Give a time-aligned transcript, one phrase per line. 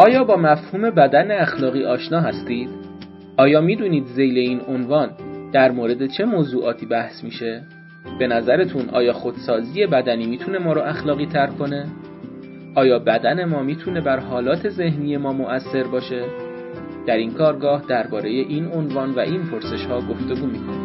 [0.00, 2.68] آیا با مفهوم بدن اخلاقی آشنا هستید؟
[3.36, 5.10] آیا می‌دونید زیل این عنوان
[5.52, 7.62] در مورد چه موضوعاتی بحث میشه؟
[8.18, 11.86] به نظرتون آیا خودسازی بدنی می‌تونه ما رو اخلاقی تر کنه؟
[12.74, 16.24] آیا بدن ما می‌تونه بر حالات ذهنی ما مؤثر باشه؟
[17.06, 20.79] در این کارگاه درباره این عنوان و این پرسش ها گفتگو می‌کنیم.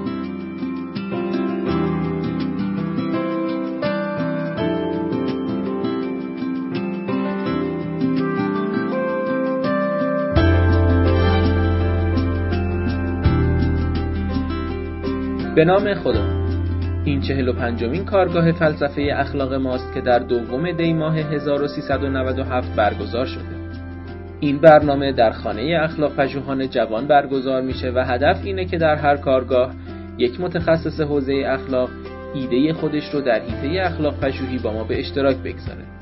[15.55, 16.23] به نام خدا.
[17.05, 23.25] این چهل و پنجمین کارگاه فلسفه اخلاق ماست که در دوم دی ماه 1397 برگزار
[23.25, 23.55] شده.
[24.39, 29.17] این برنامه در خانه اخلاق پژوهان جوان برگزار میشه و هدف اینه که در هر
[29.17, 29.73] کارگاه
[30.17, 31.89] یک متخصص حوزه اخلاق
[32.33, 35.94] ایده خودش رو در حیطه اخلاق پژوهی با ما به اشتراک بگذاره.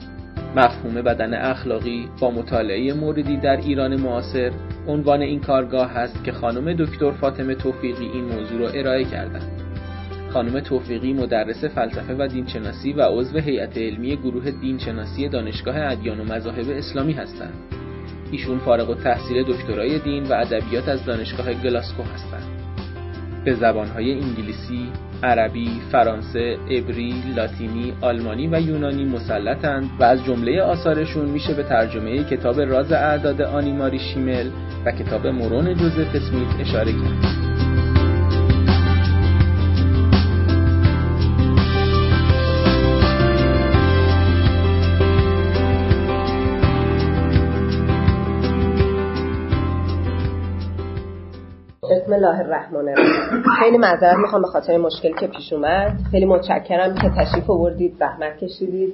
[0.55, 4.51] مفهوم بدن اخلاقی با مطالعه موردی در ایران معاصر
[4.87, 9.61] عنوان این کارگاه هست که خانم دکتر فاطمه توفیقی این موضوع را ارائه کردند.
[10.29, 16.23] خانم توفیقی مدرس فلسفه و دینشناسی و عضو هیئت علمی گروه دینشناسی دانشگاه ادیان و
[16.23, 17.53] مذاهب اسلامی هستند.
[18.31, 22.47] ایشون فارغ و تحصیل دکترای دین و ادبیات از دانشگاه گلاسکو هستند.
[23.45, 24.87] به زبانهای انگلیسی،
[25.23, 32.23] عربی، فرانسه، عبری، لاتینی، آلمانی و یونانی مسلطند و از جمله آثارشون میشه به ترجمه
[32.23, 34.49] کتاب راز اعداد آنیماری شیمل
[34.85, 37.52] و کتاب مورون جوزف اسمیت اشاره کرد.
[52.23, 53.43] الله الرحمن الرحیم.
[53.59, 55.91] خیلی معذرت می‌خوام به خاطر مشکلی که پیش اومد.
[56.11, 58.93] خیلی متشکرم که تشریف آوردید زحمت کشیدید.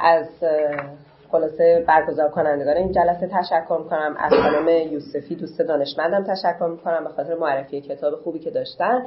[0.00, 0.28] از
[1.30, 4.16] خلاصه برگزار کنندگان این جلسه تشکر می‌کنم.
[4.18, 9.06] از خانم یوسفی دوست دانشمندم تشکر می‌کنم به خاطر معرفی کتاب خوبی که داشتن.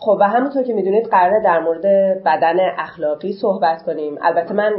[0.00, 1.82] خب و همونطور که می‌دونید قراره در مورد
[2.24, 4.18] بدن اخلاقی صحبت کنیم.
[4.22, 4.72] البته من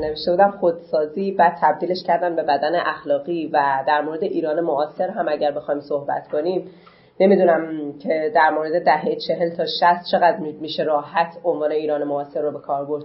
[0.00, 5.28] نوشته بودم خودسازی بعد تبدیلش کردم به بدن اخلاقی و در مورد ایران معاصر هم
[5.28, 6.70] اگر بخوایم صحبت کنیم
[7.20, 12.52] نمی‌دونم که در مورد دهه چهل تا شست چقدر میشه راحت عنوان ایران معاصر رو
[12.52, 13.04] به کار برد.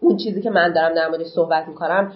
[0.00, 2.12] اون چیزی که من دارم در موردش صحبت می‌کنم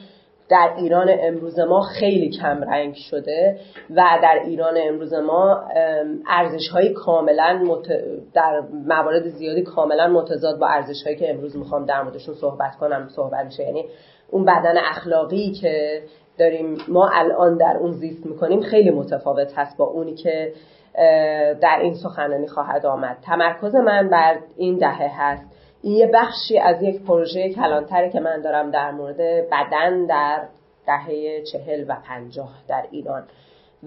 [0.49, 3.59] در ایران امروز ما خیلی کم رنگ شده
[3.91, 5.65] و در ایران امروز ما
[6.29, 7.81] ارزش های کاملا
[8.34, 13.09] در موارد زیادی کاملا متضاد با ارزش هایی که امروز می‌خوام در موردشون صحبت کنم
[13.17, 13.62] صحبت میشه.
[13.62, 13.84] یعنی
[14.31, 16.03] اون بدن اخلاقی که
[16.39, 20.53] داریم ما الان در اون زیست می‌کنیم خیلی متفاوت هست با اونی که
[21.61, 23.17] در این سخنرانی خواهد آمد.
[23.23, 25.45] تمرکز من بر این دهه هست.
[25.87, 29.17] این یه بخشی از یک پروژه کلانتره که من دارم در مورد
[29.51, 30.43] بدن در
[30.87, 33.23] دهه چهل و پنجاه در ایران.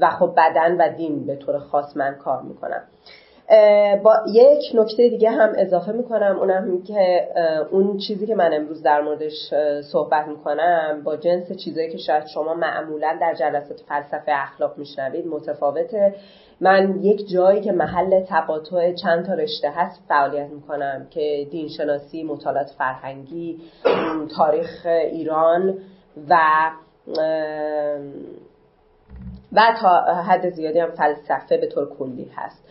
[0.02, 2.82] و خب بدن و دین به طور خاص من کار می‌کنم.
[4.04, 6.40] با یک نکته دیگه هم اضافه می‌کنم.
[6.40, 7.28] اونم که
[7.72, 9.54] اون چیزی که من امروز در موردش
[9.92, 16.16] صحبت می‌کنم با جنس چیزایی که شاید شما معمولا در جلسات فلسفه اخلاق میشنوید متفاوته.
[16.62, 22.70] من یک جایی که محل تقاطع چند تا رشته هست فعالیت می‌کنم که دینشناسی مطالعات
[22.78, 23.59] فرهنگی
[24.38, 25.78] تاریخ ایران
[26.30, 26.38] و
[29.53, 32.64] و تا حد زیادی هم فلسفه به طور کلی هست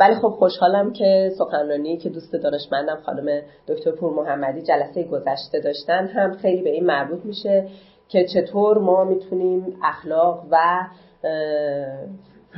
[0.00, 6.06] ولی خب خوشحالم که سخنرانی که دوست دانشمندم خانم دکتر پور محمدی جلسه گذشته داشتن
[6.06, 7.68] هم خیلی به این مربوط میشه
[8.08, 10.58] که چطور ما می‌تونیم اخلاق و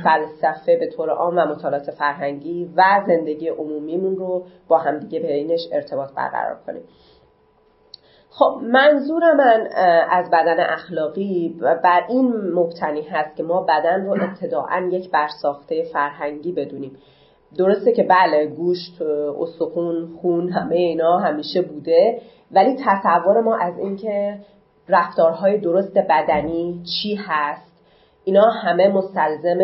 [0.03, 6.13] فلسفه به طور عام و مطالعات فرهنگی و زندگی عمومیمون رو با همدیگه بینش ارتباط
[6.13, 6.81] برقرار کنیم.
[8.29, 9.67] خب منظور من
[10.09, 16.51] از بدن اخلاقی بر این مبتنی هست که ما بدن رو ابتداعا یک برساخته فرهنگی
[16.51, 16.97] بدونیم.
[17.57, 19.01] درسته که بله گوشت
[19.39, 24.39] استخون خون همه اینا همیشه بوده ولی تصور ما از اینکه
[24.87, 27.68] رفتارهای درست بدنی چی هست
[28.29, 29.59] اینا همه مستلزم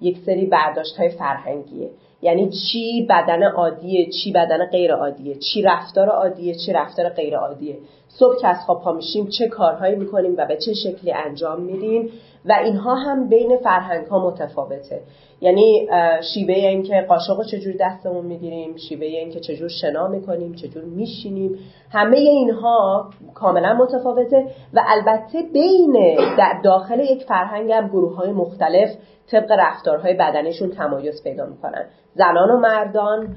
[0.00, 1.90] یک سری برداشت های فرهنگیه.
[2.22, 7.78] یعنی چی بدن عادیه چی بدن غیر عادیه چی رفتار عادیه چی رفتار غیر عادیه.
[8.08, 12.10] صبح که از خواب پا میشیم چه کارهایی می‌کنیم و به چه شکلی انجام میدیم.
[12.44, 15.00] و اینها هم بین فرهنگ ها متفاوته.
[15.40, 15.88] یعنی
[16.34, 21.58] شیوه اینکه قاشق چجور دستمون می‌گیریم شیوه اینکه چجور شنا می‌کنیم چجور میشینیم
[21.92, 26.16] همه اینها کاملا متفاوته و البته بین
[26.64, 28.90] داخل یک فرهنگ هم گروه های مختلف
[29.30, 31.84] طبق رفتارهای بدنشون تمایز پیدا می‌کنن.
[32.14, 33.36] زنان و مردان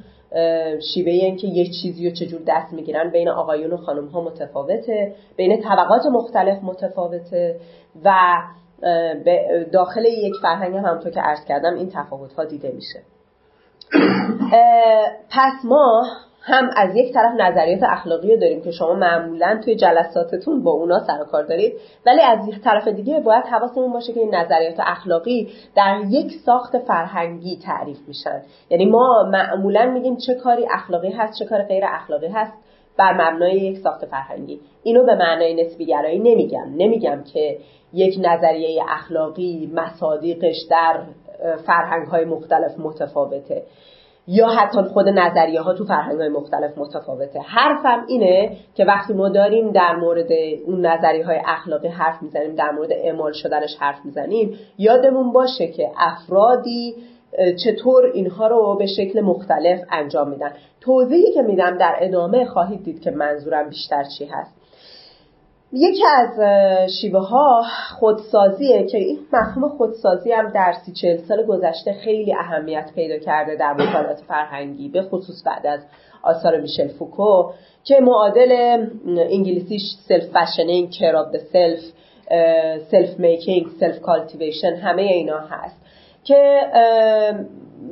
[0.94, 5.15] شیوه این که یک چیزی رو چجور دست می‌گیرن بین آقایون و خانم ها متفاوته
[5.36, 7.59] بین طبقات مختلف متفاوته
[8.04, 8.12] و
[9.71, 13.00] داخل یک فرهنگ هم همونطور که عرض کردم این تفاوت ها دیده میشه.
[15.29, 16.03] پس ما
[16.41, 21.00] هم از یک طرف نظریات اخلاقی رو داریم که شما معمولا توی جلساتتون با اونا
[21.00, 21.74] سر کار دارید
[22.06, 26.77] ولی از یک طرف دیگه باید حواسمون باشه که این نظریات اخلاقی در یک ساخت
[26.77, 28.41] فرهنگی تعریف میشن.
[28.69, 32.53] یعنی ما معمولا میگیم چه کاری اخلاقی هست چه کار غیر اخلاقی هست.
[32.97, 34.59] بر مبنای یک ساخت فرهنگی.
[34.83, 36.73] اینو به معنای نسبی گرایی نمیگم.
[36.77, 37.57] نمیگم که
[37.94, 41.03] یک نظریه اخلاقی مصادیقش در
[41.65, 43.63] فرهنگ های مختلف متفاوته.
[44.27, 47.39] یا حتی خود نظریه ها تو فرهنگ های مختلف متفاوته.
[47.39, 50.31] حرفم اینه که وقتی ما داریم در مورد
[50.65, 55.89] اون نظریه های اخلاقی حرف می‌زنیم در مورد اعمال شدنش حرف می‌زنیم یادمون باشه که
[55.97, 56.95] افرادی
[57.63, 60.51] چطور اینها رو به شکل مختلف انجام میدن.
[60.81, 64.57] توضیحی که میدم در ادامه خواهید دید که منظورم بیشتر چی هست.
[65.74, 66.39] یکی از
[67.01, 67.63] شیوه ها
[68.00, 73.56] خودسازیه که این مفهوم خودسازی هم در سی چل سال گذشته خیلی اهمیت پیدا کرده
[73.56, 75.80] در مطالعات فرهنگی به خصوص بعد از
[76.23, 77.51] آثار میشل فوکو
[77.83, 78.51] که معادل
[79.07, 81.79] انگلیسیش self-fashioning of self
[82.91, 85.75] self-making self-cultivation همه اینا هست.
[86.27, 86.62] که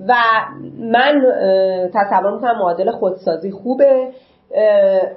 [0.08, 0.14] و
[0.80, 1.22] من
[1.94, 4.08] تصور می‌کنم معادل خودسازی خوبه.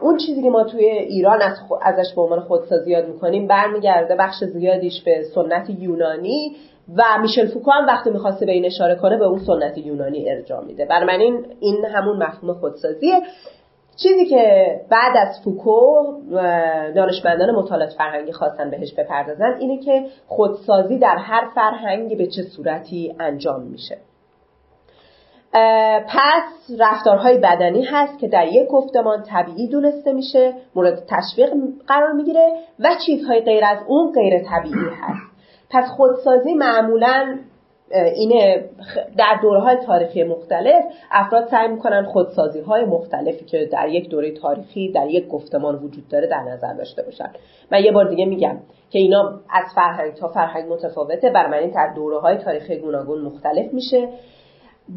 [0.01, 4.45] اون چیزی که ما توی ایران از ازش به عنوان خودسازی یاد می‌کنیم برمیگرده بخش
[4.45, 6.57] زیادیش به سنت یونانی
[6.97, 10.65] و میشل فوکو هم وقتی می‌خواسته به این اشاره کنه به اون سنت یونانی ارجاع
[10.65, 10.85] میده.
[10.85, 13.21] برای این این همون مفهوم خودسازیه.
[14.03, 16.03] چیزی که بعد از فوکو
[16.97, 23.17] دانشمندان مطالعات فرهنگی خواستن بهش بپردازن اینه که خودسازی در هر فرهنگی به چه صورتی
[23.21, 23.99] انجام میشه.
[26.09, 31.51] پس رفتارهای بدنی هست که در یک گفتمان طبیعی دونسته میشه مورد تشویق
[31.87, 35.29] قرار می‌گیره و چیزهای غیر از اون غیر طبیعی هست.
[35.71, 37.39] پس خودسازی معمولا
[37.93, 38.65] اینه
[39.19, 44.31] در دوره های تاریخی مختلف افراد سعی می‌کنن خودسازی های مختلفی که در یک دوره
[44.31, 47.31] تاریخی در یک گفتمان وجود داره در نظر داشته باشن.
[47.73, 48.57] من یه بار دیگه میگم
[48.91, 53.73] که اینا از فرهنگ تا فرهنگ متفاوته برای من در دوره های تاریخی گوناگون مختلف
[53.73, 54.09] میشه.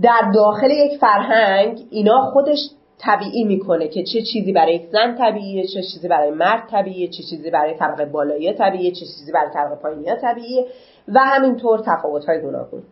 [0.04, 2.60] در داخل یک فرهنگ اینا خودش
[3.04, 7.52] طبیعی می‌کنه که چه چیزی برای زن طبیعیه چه چیزی برای مرد طبیعیه چه چیزی
[7.52, 10.66] برای طبقه بالایی طبیعیه چه چیزی برای طبقه پایینی طبیعیه.
[11.08, 12.84] و همینطور تفاوت های گوناگون.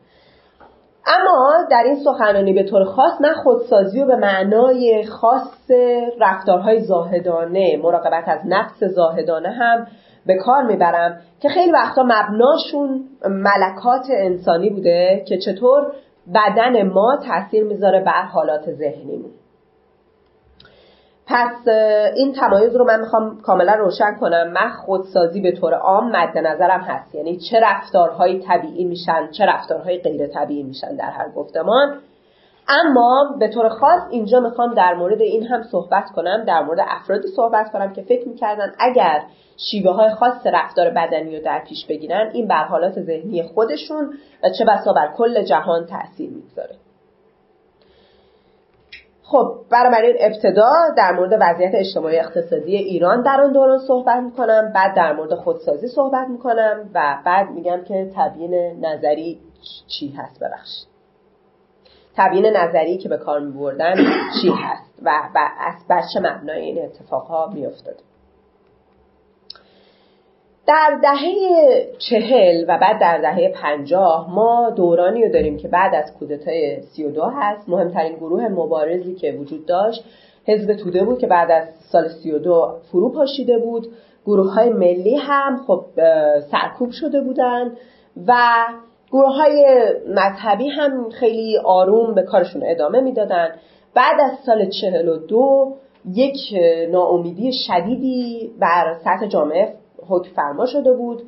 [1.07, 5.71] اما در این سخنرانی به طور خاص من خودسازی رو به معنای خاص
[6.19, 9.87] رفتارهای زاهدانه مراقبت از نفس زاهدانه هم
[10.25, 15.93] به کار می‌برم که خیلی وقتا مبناشون ملکات انسانی بوده که چطور
[16.35, 19.31] بدن ما تاثیر می‌ذاره بر حالات ذهنیمون.
[21.29, 21.67] پس
[22.15, 24.51] این تمایز رو من می‌خوام کاملا روشن کنم.
[24.51, 27.15] من خودسازی به طور عام مد نظرم هست.
[27.15, 31.97] یعنی چه رفتارهایی طبیعی میشن چه رفتارهایی غیر طبیعی میشن در هر گفتمان.
[32.67, 37.27] اما به طور خاص اینجا می‌خوام در مورد این هم صحبت کنم در مورد افرادی
[37.27, 39.21] صحبت کنم که فکر می‌کردن اگر
[39.71, 44.13] شیوه های خاص رفتار بدنی رو در پیش بگیرن این بر حالات ذهنی خودشون
[44.43, 46.75] و چه بسا بر کل جهان تاثیر می‌گذاره.
[49.31, 54.71] خب برای ابتدا در مورد وضعیت اجتماعی اقتصادی ایران در آن دوران صحبت می‌کنم.
[54.75, 59.39] بعد در مورد خودسازی صحبت می‌کنم و بعد میگم که تبیین نظری
[59.87, 60.87] چی هست؟ ببخشید.
[62.17, 63.95] تبیین نظری که به کار میبردن
[64.41, 65.11] چی هست؟ و
[65.89, 67.95] بر چه مبنای این اتفاقها میافتاد
[70.69, 71.33] در دهه
[71.97, 77.03] چهل و بعد در دهه پنجاه ما دورانی رو داریم که بعد از کودتای سی
[77.03, 77.69] و دو هست.
[77.69, 80.03] مهمترین گروه مبارزی که وجود داشت
[80.45, 83.87] حزب توده بود که بعد از سال سی و دو فرو پاشیده بود.
[84.25, 85.85] گروه های ملی هم خب
[86.51, 87.71] سرکوب شده بودن
[88.27, 88.35] و
[89.11, 93.47] گروه های مذهبی هم خیلی آروم به کارشون ادامه می‌دادن.
[93.95, 95.73] بعد از سال چهل و دو
[96.13, 96.37] یک
[96.91, 99.73] ناامیدی شدیدی بر سطح جامعه
[100.09, 101.21] حکم فرما شده بود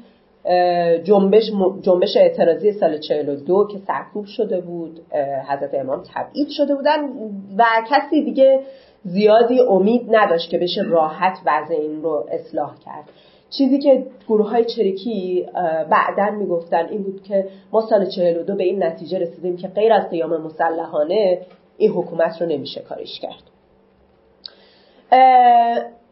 [1.04, 5.00] جنبش, جنبش اعتراضی سال 42 که سرکوب شده بود
[5.48, 7.10] حضرت امام تبعید شده بودن
[7.58, 8.60] و کسی دیگه
[9.04, 13.10] زیادی امید نداشت که بشه راحت وضع این رو اصلاح کرد.
[13.50, 15.48] چیزی که گروه های چریکی
[15.90, 20.10] بعدا می‌گفتن این بود که ما سال 42 به این نتیجه رسیدیم که غیر از
[20.10, 21.42] قیام مسلحانه
[21.78, 23.52] این حکومت رو نمیشه کارش کرد.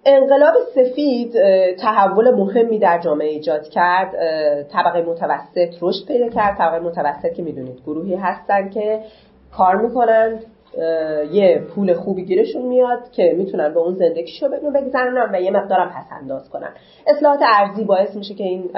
[0.06, 1.34] انقلاب سفید
[1.76, 4.12] تحول مهمی در جامعه ایجاد کرد.
[4.68, 6.58] طبقه متوسط رشد پیدا کرد.
[6.58, 9.02] طبقه متوسط که می‌دونید گروهی هستن که
[9.58, 10.46] کار می‌کنند
[11.32, 16.06] یه پول خوبی گیرشون میاد که می‌تونن به اون زندگیشو بگذرونن و یه مقدارم پس
[16.22, 16.70] انداز کنن.
[17.08, 18.70] اصلاحات ارزی باعث میشه که این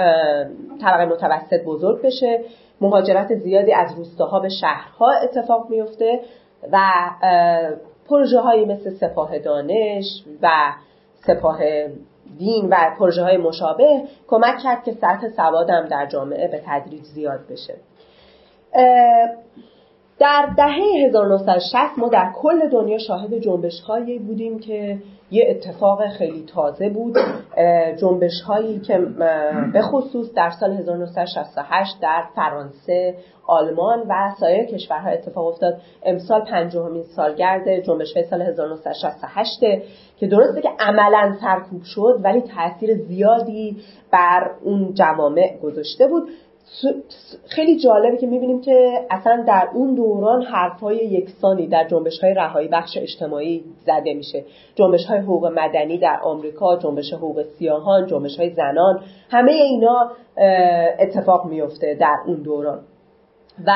[0.82, 2.40] طبقه متوسط بزرگ بشه.
[2.82, 6.20] مهاجرت زیادی از روستاها به شهرها اتفاق میفته
[6.72, 6.80] و
[8.10, 10.50] پروژه هایی مثل سپاه دانش و
[11.28, 11.60] سپاه
[12.38, 17.40] دین و پروژه های مشابه کمک کرد که سطح سوادم در جامعه به تدریج زیاد
[17.50, 17.76] بشه.
[20.20, 23.82] در دهه 1960 ما در کل دنیا شاهد جنبش
[24.28, 24.98] بودیم که
[25.32, 27.18] یه اتفاق خیلی تازه بود.
[28.02, 28.98] جنبش هایی که
[29.74, 33.16] به خصوص در سال 1968 در فرانسه
[33.48, 35.82] آلمان و سایر کشورها اتفاق افتاد.
[36.04, 39.60] امسال پنجمین سالگرد جنبش های سال 1968
[40.18, 43.78] که درسته که عملا سرکوب شد ولی تاثیر زیادی
[44.12, 46.30] بر اون جوامع گذاشته بود.
[47.48, 52.68] خیلی جالبه که می‌بینیم که اصلا در اون دوران حرفهای یکسانی در جنبش های رهایی
[52.68, 54.44] بخش اجتماعی زده میشه.
[54.76, 60.12] جنبش های حقوق مدنی در آمریکا جنبش حقوق سیاهان جنبش های زنان همه اینا
[61.00, 62.80] اتفاق میفته در اون دوران.
[63.66, 63.74] و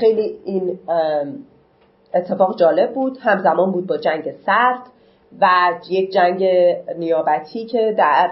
[0.00, 0.78] خیلی این
[2.14, 3.18] اتفاق جالب بود.
[3.20, 4.80] همزمان بود با جنگ سرد.
[5.40, 5.48] و
[5.90, 6.44] یک جنگ
[6.98, 8.30] نیابتی که در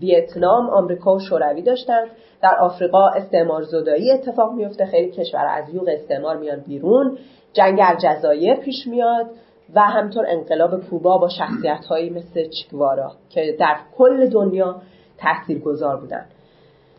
[0.00, 2.08] ویتنام آمریکا و شوروی داشتند.
[2.42, 4.86] در آفریقا استعمار زدایی اتفاق میفته.
[4.86, 7.18] خیلی کشور از یوغ استعمار میان بیرون.
[7.52, 9.26] جنگ الجزایر پیش میاد
[9.74, 14.76] و همطور انقلاب کوبا با شخصیت هایی مثل چیگوارا که در کل دنیا
[15.18, 16.26] تاثیر گذار بودن.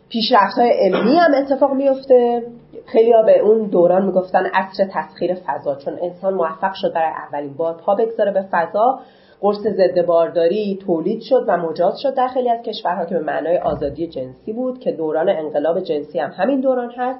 [0.08, 2.42] پیشرفت های علمی هم اتفاق میفته.
[2.86, 7.54] خیلی ها به اون دوران می‌گفتن عصر تسخیر فضا چون انسان موفق شد برای اولین
[7.54, 9.00] بار پا بگذاره به فضا.
[9.40, 12.14] قرص ضد بارداری تولید شد و مجاز شد.
[12.14, 16.30] در خیلی از کشورها که به معنای آزادی جنسی بود که دوران انقلاب جنسی هم
[16.36, 17.18] همین دوران هست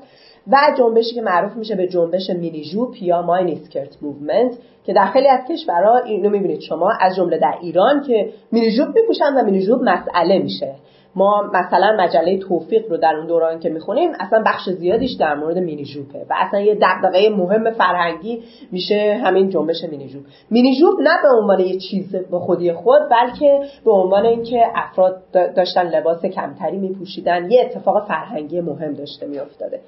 [0.48, 2.64] و جنبشی که معروف میشه به جنبش مینی
[3.00, 8.02] یا miniskirt movement که در خیلی از کشورها اینو می‌بینید شما از جمله در ایران
[8.06, 10.74] که مینی جوپ میپوشن و مینی مسئله میشه.
[11.16, 15.58] ما مثلا مجله توفیق رو در اون دوران که می‌خونیم اصلا بخش زیادیش در مورد
[15.58, 21.00] مینی جوپه و اصلا یه دغدغه مهم فرهنگی میشه همین جنبش مینی جوپ مینی جوپ
[21.00, 26.24] نه به عنوان یه چیز به خودی خود بلکه به عنوان اینکه افراد داشتن لباس
[26.24, 29.80] کمتری میپوشیدن یه اتفاق فرهنگی مهم داشته میافتاده.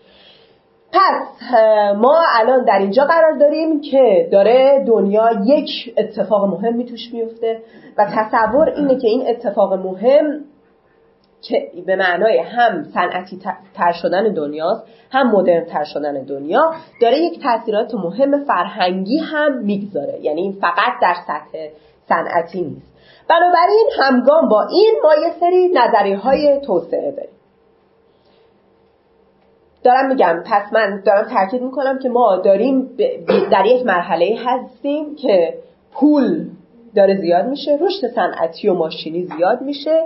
[0.93, 1.52] پس
[1.97, 7.61] ما الان در اینجا قرار داریم که داره دنیا یک اتفاق مهم توش میفته
[7.99, 10.45] و تصور اینه که این اتفاق مهم
[11.43, 13.41] که به معنای هم صنعتی
[13.75, 20.19] تر شدن دنیاست هم مدرن تر شدن دنیا داره یک تاثیرات مهم فرهنگی هم می‌گذاره.
[20.21, 21.69] یعنی فقط در سطح
[22.09, 22.93] صنعتی نیست.
[23.29, 27.33] بنابراین همگام با این ما یه سری نظریه های توسعه داریم.
[29.85, 32.91] دارم میگم پس من دارم تاکید می‌کنم که ما داریم
[33.51, 35.55] در یک مرحله هستیم که
[35.93, 36.47] پول
[36.95, 40.03] داره زیاد میشه رشد صنعتی و ماشینی زیاد میشه.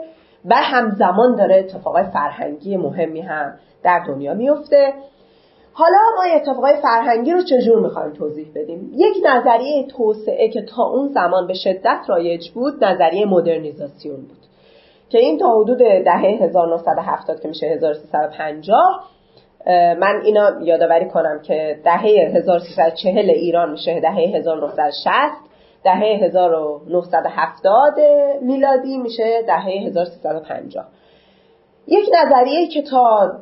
[0.50, 4.92] و همزمان داره اتفاقای فرهنگی مهمی هم در دنیا میفته.
[5.72, 11.08] حالا ما اتفاقای فرهنگی رو چجور می‌خوایم توضیح بدیم؟ یک نظریه توسعه که تا اون
[11.08, 14.46] زمان به شدت رایج بود نظریه مدرنیزاسیون بود
[15.08, 19.10] که این تا حدود دهه 1970 که میشه 1350
[20.00, 22.02] من اینا یادآوری کنم که دهه
[22.34, 25.45] 1340 ایران میشه دهه 1960
[25.86, 27.94] دهه 1970
[28.42, 30.84] میلادی میشه دهه 1350
[31.88, 33.32] یک نظریه که تا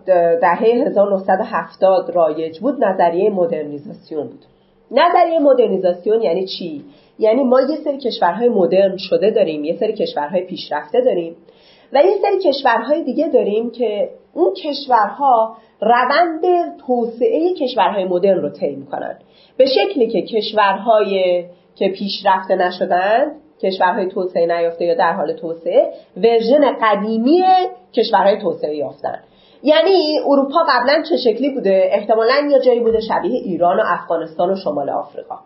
[0.40, 4.44] دهه 1970 رایج بود نظریه مدرنیزاسیون بود.
[4.90, 6.84] نظریه مدرنیزاسیون یعنی چی؟
[7.18, 11.36] یعنی ما یه سری کشورهای مدرن شده داریم یه سری کشورهای پیشرفته داریم
[11.92, 16.42] و یه سری کشورهای دیگه داریم که اون کشورها روند
[16.86, 19.18] توسعه کشورهای مدرن رو طی می‌کنن.
[19.56, 21.44] به شکلی که کشورهای
[21.76, 27.42] که پیشرفته نشدن کشورهای توسعه نیافته یا در حال توسعه ورژن قدیمی
[27.94, 29.18] کشورهای توسعه یافتن.
[29.62, 34.56] یعنی اروپا قبلا چه شکلی بوده؟ احتمالا یا جایی بوده شبیه ایران و افغانستان و
[34.56, 35.38] شمال آفریقا.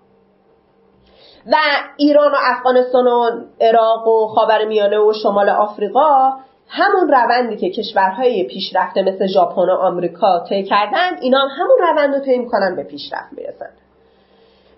[1.53, 1.57] و
[1.97, 3.31] ایران و افغانستان و
[3.61, 6.33] عراق و خاورمیانه و شمال آفریقا
[6.69, 12.15] همون روندی که کشورهای پیشرفته مثل ژاپن و آمریکا طی کردن اینا هم همون روند
[12.15, 13.71] رو طی می‌کنن به پیشرفت می‌رسن.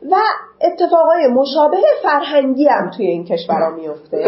[0.03, 0.17] و
[0.61, 4.19] اتفاقای مشابه فرهنگی هم توی این کشورها میفته.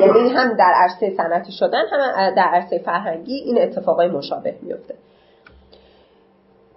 [0.00, 4.94] یعنی هم در عرصه صنعتی شدن هم در عرصه فرهنگی این اتفاقای مشابه میفته.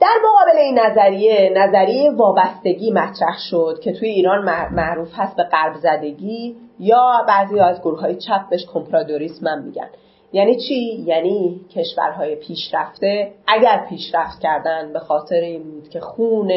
[0.02, 5.76] در مقابل این نظریه نظریه وابستگی مطرح شد که توی ایران معروف هست به قرب
[5.76, 9.90] زدگی یا بعضی از گروه های چپ بهش کمپرادوریسم هم میگن.
[10.34, 16.52] یعنی چی؟ یعنی کشورهای پیشرفته اگر پیشرفت کردن به خاطر این بود که خون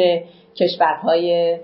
[0.57, 1.59] کشورهای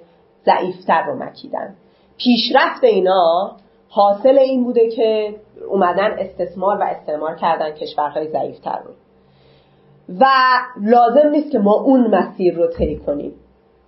[0.47, 1.75] ضعیفتر رو مکیدن.
[2.19, 3.57] پیشرفت اینا
[3.89, 5.35] حاصل این بوده که
[5.69, 8.91] اومدن استثمار و استعمار کردن کشورهای ضعیفتر رو.
[10.21, 10.25] و
[10.81, 13.33] لازم نیست که ما اون مسیر رو طی کنیم.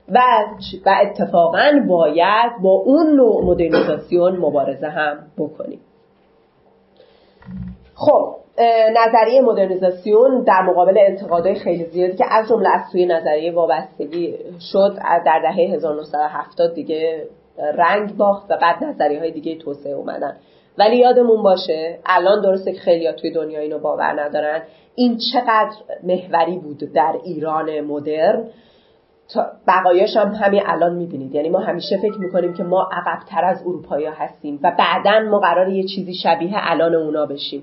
[0.08, 0.20] و
[0.86, 5.80] و اتفاقا باید با اون نوع مدرنیزاسیون مبارزه هم بکنیم.
[7.94, 8.34] خب
[8.96, 14.34] نظریه مدرنیزاسیون در مقابل انتقادهای خیلی زیادی که از جمله از سوی نظریه وابستگی
[14.72, 17.26] شد در دهه 1970 دیگه
[17.58, 20.36] رنگ باخت و بعد نظریه های دیگه توسعه اومدن.
[20.78, 24.62] ولی یادمون باشه الان درسته که خیلی توی دنیا اینو باور ندارن.
[24.94, 28.44] این چقدر محوری بود در ایران مدرن؟
[29.68, 31.34] بقایاش هم همین الان می‌بینید.
[31.34, 35.68] یعنی ما همیشه فکر می‌کنیم که ما عقبتر از اروپایی هستیم و بعدا ما قرار
[35.68, 37.62] یه چیزی شبیه الان اونا بشیم.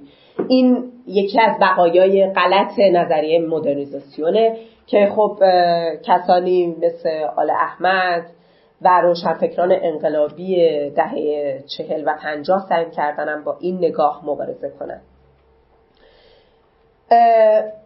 [0.50, 4.58] این یکی از بقایای غلط نظریه مدرنیزاسیونه
[4.88, 5.40] که خب
[6.04, 8.26] کسانی مثل آل احمد
[8.82, 10.56] و روشنفکران انقلابی
[10.90, 15.02] دهه چهل و پنجاه سعی کردنم با این نگاه مبارزه کنن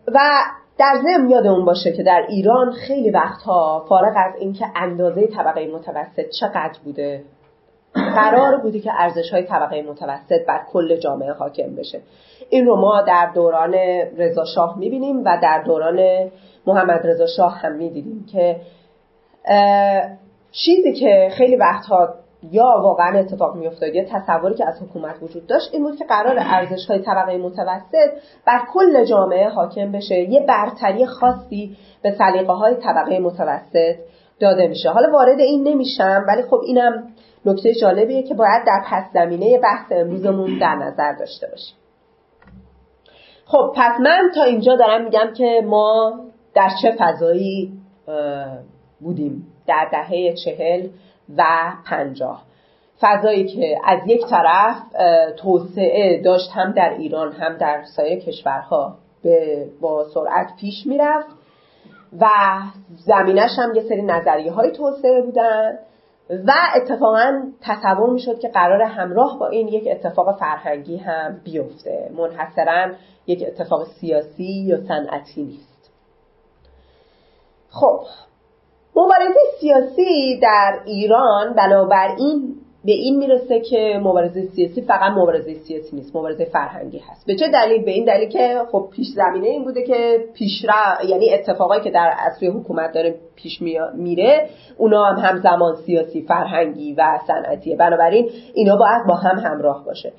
[0.07, 0.19] و
[0.77, 6.29] در ضمن یادمون باشه که در ایران خیلی وقتها فارغ از اینکه اندازه طبقه متوسط
[6.39, 7.24] چقدر بوده
[7.95, 12.01] قرار بوده که ارزش های طبقه متوسط بر کل جامعه حاکم بشه.
[12.49, 13.73] این رو ما در دوران
[14.17, 16.31] رضا شاه می‌بینیم و در دوران
[16.67, 18.55] محمد رضا شاه هم می‌دیدیم که
[20.51, 22.13] چیزی که خیلی وقتها
[22.51, 26.35] یا واقعا اتفاق میافتاد یا تصوری که از حکومت وجود داشت این بود که قرار
[26.39, 28.09] ارزش های طبقه متوسط
[28.47, 30.15] بر کل جامعه حاکم بشه.
[30.15, 33.95] یه برتری خاصی به سلیقه های طبقه متوسط
[34.39, 34.89] داده میشه.
[34.89, 37.07] حالا وارد این نمیشم ولی خب اینم
[37.45, 41.75] نکته جالبیه که باید در پس زمینه بحث امروزمون در نظر داشته باشیم.
[43.45, 46.19] خب پس من تا اینجا دارم میگم که ما
[46.53, 47.73] در چه فضایی
[49.01, 50.87] بودیم؟ در دهه چهل
[51.37, 51.43] و
[51.85, 52.43] پنجاه.
[53.01, 54.77] فضایی که از یک طرف
[55.37, 61.45] توسعه داشت هم در ایران هم در سایر کشورها به با سرعت پیش می‌رفت.
[62.21, 62.27] و
[62.95, 65.77] زمینش هم یه سری نظریه های توسعه بودن
[66.29, 72.11] و اتفاقا تصور می‌شد که قرار همراه با این یک اتفاق فرهنگی هم بیفته.
[72.17, 72.91] منحصرا
[73.27, 75.91] یک اتفاق سیاسی یا صنعتی نیست.
[77.69, 77.99] خب
[78.95, 86.15] مبارزه سیاسی در ایران بنابراین به این می‌رسه که مبارزه سیاسی فقط مبارزه سیاسی نیست
[86.15, 87.27] مبارزه فرهنگی هست.
[87.27, 90.65] به چه دلیل؟ به این دلیل که خب پیش زمینه این بوده که پیش
[91.09, 93.61] یعنی اتفاقایی که در اصلی حکومت داره پیش
[93.95, 100.13] میره اونا هم همزمان سیاسی فرهنگی و صنعتیه بنابراین اینا باید با هم همراه باشه.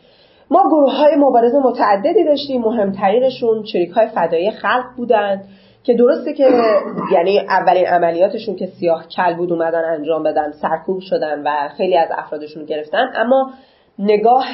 [0.50, 5.44] ما گروه های مبارزه متعددی داشتیم مهمترینشون چریک های فدایی خلق بودند
[5.86, 6.48] که درسته که
[7.12, 12.08] یعنی اولین عملیاتشون که سیاه کل بود اومدن انجام بدن سرکوب شدن و خیلی از
[12.10, 13.50] افرادشون گرفتن اما
[13.98, 14.46] نگاه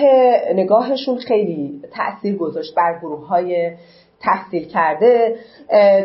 [0.55, 3.73] نگاهشون خیلی تاثیر گذاشت بر گروه های
[4.21, 5.37] تحصیل کرده.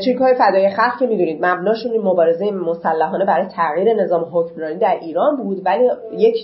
[0.06, 5.38] چریک های فدای خلق که می‌دونید مبناشون مبارزه مسلحانه برای تغییر نظام حکمرانی در ایران
[5.38, 6.36] بود ولی یک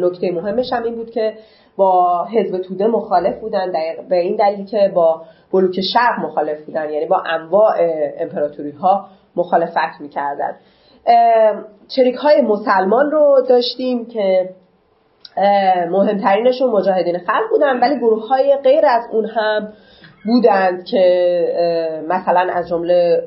[0.00, 1.34] نکته مهمش هم این بود که
[1.76, 3.72] با حزب توده مخالف بودن
[4.08, 6.90] به این دلیل که با بلوک شرق مخالف بودن.
[6.90, 7.74] یعنی با انواع
[8.18, 10.56] امپراتوری ها مخالفت می‌کردن.
[11.88, 14.48] چریک های مسلمان رو داشتیم که
[15.90, 19.72] مهمترینشون مجاهدین خلق بودن ولی گروه های غیر از اون هم
[20.24, 23.22] بودند که مثلا از جمله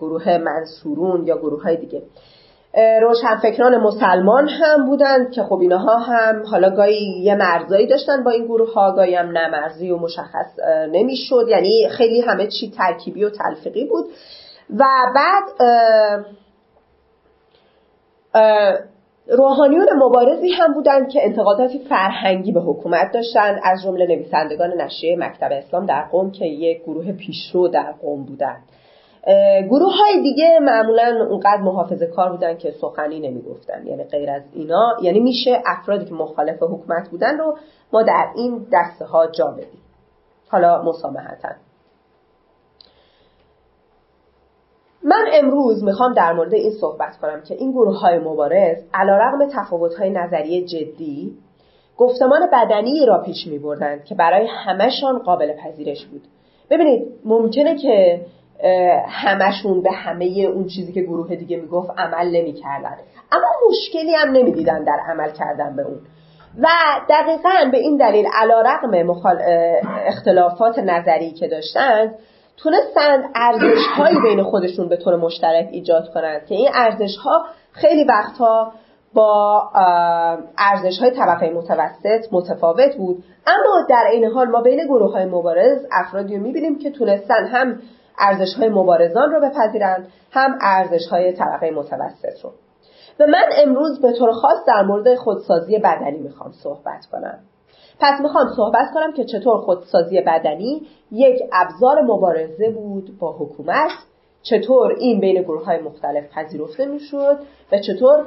[0.00, 2.02] گروه منصورون یا گروه های دیگه.
[2.76, 8.44] روشنفکران مسلمان هم بودند که خب اینها هم حالا گاهی یه مرزایی داشتن با این
[8.44, 9.50] گروه ها گاهی هم نه
[9.92, 10.58] و مشخص
[10.92, 11.46] نمی‌شد.
[11.48, 14.04] یعنی خیلی همه چی ترکیبی و تلفیقی بود.
[14.70, 14.84] و
[15.14, 15.44] بعد
[19.28, 25.48] روحانیون مبارزی هم بودند که انتقاداتی فرهنگی به حکومت داشتند از جمله نویسندگان نشریه مکتب
[25.52, 28.62] اسلام در قوم که یک گروه پیشرو در قوم بودند.
[29.70, 33.86] گروه های دیگه معمولا اونقدر محافظه کار بودن که سخنی نمی‌گفتن.
[33.86, 37.56] یعنی غیر از اینا یعنی میشه افرادی که مخالف حکومت بودن رو
[37.92, 39.82] ما در این دسته ها جا بدیم.
[40.48, 41.48] حالا مسامحتا.
[45.02, 49.48] من امروز می‌خوام در مورد این صحبت کنم که این گروه های مبارز علا رقم
[49.52, 51.38] تفاوت های نظریه جدی
[51.96, 53.60] گفتمان بدنی را پیش می
[54.04, 56.22] که برای همهشان قابل پذیرش بود.
[56.70, 58.26] ببینید ممکنه که
[59.08, 62.96] همشون به همه اون چیزی که گروه دیگه می‌گفت عمل نمی‌کردن
[63.32, 66.00] اما مشکلی هم نمی‌دیدن در عمل کردن به اون
[66.62, 66.66] و
[67.08, 69.10] دقیقا به این دلیل علا رقم.
[70.06, 72.14] اختلافات نظری که داشتند
[72.56, 78.04] تونستند ارزش هایی بین خودشون به طور مشترک ایجاد کنند که این ارزش ها خیلی
[78.04, 78.72] وقتها
[79.14, 79.62] با
[80.58, 85.86] ارزش های طبقه متوسط متفاوت بود اما در این حال ما بین گروه های مبارز
[85.92, 87.78] افرادی رو می‌بینیم که تونستن هم
[88.18, 92.50] ارزش های مبارزان رو بپذیرند هم ارزش های طبقه متوسط رو
[93.20, 97.38] و من امروز به طور خاص در مورد خودسازی بدنی می‌خوام صحبت کنم.
[98.00, 103.90] پس می‌خوام صحبت کنم که چطور خودسازی بدنی یک ابزار مبارزه بود با حکومت
[104.42, 107.38] چطور این بین گروه های مختلف پذیرفته می‌شد
[107.72, 108.26] و چطور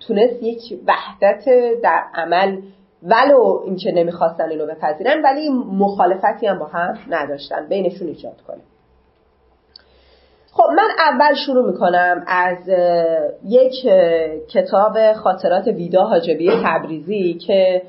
[0.00, 1.44] تونست یک وحدت
[1.82, 2.60] در عمل
[3.04, 7.68] ولو اینکه نمی‌خواستن اینو بپذیرن ولی مخالفتی هم با هم نداشتن.
[7.68, 8.60] بینشون ایجاد کنه.
[10.52, 12.58] خب من اول شروع می‌کنم از
[13.44, 13.74] یک
[14.48, 17.82] کتاب خاطرات ویدا حاجبی تبریزی که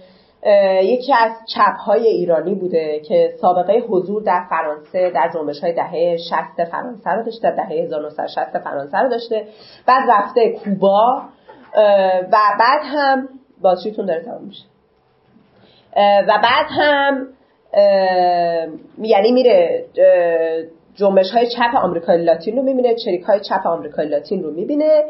[0.83, 6.17] یکی از چپ های ایرانی بوده که سابقه حضور در فرانسه در جنبش های دهه
[6.17, 9.47] 60 فرانسه رو داشته دهه 1960 فرانسه رو داشته
[9.87, 11.21] بعد رفته کوبا
[12.31, 13.29] و بعد هم
[13.61, 14.74] بازشیتون داره تمام میشه.
[15.97, 17.27] و بعد هم
[19.01, 19.85] یعنی میره
[20.95, 25.03] جنبش های چپ آمریکای لاتین رو می‌بینه چریک های چپ آمریکای لاتین رو می‌بینه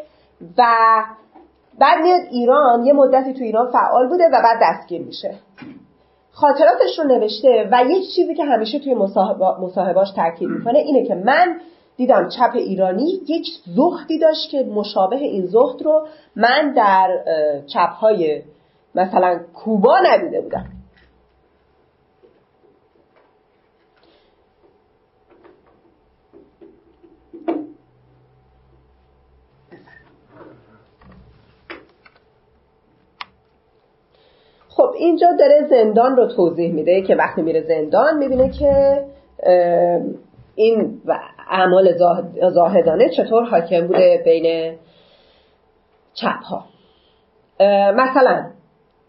[0.58, 0.64] و
[1.80, 5.34] بعد میاد ایران یه مدتی تو ایران فعال بوده و بعد دستگیر میشه.
[6.32, 8.94] خاطراتش رو نوشته و یک چیزی که همیشه توی
[9.60, 11.60] مصاحباش تاکید می‌کنه اینه که من
[11.98, 13.46] دیدم چپ ایرانی یک
[13.76, 17.10] زهدی داشت که مشابه این زهد رو من در
[17.74, 18.42] چپ های
[18.96, 20.66] مثلا کوبا ندیده بودم.
[34.86, 39.02] خب اینجا داره زندان رو توضیح میده که وقتی میره زندان می‌بینه که
[40.56, 41.02] این
[41.50, 41.98] اعمال
[42.54, 44.76] زاهدانه چطور حاکم بوده بین
[46.14, 46.66] چپ ها
[47.92, 48.46] مثلا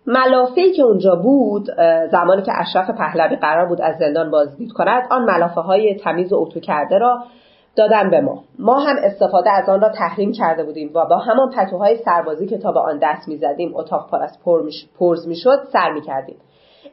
[0.06, 1.66] ملافه که اونجا بود
[2.12, 6.36] زمانی که اشرف پهلوی قرار بود از زندان بازدید کند آن ملافه های تمیز و
[6.36, 7.24] اتو کرده را
[7.76, 8.44] دادن به ما.
[8.58, 12.58] ما هم استفاده از آن را تحریم کرده بودیم و با همان پتوهای سربازی که
[12.58, 14.38] تا به آن دست می‌زدیم اتاق پر از
[14.98, 16.36] پرز می‌شد سر می‌کردیم.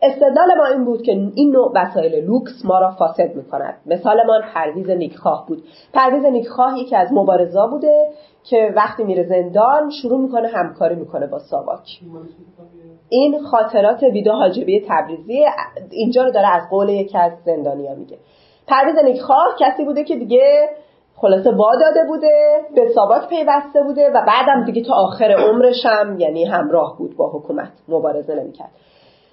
[0.02, 3.78] استدلال ما این بود که این نوع وسایل لوکس ما را فاسد می‌کند.
[3.86, 5.63] مثالمان پرویز نیکخواه بود.
[5.93, 8.08] پرویز نیکخواه یکی از مبارزا بوده
[8.43, 12.00] که وقتی میره زندان شروع می‌کنه همکاری می‌کنه با ساواک.
[13.10, 15.46] این خاطرات ویدا حاجبی تبریزی
[15.91, 18.17] اینجا رو داره از قول یکی از زندانیا میگه.
[18.67, 20.69] پرویز نیکخواه کسی بوده که دیگه
[21.15, 26.19] خلاصه با داده بوده به ساواک پیوسته بوده و بعدم دیگه تا آخر عمرش هم
[26.19, 28.69] یعنی همراه بود با حکومت مبارزه نمی‌کرد.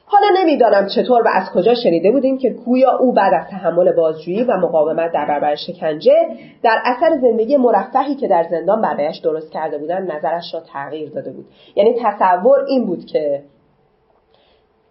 [0.06, 4.44] حالا نمی‌دانم چطور و از کجا شنیده بودیم که گویا او بعد از تحمل بازجویی
[4.44, 6.12] و مقاومت در برابر شکنجه
[6.62, 11.32] در اثر زندگی مرفهی که در زندان برایش درست کرده بودن نظرش را تغییر داده
[11.32, 11.46] بود.
[11.76, 13.42] یعنی تصور این بود که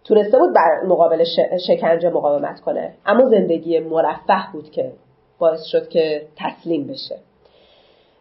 [0.04, 1.24] تونسته بود بر مقابل
[1.66, 2.94] شکنجه مقاومت کنه.
[3.06, 4.92] اما زندگی مرفه بود که
[5.38, 7.16] باعث شد که تسلیم بشه.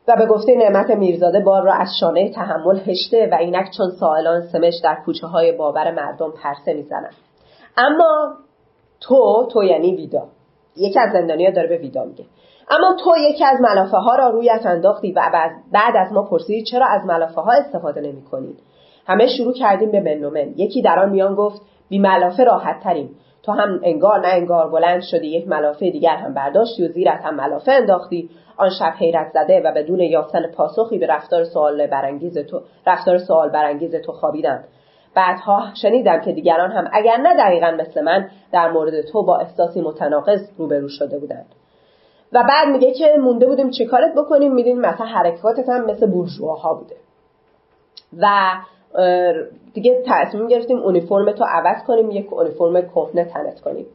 [0.07, 4.41] و به گفته نعمت میرزاده بار را از شانه تحمل هشته و اینک چون سائلان
[4.41, 7.15] سمش در کوچه های باور مردم پرسه می‌زنند.
[7.77, 8.33] اما
[9.01, 10.27] تو تو یعنی ویدا.
[10.77, 12.25] یکی از زندانیا داره به ویدا میگه.
[12.69, 15.21] اما تو یکی از ملافه ها را رویت انداختی و
[15.71, 18.23] بعد از ما پرسیدی چرا از ملافه ها استفاده نمی
[19.09, 23.15] همه شروع کردیم به منومن یکی در آن میان گفت بی ملافه راحت تریم.
[23.43, 27.35] تو هم انگار نه انگار بلند شدی یک ملافه دیگر هم برداشتی و زیرت هم
[27.35, 28.29] ملافه انداختی.
[28.57, 33.49] آن شب حیرت زده و بدون یافتن پاسخی به رفتار سوال برانگیز تو رفتار سوال
[33.49, 34.63] برانگیز تو خوابیدند.
[35.15, 39.81] بعدها شنیدم که دیگران هم اگر نه دقیقا مثل من در مورد تو با احساسی
[39.81, 41.45] متناقض روبرو شده بودند.
[42.33, 46.95] و بعد میگه که مونده بودیم چیکارت بکنیم؟ میدین مثلا حرکاتت هم مثل بورژواها بوده.
[48.17, 48.27] و
[49.73, 53.85] دیگه تصمیم گرفتیم اونیفرم تو عوض کنیم یک اونیفرم کهنه تنت کنیم.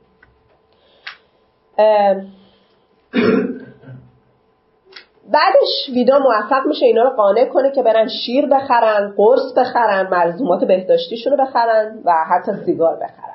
[5.33, 10.64] بعدش ویدا موفق میشه اینا رو قانع کنه که برن شیر بخرن قرص بخرن ملزومات
[10.64, 13.35] بهداشتیشون رو بخرن و حتی سیگار بخرن.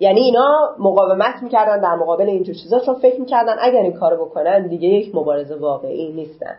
[0.00, 3.56] یعنی اینا مقاومت می‌کردن در مقابل اینجور چیزا چون فکر می‌کردن.
[3.60, 6.56] اگر این کارو بکنن دیگه یک مبارزه واقعی نیستن.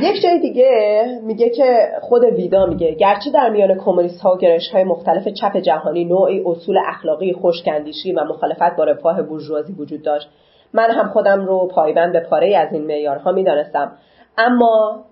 [0.00, 4.70] یک جای دیگه میگه که خود ویدا میگه گرچه در میان کمونیست ها و گرش
[4.72, 10.28] های مختلف چپ جهانی نوعی اصول اخلاقی خشکندیشی و مخالفت با رفاه بورژوازی وجود داشت.
[10.72, 13.92] من هم خودم رو پایبند به پاره از این معیارها می‌دانستم.
[14.38, 15.04] اما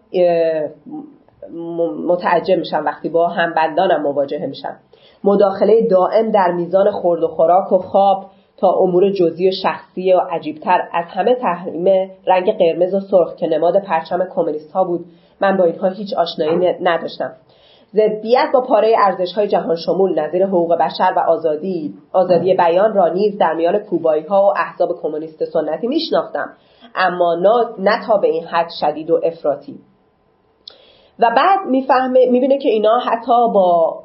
[2.07, 4.77] متعجب میشم وقتی با هم بندانم مواجهه میشم.
[5.25, 8.27] مداخله دائم در میزان خورد و خوراک و خواب
[8.63, 13.47] تا امور جزئی و شخصی و عجیبتر از همه تحریم رنگ قرمز و سرخ که
[13.47, 15.05] نماد پرچم کمونیست ها بود.
[15.41, 17.33] من با اینها هیچ آشنایی نداشتم.
[17.95, 23.09] ضدیت با پاره ارزش های جهان شمول نظیر حقوق بشر و آزادی آزادی بیان را
[23.09, 26.51] نیز در میان کوبایی ها و احزاب کمونیست سنتی میشناختم.
[26.95, 27.35] اما
[27.79, 29.79] نه تا به این حد شدید و افراطی.
[31.19, 34.03] و بعد می‌فهمه می‌بینه که اینا حتی با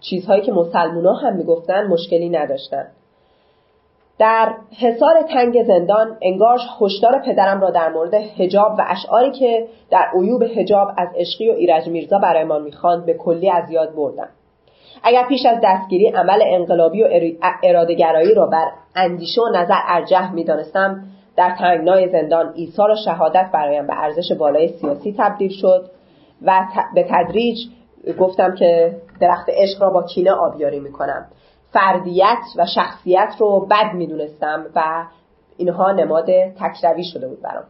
[0.00, 2.86] چیزهایی که مسلمونا هم می‌گفتن مشکلی نداشتن.
[4.18, 10.08] در حصار تنگ زندان انگار هشدار پدرم را در مورد حجاب و اشعاری که در
[10.14, 14.28] عیوب حجاب از عشقی و ایرج میرزا برایمان می‌خواند به کلی از یاد بردم.
[15.02, 17.08] اگر پیش از دستگیری عمل انقلابی و
[17.62, 21.04] ارادهگرایی را بر اندیشه و نظر ارجح می‌دانستم
[21.36, 25.90] در تنگنای زندان ایثار و شهادت برایم به ارزش بالای سیاسی تبدیل شد
[26.42, 27.58] و به تدریج
[28.18, 31.26] گفتم که درخت عشق را با کینه آبیاری می‌کنم.
[31.72, 35.04] فردیت و شخصیت رو بد می‌دونستم و
[35.56, 36.26] اینها نماد
[36.60, 37.64] تکروی شده بود برام.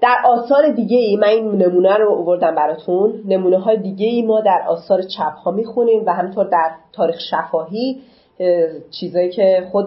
[0.00, 3.22] در آثار دیگه ای من این نمونه رو آوردم براتون.
[3.24, 8.02] نمونه های دیگه ای ما در آثار چپ ها می‌خونیم و همینطور در تاریخ شفاهی
[8.90, 9.86] چیزایی که خود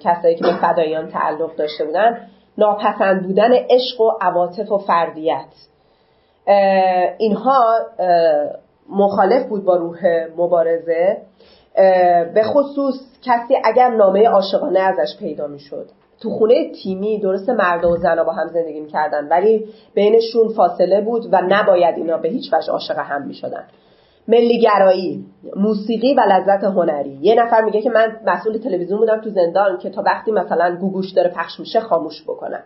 [0.00, 5.48] کسایی که به فدایان تعلق داشته بودن ناپسند بودن عشق و عواطف و فردیت.
[7.18, 7.78] اینها
[8.90, 9.98] مخالف بود با روح
[10.36, 11.16] مبارزه.
[12.34, 15.86] به خصوص کسی اگر نامه عاشقانه ازش پیدا می‌شد.
[16.20, 21.28] تو خونه تیمی درست مرد و زن با هم زندگی می‌کردن ولی بینشون فاصله بود
[21.32, 23.64] و نباید اینا به هیچ وجه عاشق هم می‌شدن.
[24.28, 25.24] ملیگرایی
[25.56, 27.18] موسیقی و لذت هنری.
[27.20, 31.10] یه نفر میگه که من مسئول تلویزیون بودم تو زندان که تا وقتی مثلا گوگوش
[31.12, 32.62] داره پخش میشه خاموش بکنن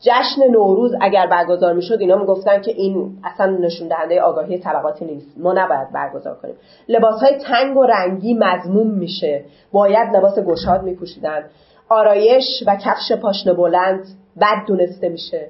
[0.00, 5.38] جشن نوروز اگر برگزار می‌شد اینا می‌گفتن که این اصلا نشون دهنده آگاهی طبقاتی نیست.
[5.38, 6.54] ما نباید برگزار کنیم.
[6.88, 9.44] لباس های تنگ و رنگی مضموم میشه.
[9.72, 11.44] باید لباس گشاد میپوشیدن.
[11.88, 14.04] آرایش و کفش پاشنه بلند
[14.40, 15.48] بد دونسته میشه.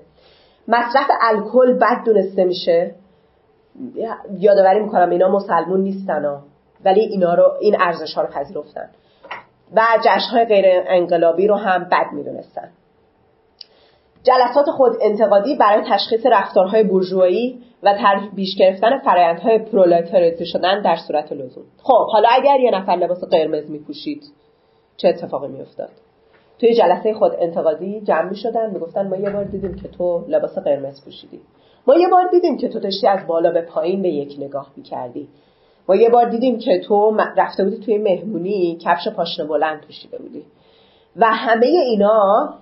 [0.69, 2.95] مصرف الکل بد دونسته میشه.
[4.39, 6.43] یادآوری می‌کنم اینا مسلمون نیستن ها.
[6.85, 8.89] ولی اینا رو این ارزش ها رو پذیرفتن.
[9.77, 12.69] و جشن های غیر انقلابی رو هم بد می‌دونستن.
[14.23, 17.95] جلسات خود انتقادی برای تشخیص رفتارهای بورژوایی و
[18.35, 21.65] بیش گرفتن فرایندهای پرولتاریزه شدن در صورت لزوم.
[21.83, 24.23] خب حالا اگر یه نفر لباس قرمز میپوشید
[24.97, 25.91] چه اتفاقی میافتاد؟
[26.59, 30.59] توی جلسه خود انتقادی جمع می شدن می‌گفتن ما یه بار دیدیم که تو لباس
[30.59, 31.41] قرمز پوشیدی.
[31.87, 35.29] ما یه بار دیدیم که تو داشتی از بالا به پایین به یک نگاه می‌کردی.
[35.89, 40.45] ما یه بار دیدیم که تو رفته بودی توی مهمونی کفش پاشنه بلند پوشیده بودی.
[41.17, 42.55] و همه اینا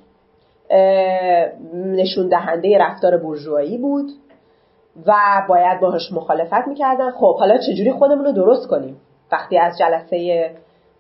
[1.75, 4.11] نشون دهنده رفتار برجوهایی بود
[5.07, 5.13] و
[5.49, 7.11] باید باهاش مخالفت می‌کردن.
[7.11, 9.01] خب حالا چجوری خودمون رو درست کنیم
[9.33, 10.51] وقتی از جلسه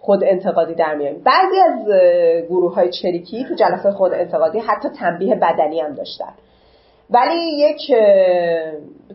[0.00, 1.87] خود انتقادی در میایم بعضی از
[2.48, 6.33] گروه های چریکی تو جلسه خود انتقادی حتی تنبیه بدنی هم داشتن.
[7.11, 7.81] ولی یک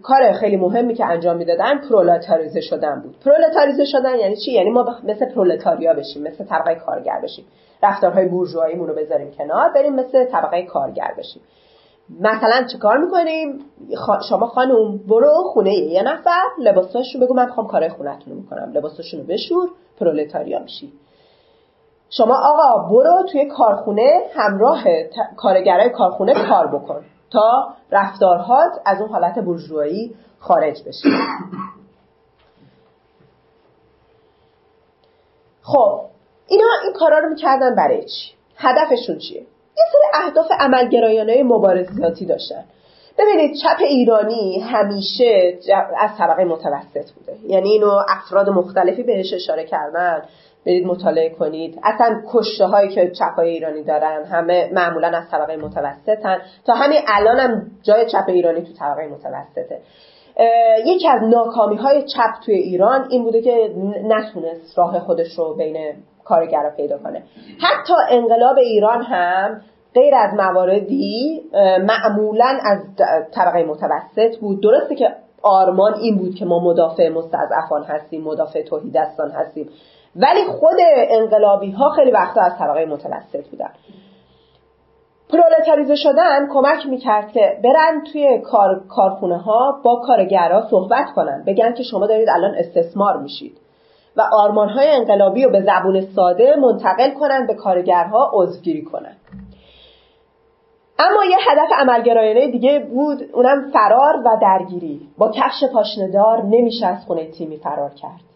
[0.04, 3.16] کار خیلی مهمی که انجام می‌دادن پرولتاریزه شدن بود.
[3.26, 7.46] پرولتاریزه شدن یعنی چی؟ یعنی ما مثل پرولتاریا بشیم مثل طبقه کارگر بشیم.
[7.84, 11.42] رفتارهای بورژواییمون رو بذاریم کنار بریم مثل طبقه کارگر بشیم.
[12.20, 13.60] مثلا چیکار می‌کنیم؟
[14.30, 19.20] شما خانم برو خونه یه نفر لباساشو بگو من می‌خوام کارهای خونتون رو می‌کنم لباساشون
[19.20, 20.94] رو بشور پرولتاریا میشی.
[22.10, 24.84] شما آقا برو توی کارخونه همراه
[25.38, 27.04] کارگرای کارخونه کار بکن.
[27.34, 31.10] تا رفتارهات از اون حالت بورژوایی خارج بشه.
[35.62, 36.02] خب
[36.48, 39.42] اینا این کارا رو می‌کردن برای چی؟ هدفشون چیه؟
[39.78, 42.64] یه سری اهداف عملگرایانه مبارزاتی داشتن.
[43.18, 45.58] ببینید چپ ایرانی همیشه
[46.00, 47.38] از طبقه متوسط بوده.
[47.48, 50.22] یعنی اینو افراد مختلفی بهش اشاره کردن.
[50.66, 51.80] برید مطالعه کنید.
[51.84, 56.38] اصلا کشته هایی که چپ های ایرانی دارن همه معمولا از طبقه متوسطن.
[56.66, 59.82] تا همین الان هم جای چپ ایرانی تو طبقه متوسطه.
[60.86, 63.74] یکی از ناکامی های چپ توی ایران این بوده که
[64.04, 67.24] نتونست راه خودش رو بین کارگرا پیدا کنه.
[67.62, 69.62] حتی انقلاب ایران هم
[69.94, 71.42] غیر از مواردی
[71.82, 72.80] معمولا از
[73.36, 74.64] طبقه متوسط بود.
[74.64, 75.10] درسته که
[75.42, 79.70] آرمان این بود که ما مدافع مستضعفان هستیم مدافع توحیدستان هستیم.
[80.16, 80.78] ولی خود
[81.10, 83.72] انقلابی ها خیلی وقتا از طبقه متوسط بودن.
[85.30, 91.44] پرولتاریزه شدن کمک می‌کرد که برن توی کار، کارخونه ها با کارگرها صحبت کنن.
[91.48, 93.58] بگن که شما دارید الان استثمار میشید.
[94.18, 99.16] و آرمان های انقلابی رو به زبون ساده منتقل کنن به کارگرها عضوگیری کنن.
[101.00, 105.02] اما یه هدف عملگرایانه دیگه بود اونم فرار و درگیری.
[105.18, 108.33] با کفش پاشندار نمیشه از خونه تیمی فرار کرد.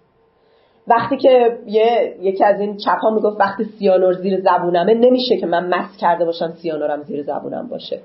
[0.88, 5.46] وقتی که یه یکی از این چپ ها می‌گفت وقتی سیانور زیر زبونمه نمیشه که
[5.46, 8.00] من مس کرده باشم سیانورم زیر زبونم باشه.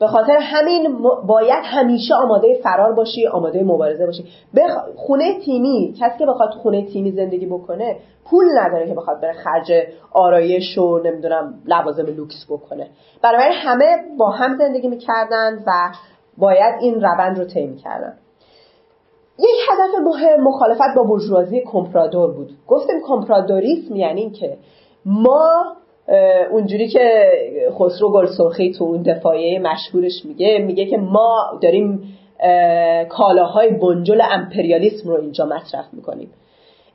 [0.00, 4.24] به خاطر همین باید همیشه آماده فرار باشی آماده مبارزه باشی.
[4.56, 4.70] بخ...
[4.96, 9.72] خونه تیمی کسی که بخواد خونه تیمی زندگی بکنه پول نداره که بخواد بره خرج
[10.12, 12.86] آرایش و نمی‌دونم لوازم لوکس بکنه.
[13.22, 15.72] برای همه با هم زندگی می‌کردن و
[16.38, 18.14] باید این روند رو طی می‌کردن.
[19.38, 22.50] یک هدف مهم مخالفت با برجوازی کمپرادور بود.
[22.68, 24.56] گفتیم کمپرادوریسم یعنی که
[25.04, 25.76] ما
[26.50, 27.32] اونجوری که
[27.78, 32.14] خسرو گلسرخی تو اون دفاعیه مشهورش میگه میگه که ما داریم
[33.08, 36.30] کالاهای بنجل امپریالیسم رو اینجا مصرف می‌کنیم.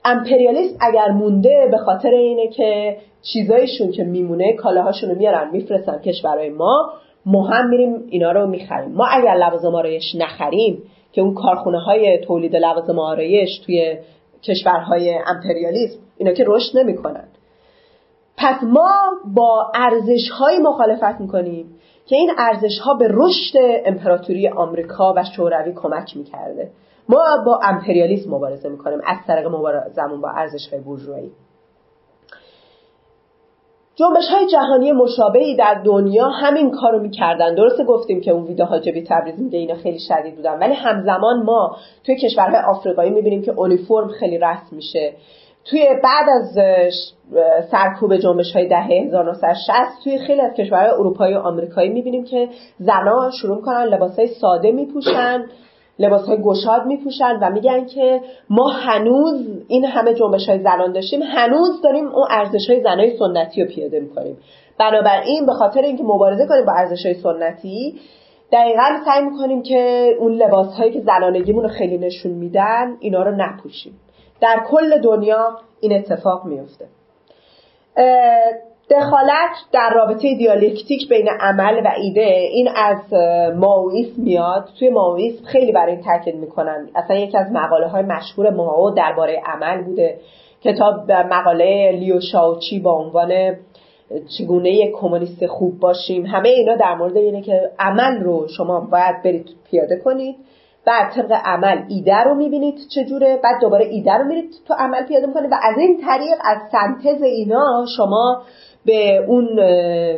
[0.06, 2.98] امپریالیسم اگر مونده به خاطر اینه که
[3.34, 6.94] چیزایشون که میمونه کالاهاشون رو میارن میفرستن کشورهای ما
[7.26, 8.92] ما هم میریم اینا رو می‌خریم.
[8.92, 9.84] ما اگر لوازم
[10.16, 13.98] نخریم که اون کارخونه های تولید لوازم آرایش توی
[14.44, 17.28] کشورهای امپریالیسم اینا که رشد نمی‌کنن.
[18.38, 18.92] پس ما
[19.36, 25.74] با ارزش های مخالفت می‌کنیم که این ارزش ها به رشد امپراتوری آمریکا و شوروی
[25.76, 26.72] کمک می‌کرده.
[27.10, 31.32] ما با امپریالیسم مبارزه می‌کنیم از طریق مبارزمون با ارزش های بورژوایی.
[33.96, 37.56] جنبش های جهانی مشابهی در دنیا همین کارو می‌کردن.
[37.56, 40.60] درسته گفتیم که اون ویدیو حاجبی تبریز میگه اینا خیلی شدید بودن.
[40.60, 45.14] ولی همزمان ما توی کشورهای آفریقایی می‌بینیم که اونیفرم خیلی رسم میشه.
[45.66, 46.58] توی بعد از
[47.72, 53.32] سرکوب جنبش های دهه 1960 توی خیلی از کشورهای اروپایی و آمریکایی می‌بینیم که زنها
[53.42, 55.46] شروع کنن لباس های ساده میپوشن.
[56.00, 61.22] لباس های گشاد میپوشن و میگن که ما هنوز این همه جنبش های زنان داشتیم
[61.22, 64.38] هنوز داریم اون ارزش های زنای سنتی رو پیاده می‌کنیم.
[64.80, 68.00] بنابراین به خاطر اینکه مبارزه کنیم با ارزش های سنتی
[68.52, 73.36] دقیقا سعی می‌کنیم که اون لباس هایی که زنانگیمون رو خیلی نشون میدن اینا رو
[73.36, 74.00] نپوشیم.
[74.42, 76.86] در کل دنیا این اتفاق میفته
[78.90, 83.14] دخالت در رابطه دیالکتیک بین عمل و ایده این از
[83.56, 84.70] ماویسم میاد.
[84.80, 86.90] توی ماویسم خیلی برای این تاکید می‌کنن.
[86.96, 90.20] اصلا یکی از مقاله های مشهور ماو درباره عمل بوده
[90.64, 93.56] کتاب مقاله لیو شاوچی با عنوان
[94.38, 96.26] چگونه یک کمونیست خوب باشیم.
[96.26, 100.36] همه اینا در مورد اینه که عمل رو شما باید برید پیاده کنید
[100.86, 103.40] بعد طبق عمل ایده رو می‌بینید چجوره.
[103.44, 107.22] بعد دوباره ایده رو میرید تو عمل پیاده می‌کنید و از این طریق از سنتز
[107.24, 108.42] اینا شما
[108.86, 109.48] به اون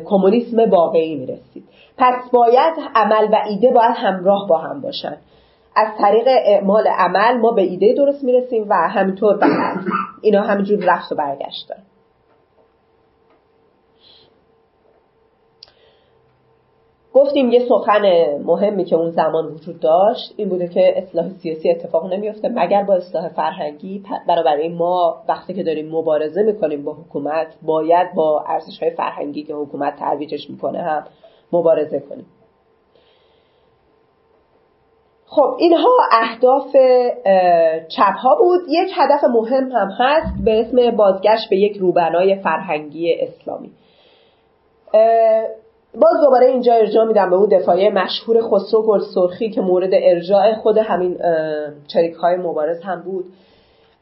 [0.06, 1.64] کمونیسم واقعی می‌رسید.
[1.98, 5.18] پس باید عمل و ایده باید همراه با هم باشن.
[5.76, 9.78] از طریق اعمال عمل ما به ایده درست می‌رسیم و همینطور بعد
[10.22, 11.84] اینا همینجور رفت و برگشتن
[17.16, 18.02] گفتیم یه سخن
[18.46, 22.94] مهمی که اون زمان وجود داشت این بوده که اصلاح سیاسی اتفاق نمیفته مگر با
[22.94, 28.92] اصلاح فرهنگی بنابراین ما وقتی که داریم مبارزه می‌کنیم با حکومت باید با ارزش های
[28.92, 31.04] فرهنگی که حکومت ترویجش می‌کنه هم
[31.54, 32.26] مبارزه کنیم.
[35.26, 36.72] خب اینها اهداف
[37.88, 38.62] چپ ها بود.
[38.70, 43.72] یک هدف مهم هم هست به اسم بازگشت به یک روبنای فرهنگی اسلامی.
[46.02, 50.54] باز دوباره اینجا ارجاع میدم به اون دفاعی مشهور خسرو گل سرخی که مورد ارجاع
[50.54, 51.18] خود همین
[51.88, 53.26] چریک های مبارز هم بود.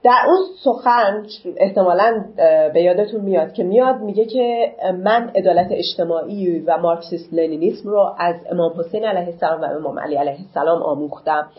[0.03, 1.25] در اون سخن
[1.58, 2.25] احتمالا
[2.73, 4.71] به یادتون میاد که میاد میگه که
[5.03, 10.15] من عدالت اجتماعی و مارکسیست لنینیسم رو از امام حسین علیه السلام و امام علی
[10.15, 11.49] علیه السلام آموختم.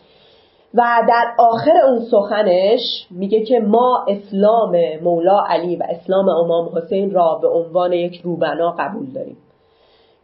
[0.75, 7.11] و در آخر اون سخنش میگه که ما اسلام مولا علی و اسلام امام حسین
[7.11, 9.37] را به عنوان یک روبنا قبول داریم.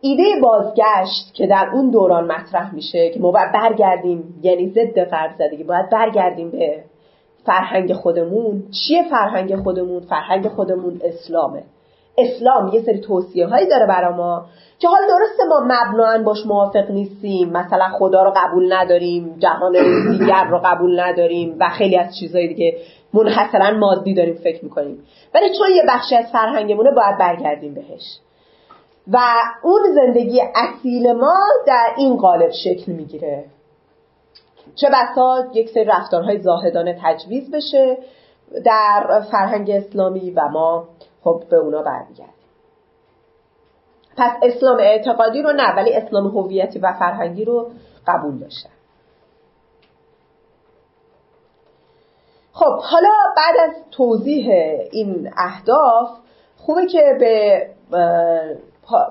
[0.01, 5.33] ایده بازگشت که در اون دوران مطرح میشه که ما باید برگردیم یعنی ضد قرض
[5.39, 6.85] زدگی باید برگردیم به
[7.45, 8.63] فرهنگ خودمون.
[8.71, 11.63] چیه فرهنگ خودمون؟ فرهنگ خودمون اسلامه.
[12.19, 14.45] اسلام یه سری توصیه هایی داره برا ما
[14.79, 17.49] که حالا درسته ما مبناً باش موافق نیستیم.
[17.51, 19.73] مثلا خدا رو قبول نداریم جهان
[20.11, 22.77] دیگر رو قبول نداریم و خیلی از چیزهای دیگه
[23.15, 24.99] منحصرا مادی داریم فکر می‌کنیم.
[25.35, 28.21] ولی چون یه بخشی از فرهنگمونه باید برگردیم بهش.
[29.09, 29.19] و
[29.63, 31.37] اون زندگی اصیل ما
[31.67, 33.45] در این قالب شکل می‌گیره.
[34.75, 37.99] چه بسا یک سری رفتارهای زاهدانه تجویز بشه
[38.65, 40.89] در فرهنگ اسلامی و ما
[41.25, 42.35] خب به اونا برمیگردیم.
[44.17, 47.71] پس اسلام اعتقادی رو نه ولی اسلام هویتی و فرهنگی رو
[48.07, 48.71] قبول داشتن.
[52.53, 54.51] خب حالا بعد از توضیح
[54.93, 56.11] این اهداف
[56.57, 57.67] خوبه که به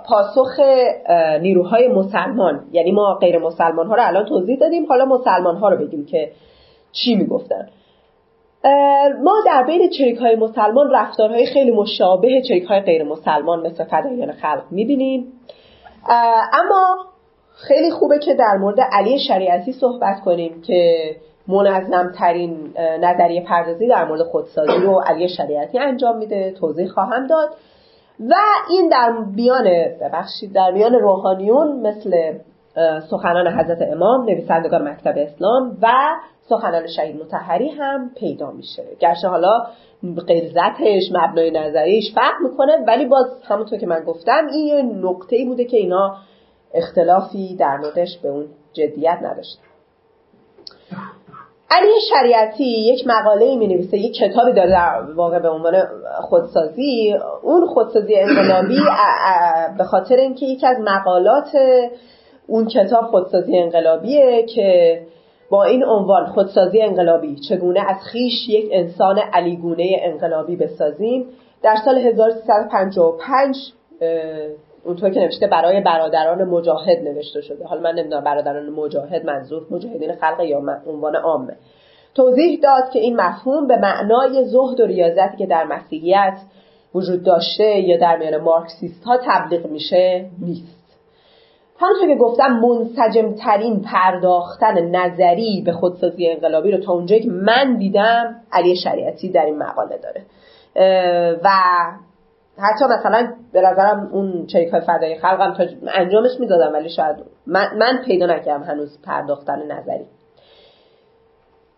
[0.05, 0.59] پاسخ
[1.41, 5.77] نیروهای مسلمان یعنی ما غیر مسلمان ها رو الان توضیح دادیم حالا مسلمان ها رو
[5.77, 6.31] بگیم که
[6.91, 7.69] چی می‌گفتن.
[9.23, 14.31] ما در بین چریک های مسلمان رفتارهای خیلی مشابه چریک های غیر مسلمان مثل فدایان
[14.31, 15.33] خلق می‌بینیم.
[16.53, 16.97] اما
[17.55, 20.95] خیلی خوبه که در مورد علی شریعتی صحبت کنیم که
[21.47, 27.49] منظم ترین نظریه پردازی در مورد خودسازی رو علی شریعتی انجام میده توضیح خواهم داد.
[28.19, 28.33] و
[28.69, 29.63] این در میان
[30.01, 32.33] ببخشید در میان روحانیون مثل
[33.09, 35.87] سخنان حضرت امام نویسندگان مکتب اسلام و
[36.49, 38.83] سخنان شهید متحری هم پیدا میشه.
[38.99, 39.65] گرچه حالا
[40.27, 45.45] غلظتش مبنای نظریش فرق می‌کنه ولی باز همونطور که من گفتم این یه نقطه ای
[45.45, 46.15] بوده که اینا
[46.73, 49.68] اختلافی در موردش به اون جدیت نداشتن.
[51.71, 55.83] علی شریعتی یک مقاله ای می نویسه یک کتابی داره در واقع به عنوان
[56.21, 57.15] خودسازی.
[57.41, 58.79] اون خودسازی انقلابی
[59.77, 61.51] به خاطر اینکه یکی از مقالات
[62.47, 65.01] اون کتاب خودسازی انقلابیه که
[65.49, 71.25] با این عنوان خودسازی انقلابی چگونه از خیش یک انسان علیگونه انقلابی بسازیم.
[71.63, 73.55] در سال 1355
[74.85, 77.65] اونطور که نوشته برای برادران مجاهد نوشته شده.
[77.65, 81.55] حالا من نمی‌دونم برادران مجاهد منظور مجاهدین خلق یا عنوان عامه.
[82.15, 86.37] توضیح داد که این مفهوم به معنای زهد و ریاضتی که در مسیحیت
[86.95, 90.79] وجود داشته یا در میان مارکسیست ها تبلیغ میشه نیست.
[91.79, 97.77] همونطور که گفتم منسجم ترین پرداختن نظری به خودسازی انقلابی رو تا اونجایی که من
[97.77, 100.21] دیدم علی شریعتی در این مقاله داره.
[101.43, 101.49] و
[102.59, 107.15] حتی مثلا به نظرم اون چریک های فدای خلقم تا انجامش می‌دادم ولی شاید
[107.47, 110.05] من, من پیدا نکردم هنوز پرداختن نظری.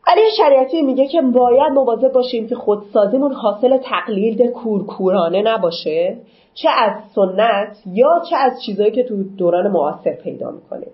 [0.08, 6.18] علی شریعتی میگه که باید مواظب باشیم که خودسازیمون حاصل تقلید کورکورانه نباشه
[6.54, 10.92] چه از سنت یا چه از چیزهایی که تو دوران معاصر پیدا می‌کنیم.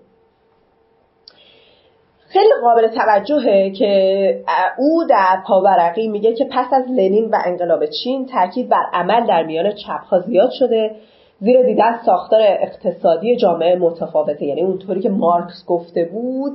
[2.28, 4.44] خیلی قابل توجهه که
[4.78, 9.42] او در پاورقی میگه که پس از لنین و انقلاب چین تاکید بر عمل در
[9.42, 10.90] میان چپها زیاد شده
[11.40, 14.44] زیرا دیدن ساختار اقتصادی جامعه متفاوته.
[14.44, 16.52] یعنی اونطوری که مارکس گفته بود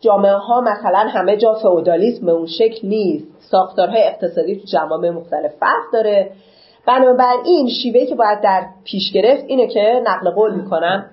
[0.00, 3.26] جامعه ها مثلا همه جا فئودالیسم به اون شکل نیست.
[3.38, 6.30] ساختارهای اقتصادی تو جوامع مختلف فرق داره.
[6.86, 11.10] بنابراین شیوهی که باید در پیش گرفت اینه که نقل قول می‌کنم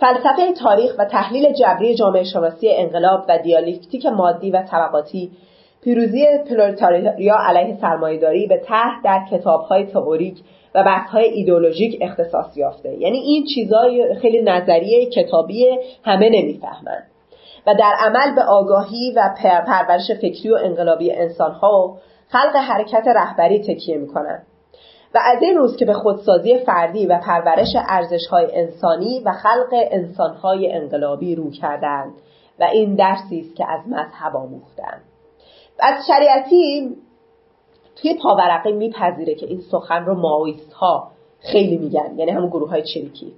[0.00, 5.30] فلسفه تاریخ و تحلیل جبری جامعه شناسی انقلاب و دیالکتیک مادی و طبقاتی
[5.84, 10.38] پیروزی پلورتاریا علیه سرمایهداری به ته در کتابهای تئوریک
[10.74, 12.94] و بحثهای ایدولوژیک اختصاص یافته.
[12.94, 17.10] یعنی این چیزای خیلی نظریه کتابی همه نمی‌فهمند
[17.66, 19.34] و در عمل به آگاهی و
[19.66, 24.46] پرورش فکری و انقلابی انسانها خلق حرکت رهبری تکیه می‌کنند
[25.14, 30.72] و از این روز که به خودسازی فردی و پرورش ارزشهای انسانی و خلق انسانهای
[30.72, 32.12] انقلابی رو کردند
[32.60, 35.02] و این درسی است که از مذهب آموختند
[35.80, 36.90] از شریعتی
[37.96, 41.10] توی پاورقی میپذیره که این سخن رو ماویست ها
[41.40, 43.32] خیلی میگن یعنی همون گروه های چریکی.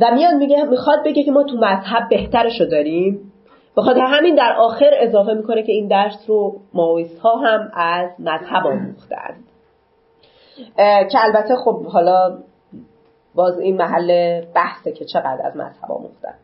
[0.00, 3.32] و میاد میگه می‌خواد بگه که ما تو مذهب بهترشو داریم.
[3.76, 8.66] بخاطر همین در آخر اضافه می‌کنه که این درس رو ماویست ها هم از مذهب
[8.66, 9.44] آموختند
[11.10, 12.38] که البته خب حالا
[13.34, 16.34] باز این محل بحثه که چقدر از مذهب آموختن.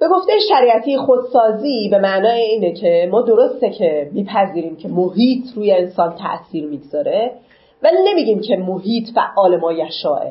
[0.00, 5.72] به گفته شریعتی خودسازی به معنای اینه که ما درسته که میپذیریم که محیط روی
[5.72, 7.32] انسان تأثیر می‌گذاره
[7.82, 10.22] ولی نمیگیم که محیط فعال ما یشاه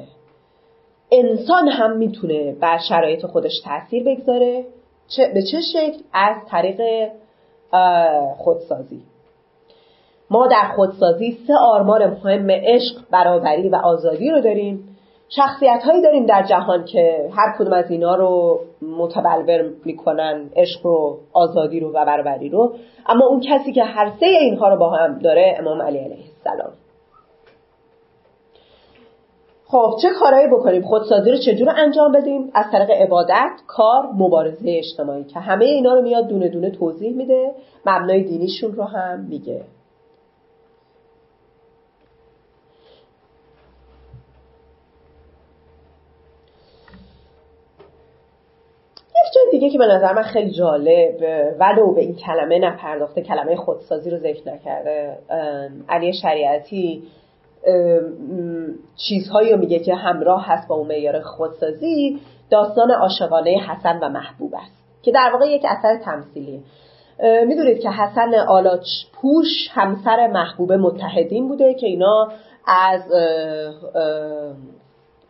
[1.12, 4.66] انسان هم می‌تونه بر شرایط خودش تاثیر بگذاره
[5.18, 7.10] به چه شکل؟ از طریق
[8.38, 9.02] خودسازی.
[10.32, 14.98] ما در خودسازی سه آرمان مهم عشق برابری و آزادی رو داریم.
[15.30, 18.60] شخصیت هایی داریم در جهان که هر کدوم از اینا رو
[18.98, 22.74] متبلور می‌کنن عشق رو آزادی رو و برابری رو.
[23.08, 26.74] اما اون کسی که هر سه اینها رو با هم داره امام علی علیه السلام.
[29.66, 35.24] خب چه کارهایی بکنیم؟ خودسازی رو چجور انجام بدیم؟ از طریق عبادت کار مبارزه اجتماعی.
[35.24, 37.52] که همه اینا رو میاد دونه دونه توضیح میده.
[37.86, 39.62] مبنای دینیشون رو هم میگه.
[49.52, 51.16] دیگه که به نظر من خیلی جالب
[51.60, 55.18] ولو به این کلمه نپرداخته کلمه خودسازی رو ذکر نکرده.
[55.90, 57.04] علی شریعتی
[58.96, 62.20] چیزهایی رو میگه که همراه هست با اون معیار خودسازی.
[62.50, 66.64] داستان عاشقانه حسن و محبوب است که در واقع یک اثر تمثیلی
[67.48, 72.28] می‌دونید که حسن آلاچ پوش همسر محبوب متحدین بوده که اینا
[72.68, 73.02] از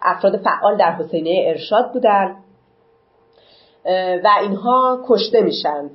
[0.01, 2.35] افراد فعال در حسینه ارشاد بودن.
[4.23, 5.91] و اینها کشته میشند.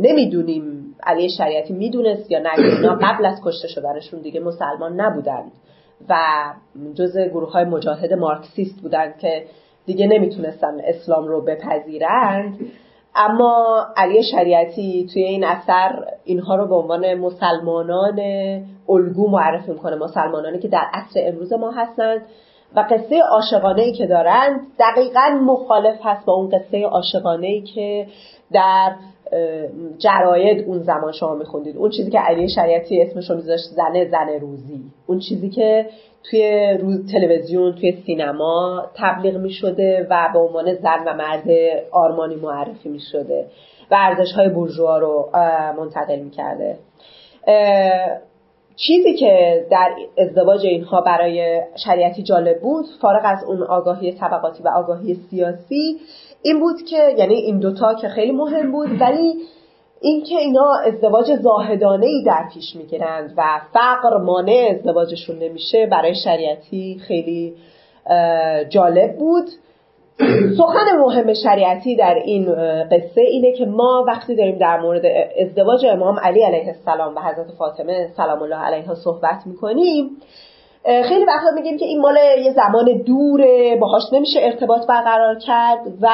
[0.00, 2.50] نمی‌دونیم علی شریعتی می‌دونست یا نه.
[2.58, 5.52] اینا قبل از کشته شدنشون دیگه مسلمان نبودند
[6.08, 6.16] و
[6.94, 9.44] جز گروه های مجاهد مارکسیست بودند که
[9.86, 12.58] دیگه نمی‌تونستن اسلام رو بپذیرند.
[13.16, 18.20] اما علی شریعتی توی این اثر اینها رو به عنوان مسلمانان
[18.88, 19.96] الگو معرفی می‌کنه.
[19.96, 22.22] مسلمانانی که در عصر امروز ما هستند.
[22.76, 28.06] و قصه عاشقانه ای که دارند دقیقا مخالف هست با اون قصه عاشقانه ای که
[28.52, 28.92] در
[29.98, 31.76] جراید اون زمان شما میخوندید.
[31.76, 34.80] اون چیزی که علی شریعتی اسمش رو میذاشت زنه زن روزی.
[35.06, 35.86] اون چیزی که
[36.30, 41.44] توی روز تلویزیون توی سینما تبلیغ می‌شده و به عنوان زن و مرد
[41.92, 43.46] آرمانی معرفی می‌شده
[43.90, 45.30] و ارزش های بورژوا رو
[45.78, 46.78] منتقل می‌کرده.
[48.76, 54.68] چیزی که در ازدواج اینها برای شریعتی جالب بود فارغ از اون آگاهی طبقاتی و
[54.68, 56.00] آگاهی سیاسی
[56.42, 59.34] این بود که یعنی این دوتا که خیلی مهم بود ولی
[60.00, 67.00] اینکه اینا ازدواج زاهدانه ای در پیش می‌گیرند و فقر مانع ازدواجشون نمیشه برای شریعتی
[67.08, 67.54] خیلی
[68.68, 69.44] جالب بود.
[70.58, 72.44] سخن مهم شریعتی در این
[72.84, 75.02] قصه اینه که ما وقتی داریم در مورد
[75.40, 80.10] ازدواج امام علی علیه السلام و حضرت فاطمه سلام الله علیها صحبت می‌کنیم
[80.84, 86.08] خیلی وقتا میگیم که این مال یه زمان دوره باهاش نمیشه ارتباط برقرار کرد و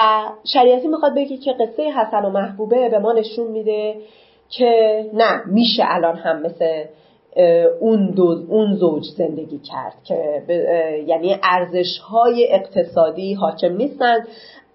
[0.53, 3.94] شریعتی می‌خواد بگه که قصه حسن و محبوبه به ما نشون میده
[4.48, 6.84] که نه میشه الان هم مثل
[7.80, 10.42] اون, دو، اون زوج زندگی کرد که
[11.06, 14.28] یعنی ارزش های اقتصادی حاکم نیستند.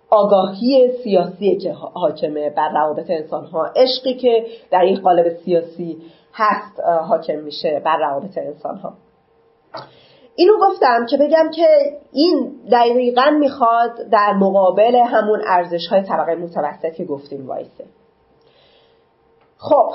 [0.09, 5.97] آگاهی سیاسی که حاکمه بر روابط انسان ها عشقی که در این قالب سیاسی
[6.33, 8.93] هست حاکم میشه بر روابط انسان ها
[10.35, 11.67] اینو گفتم که بگم که
[12.11, 17.85] این دقیقا می‌خواد در مقابل همون ارزش های طبقه متوسط که گفتیم وایسه.
[19.57, 19.91] خب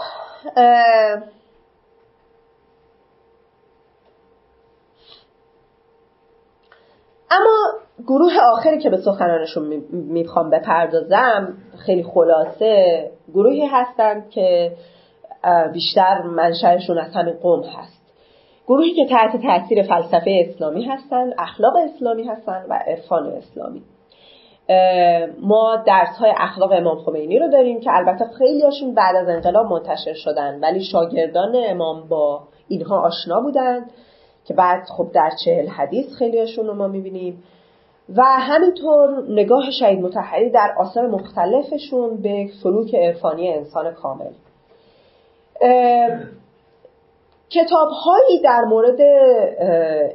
[7.31, 11.55] اما گروه آخری که به سخنانشون می‌خوام بپردازم
[11.87, 14.73] خیلی خلاصه گروهی هستند که
[15.73, 18.01] بیشتر منشأشون از همین قوم هست.
[18.67, 23.83] گروهی که تحت تاثیر فلسفه اسلامی هستند اخلاق اسلامی هستند و عرفان اسلامی.
[25.43, 29.67] ما درس های اخلاق امام خمینی رو داریم که البته خیلی هاشون بعد از انقلاب
[29.67, 33.91] منتشر شدن ولی شاگردان امام با اینها آشنا بودند
[34.45, 37.43] که بعد خب در چهل حدیث خیلی هاشون رو ما می‌بینیم.
[38.17, 44.33] و همینطور نگاه شهید متحری در آثار مختلفشون به سلوک عرفانی انسان کامل.
[47.51, 49.01] کتاب هایی در مورد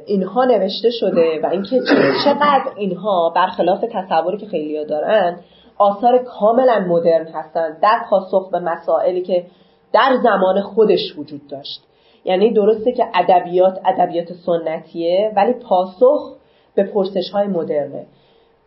[0.06, 1.80] اینها نوشته شده و اینکه
[2.24, 5.40] چقدر اینها برخلاف تصوری که خیلی دارن
[5.78, 9.46] آثار کاملا مدرن هستند در پاسخ به مسائلی که
[9.92, 11.82] در زمان خودش وجود داشت.
[12.26, 16.36] یعنی درسته که ادبیات ادبیات سنتیه ولی پاسخ
[16.74, 18.06] به پرسش های مدرنه.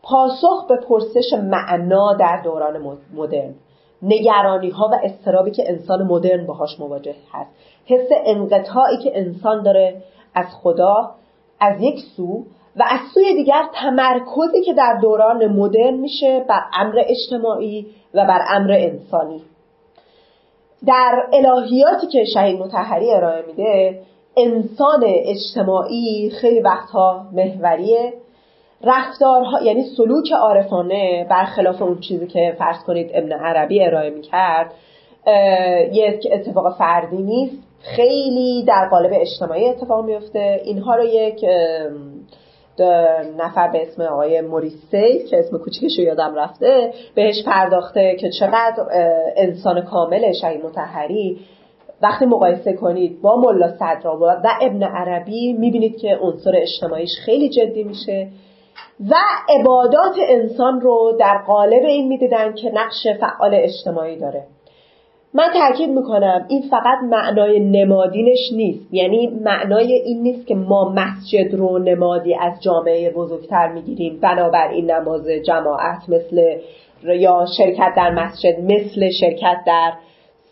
[0.03, 3.53] پاسخ به پرسش معنا در دوران مدرن.
[4.01, 7.49] نگرانی ها و استرابی که انسان مدرن باهاش مواجه هست.
[7.86, 10.03] حس انقطاعی که انسان داره
[10.36, 11.12] از خدا
[11.60, 12.43] از یک سو
[12.76, 18.39] و از سوی دیگر تمرکزی که در دوران مدرن میشه بر امر اجتماعی و بر
[18.49, 19.41] امر انسانی.
[20.88, 24.01] در الهیاتی که شهید متحری ارائه میده
[24.38, 28.13] انسان اجتماعی خیلی وقتها محوریه.
[28.84, 34.73] رفتارها یعنی سلوک عارفانه برخلاف اون چیزی که فرض کنید ابن عربی ارائه می‌کرد
[35.91, 37.57] یک اتفاق فردی نیست.
[37.82, 41.45] خیلی در قالب اجتماعی اتفاق میفته اینها رو یک
[43.38, 48.86] نفر به اسم آقای موریسی که اسم کوچیکش یادم رفته بهش پرداخته که چقدر
[49.38, 51.39] انسان کامل شهید متحری
[52.01, 57.84] وقتی مقایسه کنید با ملا صدرآباد و ابن عربی می‌بینید که عنصر اجتماعیش خیلی جدی
[57.84, 58.27] میشه
[59.09, 59.15] و
[59.49, 64.43] عبادات انسان رو در قالب این می‌دیدن که نقش فعال اجتماعی داره.
[65.34, 68.93] من تاکید می‌کنم این فقط معنای نمادینش نیست.
[68.93, 74.19] یعنی معنای این نیست که ما مسجد رو نمادی از جامعه بزرگتر می‌گیریم.
[74.19, 76.57] بنابراین نماز جماعت مثل
[77.03, 79.93] یا شرکت در مسجد مثل شرکت در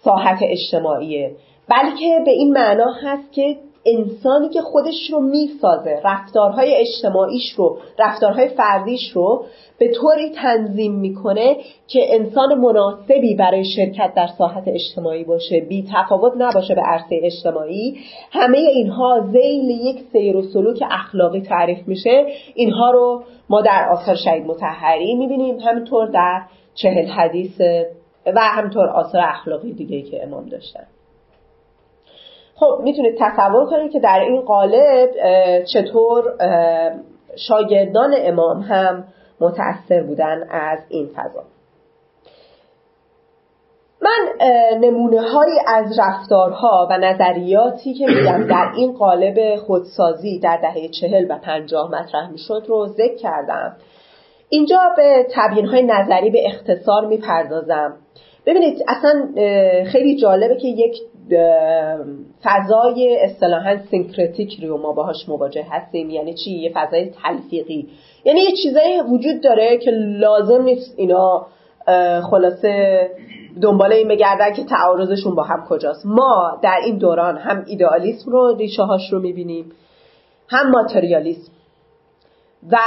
[0.03, 1.31] ساحت اجتماعیه.
[1.69, 3.55] بلکه به این معنا هست که
[3.85, 9.45] انسانی که خودش رو می‌سازه رفتارهای اجتماعیش رو رفتارهای فردیش رو
[9.79, 11.57] به طوری تنظیم می‌کنه
[11.87, 15.59] که انسان مناسبی برای شرکت در ساحت اجتماعی باشه.
[15.59, 17.97] بی تفاوت نباشه به عرصه اجتماعی.
[18.31, 22.25] همه اینها زیل یک سیر و سلوک اخلاقی تعریف میشه.
[22.55, 25.59] اینها رو ما در آثار شهید متحری می‌بینیم.
[25.59, 26.41] همینطور در
[26.75, 27.61] چهل حدیث
[28.25, 30.83] و همینطور آثار اخلاقی دیگه که امام داشتن.
[32.55, 35.09] خب می‌تونید تصور کنید که در این قالب
[35.73, 36.23] چطور
[37.35, 39.03] شاگردان امام هم
[39.41, 41.43] متأثر بودن از این فضا.
[44.01, 44.47] من
[44.79, 51.25] نمونه های از رفتارها و نظریاتی که میگم در این قالب خودسازی در دهه چهل
[51.29, 53.75] و پنجاه مطرح می‌شد رو ذکر کردم.
[54.49, 57.97] اینجا به تبیین های نظری به اختصار می‌پردازم.
[58.45, 59.29] ببینید اصلا
[59.83, 60.95] خیلی جالبه که یک
[62.43, 66.09] فضای اصطلاحا سینکرتیک رو ما باهاش مواجه هستیم.
[66.09, 67.87] یعنی چی؟ یه فضای تلفیقی.
[68.25, 71.45] یعنی یه چیزایی وجود داره که لازم نیست اینا
[72.31, 73.09] خلاصه
[73.61, 76.05] دنبال این بگردن که تعارضشون با هم کجاست.
[76.05, 79.71] ما در این دوران هم ایدئالیسم رو ریشه هاش رو می‌بینیم
[80.49, 81.51] هم ماتریالیسم.
[82.71, 82.77] و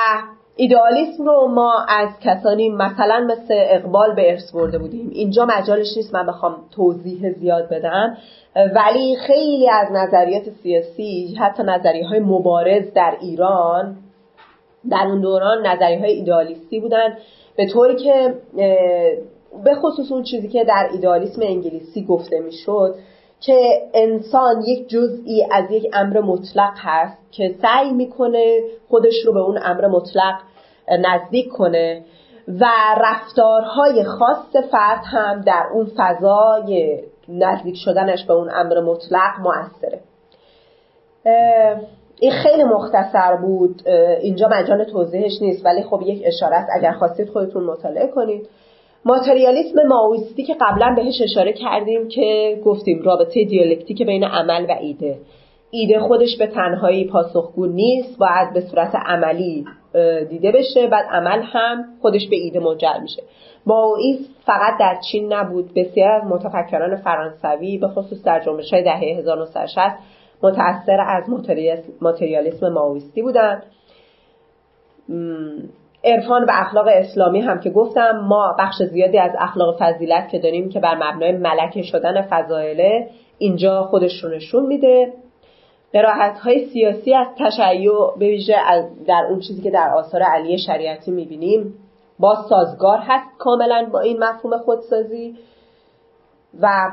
[0.56, 5.10] ایدئالیسم رو ما از کسانی مثلا مثل اقبال به ارث برده بودیم.
[5.12, 8.16] اینجا مجالش نیست من بخوام توضیح زیاد بدم.
[8.56, 13.96] ولی خیلی از نظریات سیاسی حتی نظریه های مبارز در ایران
[14.90, 17.16] در اون دوران نظریه های ایدئالیستی بودن.
[17.56, 18.34] به طوری که
[19.64, 22.94] به خصوص اون چیزی که در ایدئالیسم انگلیسی گفته می‌شد
[23.40, 29.40] که انسان یک جزئی از یک امر مطلق هست که سعی می‌کنه خودش رو به
[29.40, 30.34] اون امر مطلق
[30.88, 32.02] نزدیک کنه
[32.60, 32.66] و
[33.00, 40.00] رفتارهای خاص فرد هم در اون فضای نزدیک شدنش به اون امر مطلق موثره.
[42.20, 43.88] این خیلی مختصر بود.
[44.20, 48.48] اینجا مجال توضیحش نیست ولی خب یک اشاره اگر خواستید خودتون مطالعه کنید.
[49.04, 55.18] ماتریالیسم ماویستی که قبلا بهش اشاره کردیم که گفتیم رابطه دیالکتیک بین عمل و ایده.
[55.70, 59.64] ایده خودش به تنهایی پاسخگو نیست باید به صورت عملی
[60.30, 63.22] دیده بشه بعد عمل هم خودش به ایده منجر میشه.
[63.66, 65.74] ماویسم فقط در چین نبود.
[65.74, 69.78] بسیار از متفکران فرانسوی به خصوص در جنبش های دهه 1960
[70.42, 71.24] متأثر از
[72.00, 73.62] ماتریالیسم ماویستی بودن
[76.04, 80.68] عرفان و اخلاق اسلامی هم که گفتم ما بخش زیادی از اخلاق فضیلت که داریم
[80.68, 85.12] که بر مبنای ملکه شدن فضایله اینجا خودش رو نشون میده.
[85.92, 88.56] قرائت های سیاسی از تشیع به ویژه
[89.06, 91.74] در اون چیزی که در آثار علی شریعتی می‌بینیم
[92.18, 95.36] با سازگار هست کاملا با این مفهوم خودسازی
[96.60, 96.90] و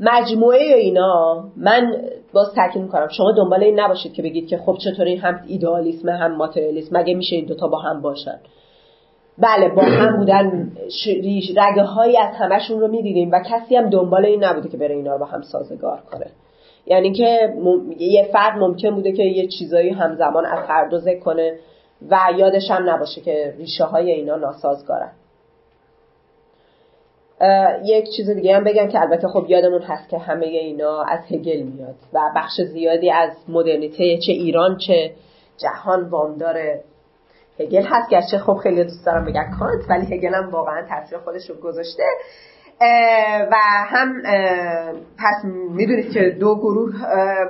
[0.00, 1.92] مجموعه اینا من
[2.32, 6.36] باز تاکید می‌کنم شما دنبال این نباشید که بگید که خب چطوری هم ایدئالیسم هم
[6.36, 8.38] ماتریالیسم مگه میشه این دوتا با هم باشن؟
[9.38, 10.72] بله با هم بودن
[11.56, 15.12] رگه هایی از همشون رو می‌دیدیم و کسی هم دنبال این نبوده که بره اینا
[15.12, 16.26] رو با هم سازگار کنه.
[16.86, 17.54] یعنی که
[17.98, 21.58] یه فرد ممکن بوده که یه چیزایی همزمان از هر دو کنه
[22.10, 25.12] و یادش هم نباشه که ریشه های اینا ناسازگارن.
[27.84, 31.62] یک چیز دیگه هم بگم که البته خب یادمون هست که همه اینا از هگل
[31.62, 35.12] میاد و بخش زیادی از مدرنیته چه ایران چه
[35.62, 36.56] جهان وامدار
[37.60, 38.10] هگل هست.
[38.10, 42.02] گرچه خب خیلی دوست دارم بگم کانت ولی هگل هم واقعا تاثیر خودش رو گذاشته.
[43.50, 44.22] و هم
[45.18, 46.92] پس می‌دونید که دو گروه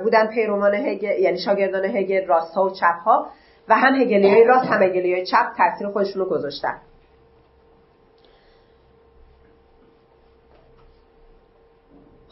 [0.03, 3.27] بودن پیروان هگل یعنی شاگردان هگل راست ها و چپ ها
[3.69, 6.77] و هم هگلیای راست هم هگلیای چپ تاثیر خودشون رو گذاشتن.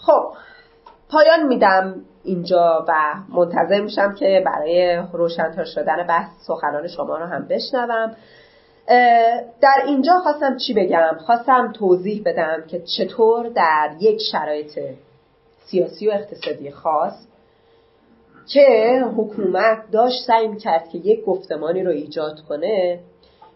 [0.06, 0.34] خب
[1.10, 2.94] پایان میدم اینجا و
[3.30, 8.16] منتظر میشم که برای روشنتر شدن بحث سخنان شما رو هم بشنوم.
[9.62, 14.80] در اینجا خواستم چی بگم؟ خواستم توضیح بدم که چطور در یک شرایط
[15.66, 17.14] سیاسی و اقتصادی خاص
[18.48, 23.00] که حکومت داشت سعی می‌کرد که یک گفتمانی رو ایجاد کنه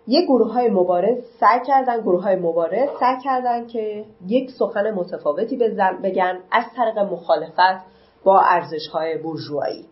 [0.08, 5.58] یک گروه های مبارز سعی کردن گروه های مبارز سعی کردن که یک سخن متفاوتی
[6.04, 7.86] بگن از طریق مخالفت
[8.24, 9.86] با ارزش های برجوهایی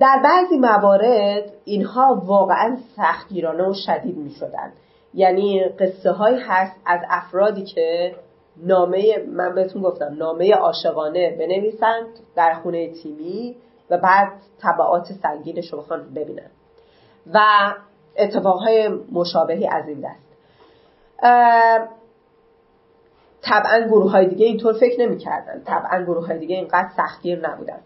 [0.00, 4.72] در بعضی موارد اینها واقعا سختگیرانه و شدید می شدن.
[5.14, 8.14] یعنی قصه های هست از افرادی که
[8.56, 12.06] نامه من بهتون گفتم نامه عاشقانه بنویسند
[12.36, 13.56] در خونه تیمی
[13.90, 16.50] و بعد طبعات سنگینش رو بخوان ببینن
[17.34, 17.40] و
[18.18, 20.28] اتفاقهای مشابهی از این دست.
[23.42, 27.80] طبعا گروه های دیگه اینطور فکر نمی کردن طبعا گروه های دیگه اینقدر سختگیر نبودن.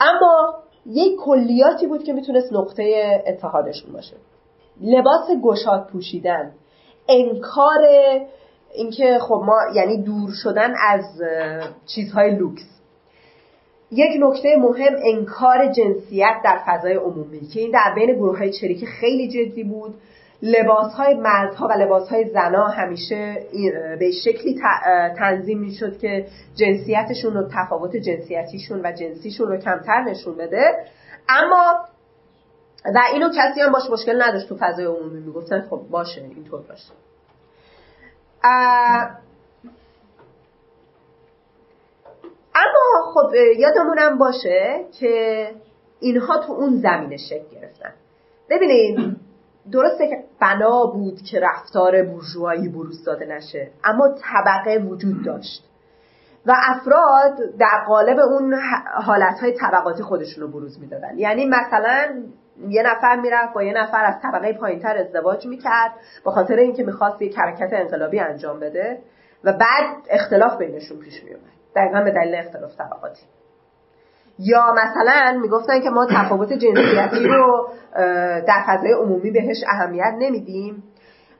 [0.00, 0.54] اما
[0.86, 4.16] یک کلیاتی بود که می‌تونست نقطه اتحادشون باشه.
[4.80, 6.52] لباس گشاد پوشیدن
[7.08, 7.86] انکار
[8.74, 11.04] اینکه خب ما یعنی دور شدن از
[11.86, 12.73] چیزهای لوکس.
[13.94, 17.40] یک نکته مهم انکار جنسیت در فضای عمومی.
[17.40, 19.94] که این در بین گروه های چریکی خیلی جدی بود.
[20.42, 23.36] لباس های مردها و لباس های زنا همیشه
[23.98, 24.60] به شکلی
[25.18, 30.84] تنظیم می‌شد که جنسیتشون و تفاوت جنسیتیشون و جنسیشون رو کمتر نشون بده.
[31.28, 31.74] اما
[32.94, 35.20] و اینو کسی هم باش مشکل نداشت تو فضای عمومی.
[35.20, 36.92] می‌گفتن خب باشه اینطور باشه.
[42.54, 45.46] اما خب یادمونم باشه که
[46.00, 47.92] اینها تو اون زمینه شکل گرفتن.
[48.50, 49.16] ببینید
[49.72, 55.64] درسته که بنا بود که رفتار بورژوایی بروز داده نشه اما طبقه وجود داشت.
[56.46, 58.54] و افراد در قالب اون
[59.06, 61.18] حالتهای طبقاتی خودشون رو بروز می‌دادن.
[61.18, 62.22] یعنی مثلا
[62.68, 65.92] یه نفر می‌رفت با یه نفر از طبقه پایینتر ازدواج می‌کرد
[66.24, 68.98] به خاطر اینکه می‌خواست یک حرکت انقلابی انجام بده
[69.44, 73.22] و بعد اختلاف بینشون پیش میومد دقیقا به دلیل اختلاف طبقاتی.
[74.38, 77.68] یا مثلا می‌گفتن که ما تفاوت جنسیتی رو
[78.46, 80.82] در فضای عمومی بهش اهمیت نمیدیم.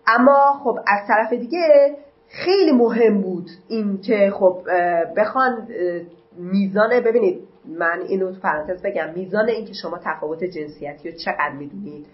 [0.06, 1.96] اما خب از طرف دیگه
[2.28, 4.62] خیلی مهم بود این که خب
[5.16, 5.68] بخوان
[6.38, 12.06] میزان ببینید من اینو تو پرانتز بگم میزان اینکه شما تفاوت جنسیتی رو چقدر می‌دونید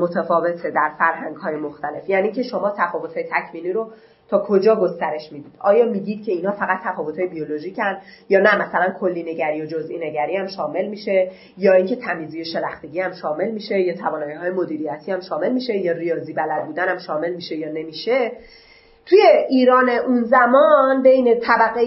[0.00, 2.08] متفاوته در فرهنگ های مختلف.
[2.08, 3.90] یعنی که شما تفاوت های تکوینی رو
[4.32, 7.96] تا کجا گسترش می‌دید؟ آیا میگید که اینا فقط تفاوت های بیولوژیکن
[8.28, 13.00] یا نه؟ مثلا کلی نگری و جزئی نگری هم شامل میشه یا اینکه تمیزی شلختگی
[13.00, 16.98] هم شامل میشه یا توانایی های مدیریتی هم شامل میشه یا ریاضی بلد بودن هم
[16.98, 18.32] شامل میشه یا نمیشه؟
[19.06, 21.82] توی ایران اون زمان بین طبقه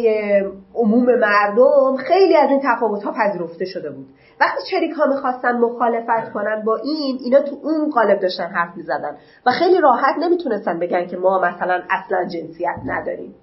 [0.75, 4.07] عموم مردم خیلی از این تفاوت ها پذیرفته شده بود.
[4.39, 9.17] وقتی چریک ها می‌خواستن مخالفت کنن با این اینا تو اون قالب داشتن حرف می‌زدن
[9.45, 13.35] و خیلی راحت نمی‌تونستن بگن که ما مثلا اصلا جنسیت نداریم.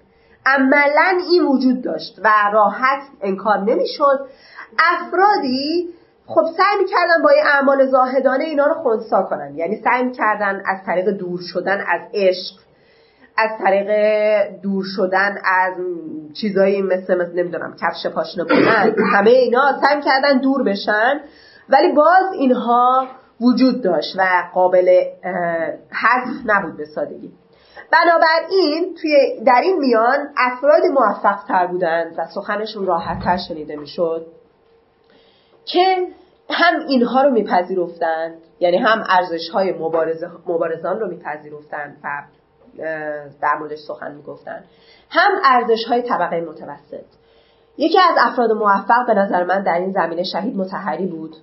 [0.45, 4.27] عملا این وجود داشت و راحت انکار نمی‌شد.
[4.79, 5.89] افرادی
[6.27, 9.55] خب سعی می‌کردن با این اعمال زاهدانه اینا رو خونسا کنن.
[9.55, 12.62] یعنی سعی می‌کردن از طریق دور شدن از عشق
[13.37, 13.89] از طریق
[14.61, 15.73] دور شدن از
[16.41, 21.21] چیزایی مثل, مثل نمی‌دونم کفش پاشنه بودن همه اینا سعی کردن دور بشن.
[21.69, 23.07] ولی باز اینها
[23.41, 24.23] وجود داشت و
[24.53, 25.01] قابل
[25.91, 27.31] حذف نبود به سادگی.
[27.91, 34.25] بنابراین توی در این میان افراد موفق تر بودند و سخنشون راحت تر شنیده می‌شد
[35.65, 36.07] که
[36.49, 39.73] هم اینها رو میپذیرفتند یعنی هم ارزش های
[40.47, 42.23] مبارزان رو میپذیرفتند و
[43.41, 44.63] در موردش سخن می‌گفتن.
[45.09, 47.05] هم ارزش های طبقه متوسط.
[47.77, 51.35] یکی از افراد موفق به نظر من در این زمینه شهید متحری بود.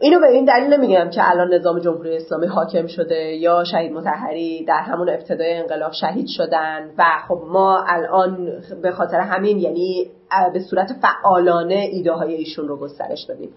[0.00, 4.64] اینو به این دلیل نمیگم که الان نظام جمهوری اسلامی حاکم شده یا شهید متحری
[4.64, 8.52] در همون ابتدای انقلاب شهید شدن و خب ما الان
[8.82, 10.10] به خاطر همین یعنی
[10.52, 13.50] به صورت فعالانه ایده های ایشون رو گسترش دادیم.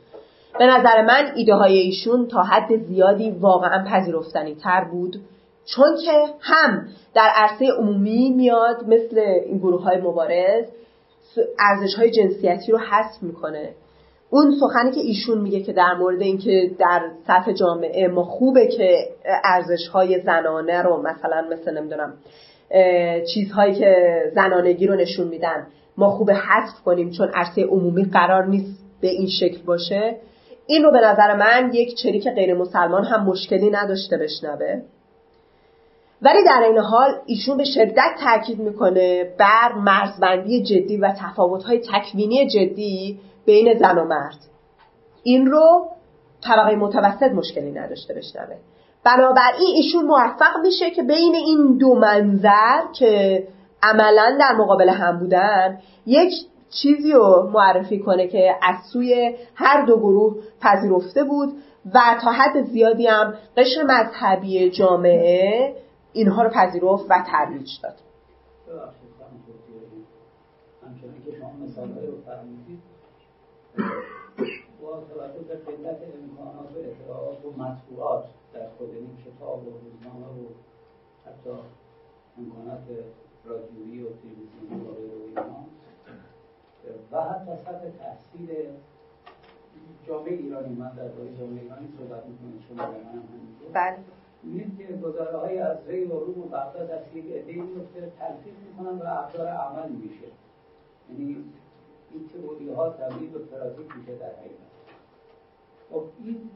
[0.59, 5.21] به نظر من ایده های ایشون تا حد زیادی واقعا پذیرفتنی تر بود.
[5.75, 6.11] چون که
[6.41, 10.65] هم در عرصه عمومی میاد مثل این گروه های مبارز
[11.59, 13.69] ارزش های جنسیتی رو حذف می‌کنه.
[14.29, 19.09] اون سخنی که ایشون میگه که در مورد اینکه در سطح جامعه ما خوبه که
[19.43, 22.13] ارزش های زنانه رو مثلا مثل نمی‌دونم
[23.33, 23.95] چیزهایی که
[24.35, 25.67] زنانگی رو نشون میدن
[25.97, 30.17] ما خوبه حذف کنیم چون عرصه عمومی قرار نیست به این شکل باشه.
[30.67, 34.81] این رو به نظر من یک چریک غیر مسلمان هم مشکلی نداشته بشنوه.
[36.21, 42.47] ولی در این حال ایشون به شدت تاکید می‌کنه بر مرزبندی جدی و تفاوت‌های تکوینی
[42.47, 44.37] جدی بین زن و مرد.
[45.23, 45.87] این رو
[46.43, 48.55] طبقه متوسط مشکلی نداشته بشنوه.
[49.03, 53.43] بنابراین ایشون موفق میشه که بین این دو منظر که
[53.83, 56.33] عملا در مقابل هم بودن یک
[56.69, 61.49] چیزی رو معرفی کنه که از سوی هر دو گروه پذیرفته بود
[61.93, 65.75] و تا حد زیادی هم قشر مذهبی جامعه
[66.13, 67.95] اینها رو پذیرفت و ترویج داد.
[70.85, 72.79] همچنان که شما مثال رو فرمودید
[74.81, 80.25] با توجه به قلت امکانات و اطلاعات و مطبوعات در خود این کتاب و روزنامه
[80.25, 80.45] و
[81.25, 81.49] حتی
[82.37, 82.83] امکانات
[83.45, 85.19] رادیویی و تلویزیونی و غیره
[87.11, 88.49] و حتی سطح تحصیل
[90.07, 91.07] جامعه ایرانی من در
[91.39, 96.19] جامعه ایرانی صحبت می‌کنید شما به منم همینطور می‌دید که گزاره های از ری و
[96.19, 100.27] روم و بغداد از یک عده میفته تلفیق می‌کنن و ابزار عمل میشه.
[101.09, 101.37] یعنی
[102.11, 104.69] این تئوری ها تبدیل به پراتیک میشه در حقیقت.
[105.91, 106.49] خب این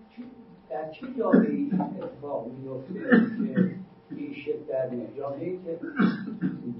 [0.69, 3.75] در چه جامعه این اتفاق میفته که
[4.15, 5.79] این شکل در جامعه ای که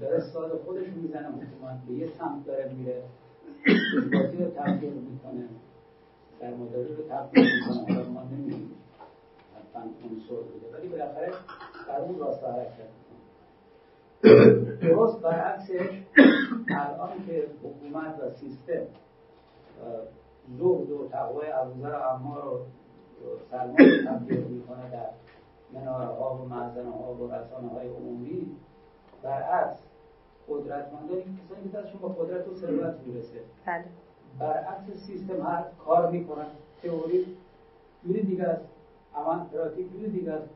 [0.00, 3.02] داره سال خودش می‌زنه حکومت به یه سمت داره میره.
[4.12, 5.48] بازی رو تبدیل می‌کنه.
[6.40, 8.08] در مداری رو تبدیل می‌کنه.
[8.08, 8.70] ما نمی‌دونیم.
[8.70, 8.83] حتما
[9.80, 10.78] عنصر بوده.
[10.78, 11.32] ولی بالاخره
[11.88, 12.88] در اون راستا حرکت
[14.80, 16.02] درست برعکسش
[16.68, 18.86] الان که حکومت و سیستم
[20.58, 22.60] زهد و تقوی ابوذر و عمار رو
[23.50, 25.10] سرمایه تبدیل می‌کنه در
[25.72, 28.56] مناره ها و معزنه ها و رسانه های عمومی.
[29.22, 29.78] برعکس
[30.48, 33.40] قدرتمندان این کسانی که دستشون با قدرت و ثروت می‌رسه.
[33.66, 33.84] بله.
[34.38, 36.46] برعکس سیستم هر کار می‌کنن
[36.82, 37.36] تئوری
[38.04, 38.73] جوری دیگه است
[39.52, 40.32] پراتیک جوری دیگه.
[40.32, 40.48] است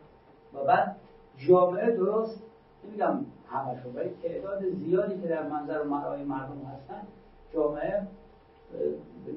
[0.55, 0.97] و بعد
[1.37, 2.43] جامعه درست
[2.85, 7.03] نمیگم همشون ولی تعداد زیادی که در منظر مرای مردم هستن
[7.55, 8.07] جامعه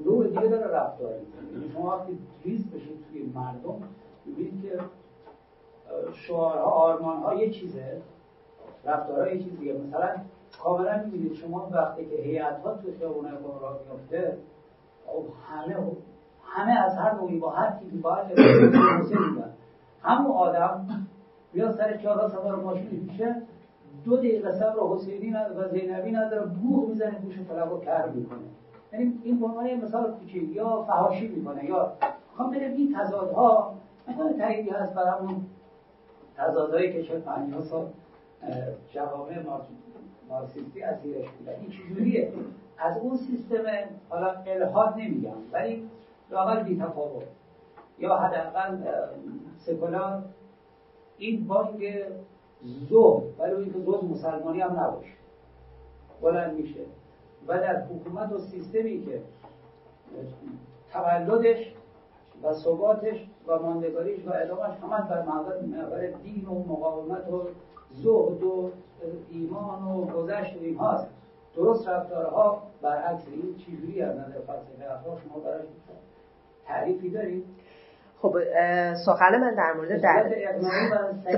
[0.04, 3.80] نوع دیگه داره رفتار یعنی شما وقتی ریز بشید توی مردم
[4.26, 4.78] ببینید که
[6.12, 8.02] شعارها آرمانها یه چیزه
[8.84, 9.72] رفتارها یه چیز دیگه.
[9.72, 10.16] مثلا
[10.62, 14.38] کاملا می‌بینید شما وقتی که هیئت توی خیابونه راه میفته
[15.06, 15.76] خب همه
[16.54, 18.24] همه از هر نوعی با هر چیزی با هر
[20.02, 20.86] همون آدم
[21.52, 23.42] بیا سر چهارراه سوار ماشین میشه
[24.04, 28.38] دو دقیقه صبر حسینی و زینبی نداره بوغ می‌زنه گوش طلب رو کر می‌کنه.
[28.92, 31.92] یعنی این به عنوان مثال کوچیک یا فهاشی می‌کنه یا
[32.30, 33.74] می‌خوام بریم این تضادها
[34.08, 35.42] مثلا تاییدی هست برامون
[36.36, 37.86] تضادهایی که شد 50 سال
[38.90, 39.38] جوامع
[40.28, 42.32] مارکسیستی اسیرش بودن این چجوریه؟
[42.78, 43.64] از اون سیستم
[44.08, 45.82] حالا الهاد نمیگم ولی
[46.32, 47.24] لاقل بی تفاوت.
[47.98, 48.78] یا حداقل
[49.58, 50.22] سکولار
[51.18, 52.04] این بانگ
[52.88, 55.12] زو ولی اینکه زو مسلمانی هم نباشه.
[56.22, 56.80] بلند میشه.
[57.48, 59.22] و در حکومت و سیستمی که
[60.92, 61.74] تولدش
[62.42, 67.48] و ثباتش و ماندگاریش و ادامش همه بر محور دین و مقاومت و
[67.90, 68.70] زهد و
[69.30, 71.08] ایمان و گذشت و این هاست.
[71.56, 75.64] درست رفتارها برعکس این چیزوری از نظر فلسفه اخلاق شما براش
[76.66, 77.44] تعریفی دارید
[78.22, 78.34] خب
[79.06, 80.24] سخن من در مورد در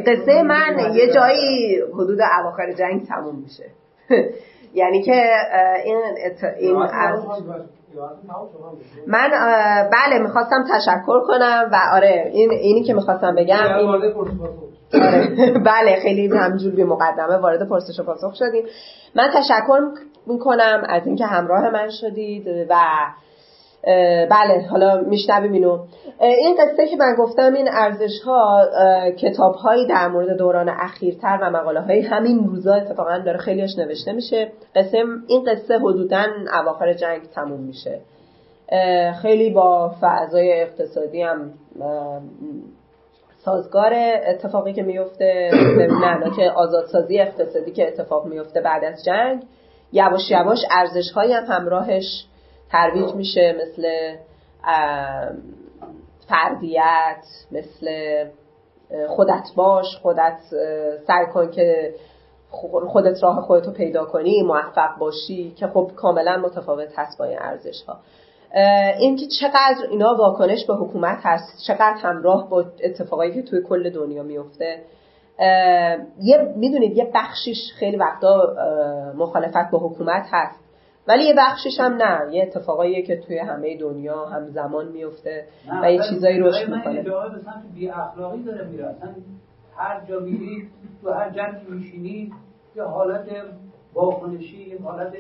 [0.07, 3.65] قصه من یه جایی حدود اواخر جنگ تموم میشه.
[4.75, 5.23] یعنی که
[5.85, 5.99] این
[6.59, 7.25] این از
[9.07, 9.31] من
[9.93, 13.89] بله می‌خواستم تشکر کنم و آره این اینی که می‌خواستم بگم این...
[13.89, 14.15] آره.
[15.71, 18.65] بله خیلی همجور بی مقدمه وارد پرسش و پاسخ شدیم.
[19.15, 19.81] من تشکر
[20.27, 22.75] می‌کنم از اینکه همراه من شدید و
[24.31, 25.79] بله حالا میشنویم اینو.
[26.21, 28.67] این قصه که من گفتم این ارزش ها
[29.19, 34.13] کتاب هایی در مورد دوران اخیرتر و مقاله های همین روزا اتفاقا داره خیلیش نوشته
[34.13, 34.53] میشه.
[34.75, 36.25] قصه این قصه حدودا
[36.61, 38.01] اواخر جنگ تموم میشه.
[39.23, 41.53] خیلی با فضای اقتصادی هم
[43.45, 43.93] سازگار
[44.27, 45.51] اتفاقی که میفته
[46.23, 49.43] نه که آزادسازی اقتصادی که اتفاق میفته بعد از جنگ
[49.93, 52.27] یواش یواش ارزش هم همراهش.
[52.75, 54.15] ترویج میشه مثل
[56.29, 57.89] فردیت مثل
[59.09, 60.39] خودت باش خودت
[61.07, 61.95] سعی کن که
[62.93, 67.83] خودت راه خودتو پیدا کنی موفق باشی که خب کاملا متفاوت هست با این ارزش
[67.83, 67.97] ها
[68.99, 74.23] اینکه چقدر اینا واکنش به حکومت هست چقدر همراه با اتفاقایی که توی کل دنیا
[74.23, 74.83] میفته.
[76.23, 78.55] یه می‌دونید یه بخشیش خیلی وقتا
[79.17, 80.64] مخالفت با حکومت هست.
[81.09, 85.45] ولی یه بخشش هم نه یه اتفاقاییه که توی همه دنیا همزمان میفته
[85.83, 87.03] و یه چیزایی رشد می‌کنه.
[87.03, 89.09] جاهای به سمت بی اخلاقی داره میره اصلا
[89.77, 90.69] هر جا میری
[91.03, 92.33] تو هر جمعی میشینی
[92.77, 93.27] یه حالت
[93.95, 95.13] واکنشی یه حالت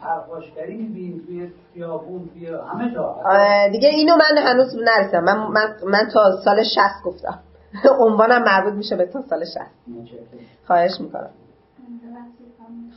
[0.00, 3.16] پرخاشگری می‌بینی توی خیابون توی همه جا.
[3.72, 5.24] دیگه اینو من هنوز نرسیدم.
[5.24, 7.38] من, من, من تا سال 60 گفتم.
[8.06, 9.60] عنوانم مربوط میشه به تا سال 60
[10.66, 11.30] خواهش می‌کنم.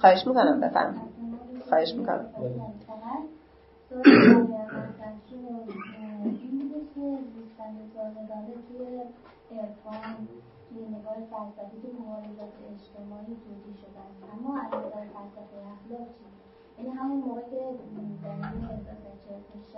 [0.02, 1.07] خواهش می‌کنم بفرمایید.
[1.70, 2.26] خواهش می‌کنم
[10.95, 16.26] نگاه فلسفی تو مبارزات اجتماعی توضیح شده است اما از نظر فلسفه اخلاق چی
[16.78, 17.61] یعنی همون موقع که
[18.24, 19.76] در این 1946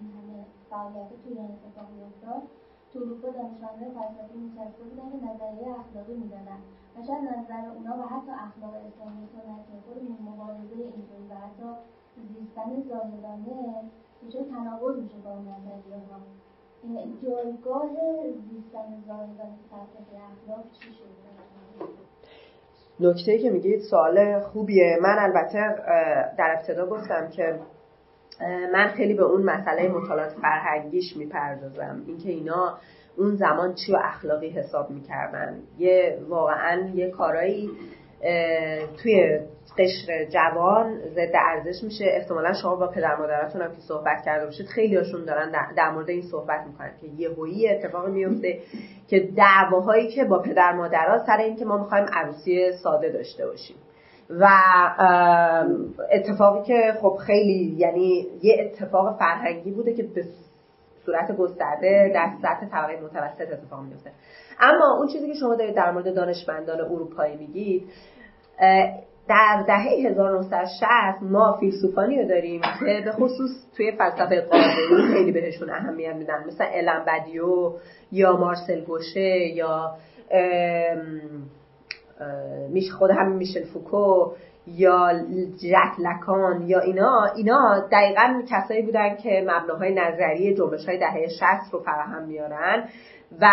[0.00, 2.42] این همه فعالیت توی اتفاق میافتاد
[2.92, 6.60] تو اروپا دانشمندان فلسفی نشسته بودن که نظریه اخلاقی می‌دادن
[6.94, 11.68] و شاید نظر اونا و حتی اخلاق اسلامی سنتی خودمون مبارزه اینطوری و حتی
[12.32, 13.56] زیستن زاهدانه
[14.22, 16.18] دچار تناقض میشه با اون نظریه ها
[17.22, 17.90] جایگاه
[18.48, 21.20] زیستن زاهدانه فلسفه اخلاق چی شده
[23.00, 24.98] نکته که میگید سوال خوبیه.
[25.02, 25.74] من البته
[26.38, 27.60] در ابتدا گفتم که
[28.72, 32.02] من خیلی به اون مسئله مطالعات فرهنگیش می‌پردازم.
[32.06, 32.78] اینکه اینا
[33.16, 35.58] اون زمان چی و اخلاقی حساب می‌کردن.
[35.78, 37.70] یه واقعا یه کارایی
[39.02, 39.40] توی
[39.78, 42.04] قشر جوان ضد ارزش میشه.
[42.08, 46.10] احتمالا شما با پدر مادرتون هم که صحبت کرده باشید خیلی هاشون دارن در مورد
[46.10, 48.58] این صحبت می‌کنن که یهویی اتفاق میفته
[49.08, 53.76] که دعواهایی که با پدر مادرها سر این که ما می‌خوایم عروسی ساده داشته باشیم.
[54.40, 54.48] و
[56.12, 60.24] اتفاقی که خب خیلی یعنی یه اتفاق فرهنگی بوده که به
[61.06, 64.10] صورت گسترده در سطح طبقه متوسط اتفاق میفته
[64.60, 67.82] اما اون چیزی که شما دارید در مورد دانشمندان اروپایی میگید
[69.28, 70.86] در دهه 1960
[71.22, 76.44] ما فیلسوفانی رو داریم که به خصوص توی فلسفه قاعده‌ای خیلی بهشون اهمیت میدن.
[76.46, 77.72] مثل الان بدیو
[78.12, 79.94] یا مارسل گوشه یا
[82.70, 84.32] میش خود همین میشل فوکو
[84.66, 85.12] یا
[85.62, 91.72] جک لکان یا اینا اینا دقیقا کسایی بودن که مبناهای نظری جنبش های دهه 60
[91.72, 92.84] رو فراهم میارن
[93.40, 93.48] و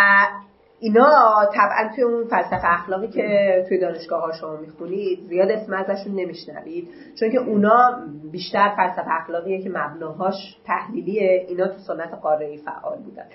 [0.79, 1.09] اینا
[1.53, 6.89] طبعا توی اون فلسفه اخلاقی که توی دانشگاه ها شما می‌خونید زیاد اسم ازشون نمیشنوید.
[7.19, 13.25] چون که اونا بیشتر فلسفه اخلاقیه که مبناهاش تحلیلیه اینا تو سنت قاره فعال بودن.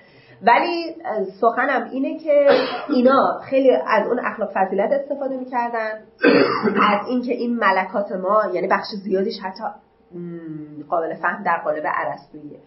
[0.43, 0.95] ولی
[1.41, 2.47] سخنم اینه که
[2.89, 5.91] اینا خیلی از اون اخلاق فضیلت استفاده می‌کردن.
[6.81, 9.63] از اینکه این ملکات ما یعنی بخش زیادیش حتی
[10.89, 12.59] قابل فهم در قالب عرستویه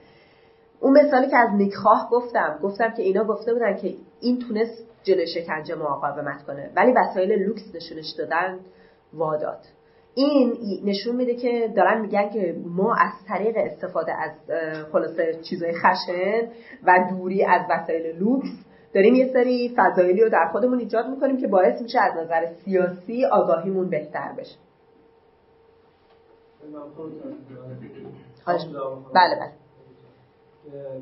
[0.81, 5.27] اون مثالی که از نیکخواه گفتم گفتم که اینا گفته بودن که این تونست جلوی
[5.27, 8.59] شکنجه مقاومت کنه ولی وسایل لوکس نشونش دادن
[9.15, 9.61] واداد.
[10.19, 14.31] این نشون میده که دارن میگن که ما از طریق استفاده از
[14.93, 16.49] خلاصه چیزای خشن
[16.85, 18.49] و دوری از وسایل لوکس
[18.95, 23.25] داریم یه سری فضایلی رو در خودمون ایجاد می‌کنیم که باعث میشه از نظر سیاسی
[23.25, 24.57] آگاهیمون بهتر بشه.
[29.15, 29.53] بله بله.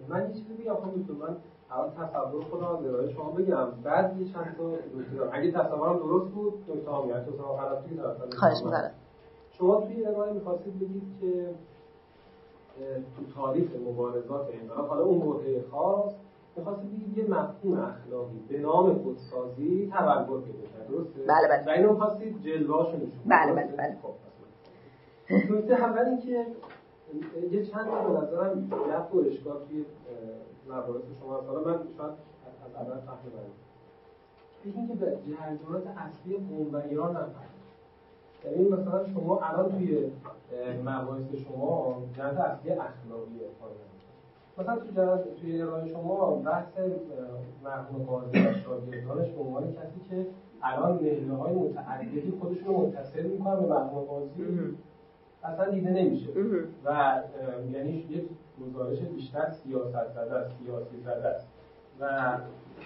[0.08, 1.36] من یه چیزی بگم خب من
[1.70, 6.54] اول تصور خودم از ارائه شما بگم بعد یه چند تا اگه تصورم درست بود
[6.68, 8.90] نکته ها میاد تو غلط بود خواهش می‌کنم.
[9.58, 11.54] شما توی ارائه می‌خواستید بگید که
[13.16, 16.12] تو تاریخ مبارزات انقلاب حالا اون برهه خاص
[16.56, 21.66] می‌خواستید بگید یه مفهوم اخلاقی به نام خودسازی تبلور پیدا کرد درسته؟ بله بله.
[21.66, 23.96] و اینو می‌خواستید جلوه‌اشو نشون بله بله بله.
[24.02, 26.46] خب نکته اول اینکه
[27.50, 29.84] یه چند تا به نظرم گپ و اشکال توی
[30.68, 32.10] مباحث شما حالا من شاید
[32.66, 33.38] از اول فهمیدم
[34.64, 37.63] این که به جریانات اصلی قوم و ایران نفهمید
[38.44, 40.10] یعنی مثلا شما الان توی
[40.80, 43.40] مباحث شما جهت اصلی اخلاقی
[44.58, 46.78] مثلا تو جهت توی ارائه شما بحث
[47.64, 50.26] مرحوم قاضی و شاگردانش به عنوان کسی که
[50.62, 54.30] الان نهله های متعددی خودشون رو متصل می‌کنن به مرحوم قاضی
[55.44, 56.30] اصلا دیده نمیشه.
[56.84, 57.20] و
[57.72, 58.24] یعنی یک
[58.66, 61.46] گزارش بیشتر سیاست زده است سیاسی زده است.
[62.00, 62.36] و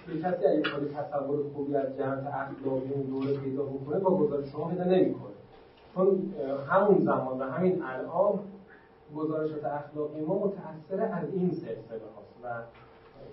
[0.09, 0.63] یک کسی اگه
[0.97, 5.38] تصور خوبی از جهت اخلاقی اون دوره پیدا بکنه با گزارش شما پیدا نمی‌کنه.
[5.95, 6.35] چون
[6.69, 8.41] همون زمان و همین الان
[9.17, 12.49] گزارشات اخلاقی ما متأثر از این سلسله هاست و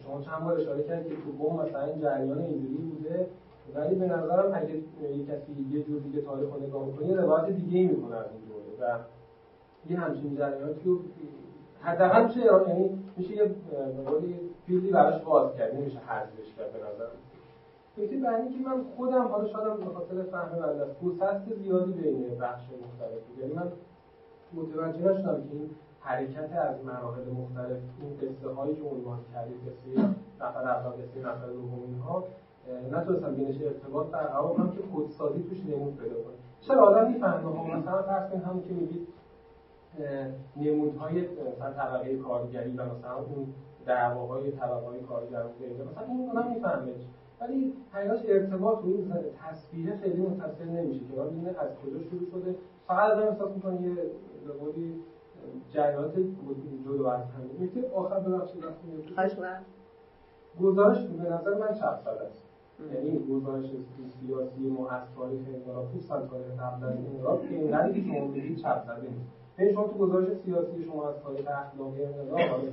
[0.03, 3.28] شما چند بار اشاره کردید که تو بوم مثلا جریان اینجوری بوده
[3.76, 7.80] ولی به نظرم اگه یک کسی یه جور دیگه تاریخ رو نگاه کنه روایت دیگه
[7.80, 8.99] ای می‌کنه از اون دوره و
[9.89, 10.99] یه همچین جریاناتی رو
[11.82, 13.56] حداقل میشه یعنی میشه یه
[14.66, 17.06] فیلدی براش باز کرد نمیشه حذفش کرد به نظر
[17.97, 22.37] نکته بعدی که من خودم حالا شاید به خاطر فهم بنده است پوسست زیادی بین
[22.39, 23.39] بخش مختلف بود.
[23.39, 23.71] یعنی من
[24.53, 25.69] متوجه نشدم که این
[25.99, 31.47] حرکت از مراحل مختلف این قصه هایی که عنوان کردید قصه نفر اول قصه نفر
[31.47, 32.23] دوم اینها
[32.91, 38.01] نتونستم بینش ارتباط برقرار کنم که خودسازی توش نمود پیدا کنه چرا آدم می‌فهمه؟ مثلا
[38.01, 39.07] فرض کنید همون که میگید
[40.57, 43.47] نمودهای مثلا طبقه کارگری و مثلا اون
[43.85, 46.91] دعواهای طبقه کارگر مثلا این اونا می‌فهمه.
[47.41, 49.13] ولی حقیقتش ارتباط و این
[49.43, 52.55] تصویره خیلی متصل نمیشه که ببینه از کجا شروع شده.
[52.88, 53.95] فقط از احساس می‌کنه یه
[54.59, 54.95] قولی
[55.71, 56.13] جریانات
[56.86, 58.63] جلو از هم نکته آخر ببخشید
[60.61, 62.43] گزارش به نظر من چپ زده است؟
[62.93, 63.65] یعنی گزارش
[64.21, 68.57] سیاسی ما از تاریخ انقلاب خصوصا تاریخ قبل از انقلاب که اینقدر که شما میگید
[68.57, 72.63] چپ زده نیست یعنی شما تو گزارش سیاسی شما از تاریخ اخلاقی انقلاب حالا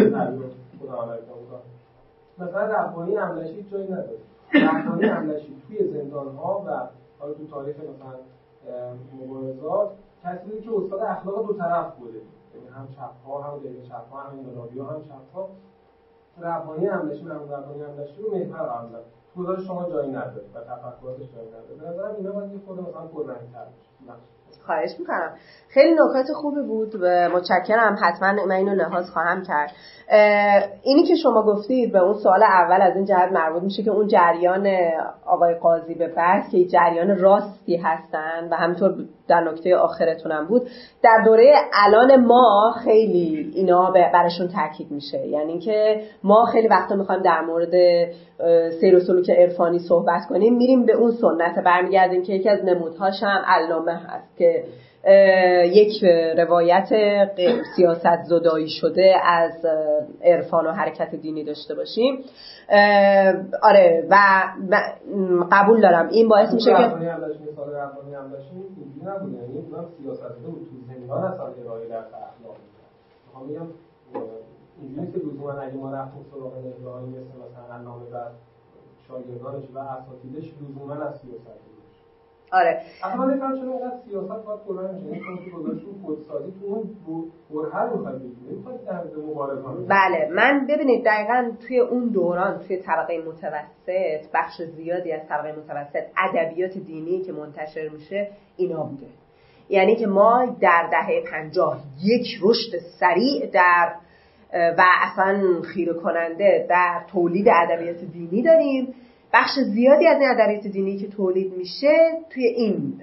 [0.80, 1.32] خدا علیکم
[2.38, 4.18] مثلا ربانی املشی جایی نداره.
[4.54, 6.70] ربانی املشی توی زندان ها و
[7.18, 8.18] حالا تو تاریخ مثلا
[9.20, 9.90] مبارزات
[10.24, 12.18] کسی که استاد اخلاق دو طرف بوده.
[12.54, 15.48] یعنی هم چپ ها هم غیر چپ ها هم انقلابی ها هم چپ ها
[16.40, 19.04] ربانی املشی مرحوم ربانی املشی رو محور قرار داد
[19.36, 21.74] گزارش شما جایی نداره و تفکراتش جایی نداره.
[21.80, 24.12] به نظرم اینا باید یه خود مثلا پررنگ‌تر بشه
[24.66, 25.30] خواهش می‌کنم.
[25.68, 27.96] خیلی نکات خوبی بود و متشکرم.
[28.02, 29.70] حتما من اینو لحاظ خواهم کرد.
[30.82, 34.06] اینی که شما گفتید به اون سوال اول از این جهت مربوط میشه که اون
[34.06, 34.66] جریان
[35.26, 38.94] آقای قاضی به بعد که جریان راستی هستن و همینطور
[39.32, 40.62] در نکته آخرتونم بود
[41.02, 45.26] در دوره الان ما خیلی اینا برشون تاکید میشه.
[45.26, 47.74] یعنی که ما خیلی وقتا می‌خوایم در مورد
[48.80, 53.22] سیر و سلوک عرفانی صحبت کنیم میریم به اون سنت برمیگردیم که یکی از نمودهاش
[53.22, 54.64] هم علامه هست که
[55.64, 56.04] یک
[56.38, 56.88] روایت
[57.76, 59.66] سیاست زدایی شده از
[60.24, 62.24] عرفان و حرکت دینی داشته باشیم.
[63.62, 64.16] آره و
[65.52, 66.08] قبول دارم.
[66.08, 66.80] این باعث میشه که
[73.50, 73.68] یعنی
[74.80, 78.18] اینجوری که لزوما اگه ما رفتیم سراغ نهرهایی مثل مثلا نامه و
[79.08, 81.81] شاگردانش و اساتیدش لزوما از سیاست
[82.52, 82.80] آره.
[83.04, 87.32] اصلا من چرا اینقدر سیاست باید کلا میشه چون که گذاشت اون خودسازی تو اون
[87.50, 87.90] برهر
[89.16, 90.28] مبارزه بله.
[90.34, 96.72] من ببینید دقیقا توی اون دوران توی طبقه متوسط بخش زیادی از طبقه متوسط ادبیات
[96.72, 99.06] دینی که منتشر میشه اینا بوده.
[99.68, 103.92] یعنی که ما در دهه پنجاه یک رشد سریع در
[104.52, 108.94] و اصلا خیره کننده در تولید ادبیات دینی داریم.
[109.32, 113.02] بخش زیادی از این ادبیات دینی که تولید میشه توی این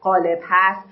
[0.00, 0.88] قالب هست.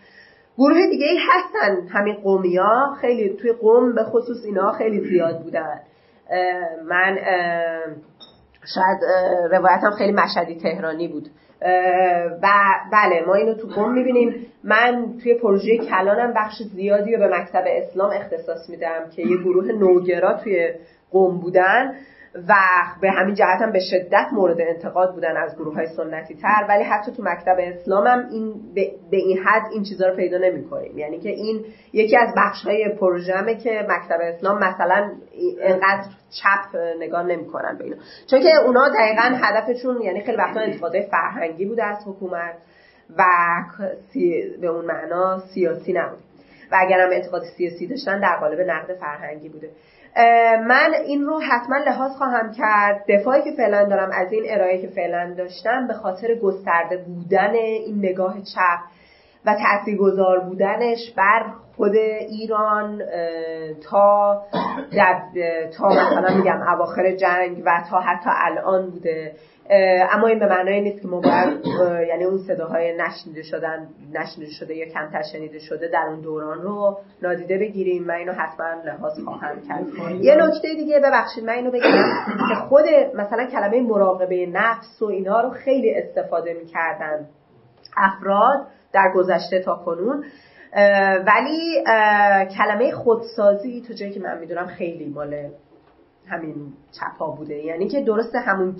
[0.58, 5.42] گروه دیگه ای هستن همین قومی ها خیلی توی قوم به خصوص اینا خیلی زیاد
[5.42, 5.80] بودن.
[6.88, 7.18] من
[8.74, 8.98] شاید
[9.52, 11.28] روایتم خیلی مشهدی تهرانی بود.
[12.42, 12.48] و
[12.92, 14.46] بله ما اینو تو قوم می‌بینیم.
[14.64, 19.72] من توی پروژه کلانم بخش زیادی رو به مکتب اسلام اختصاص میدم که یه گروه
[19.72, 20.70] نوگرا توی
[21.10, 21.94] قوم بودن.
[22.48, 22.54] و
[23.00, 26.66] به همین جهت هم به شدت مورد انتقاد بودن از گروه های سنتی تر.
[26.68, 28.54] ولی حتی تو مکتب اسلام هم این
[29.10, 32.64] به این حد این چیزها رو پیدا نمی کنیم یعنی که این یکی از بخش
[32.64, 35.12] های پروژمه که مکتب اسلام مثلا
[35.60, 37.96] انقدر چپ نگاه نمی‌کنن به اینا.
[38.30, 42.54] چون که اونا دقیقا هدفشون یعنی خیلی وقتا انتقادهای فرهنگی بوده از حکومت
[43.18, 43.24] و
[44.60, 46.22] به اون معنا سیاسی نبوده
[46.72, 49.68] و اگر هم اعتقاد سیاسی داشتن در قالب نقد فرهنگی بوده.
[50.68, 53.04] من این رو حتما لحاظ خواهم کرد.
[53.08, 57.98] دفاعی که فعلا دارم از این ارائه که فعلا داشتم به خاطر گسترده بودن این
[57.98, 58.80] نگاه چپ
[59.46, 61.46] و تاثیرگذار بودنش بر
[61.76, 61.94] خود
[62.28, 63.02] ایران
[63.90, 64.42] تا
[65.78, 69.32] تا مثلا میگم اواخر جنگ و تا حتی الان بوده.
[70.12, 71.66] اما این به معنای نیست که ما باید
[72.08, 76.98] یعنی اون صداهای نشنیده شدن نشنیده شده یا کمتر شنیده شده در اون دوران رو
[77.22, 79.86] نادیده بگیریم من اینو حتما لحاظ خواهم کرد.
[80.20, 81.80] یه نکته دیگه ببخشید من اینو بگم
[82.48, 87.26] که خود مثلا کلمه مراقبه نفس و اینا رو خیلی استفاده می‌کردن
[87.96, 90.24] افراد در گذشته تا کنون.
[91.26, 91.84] ولی
[92.58, 95.48] کلمه خودسازی تو جایی که من می‌دونم خیلی مال
[96.26, 97.54] همین چپا بوده.
[97.54, 98.76] یعنی که درست همون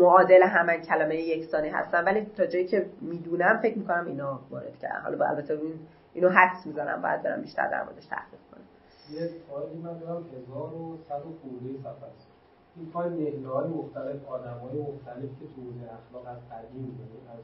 [0.00, 5.00] معادل همین کلمه یکسانی هستن ولی تا جایی که می‌دونم فکر می‌کنم اینا وارد کردن.
[5.00, 5.74] حالا البته این
[6.12, 8.64] اینو حدس می‌زنم باید برم بیشتر در موردش تحقیق کنم.
[9.10, 12.28] یه فایلی من دارم 1100 خورده صفحه است.
[12.76, 16.98] این فایل نهله های مختلف آدم های مختلف که تو اخلاق از قدیم
[17.32, 17.40] از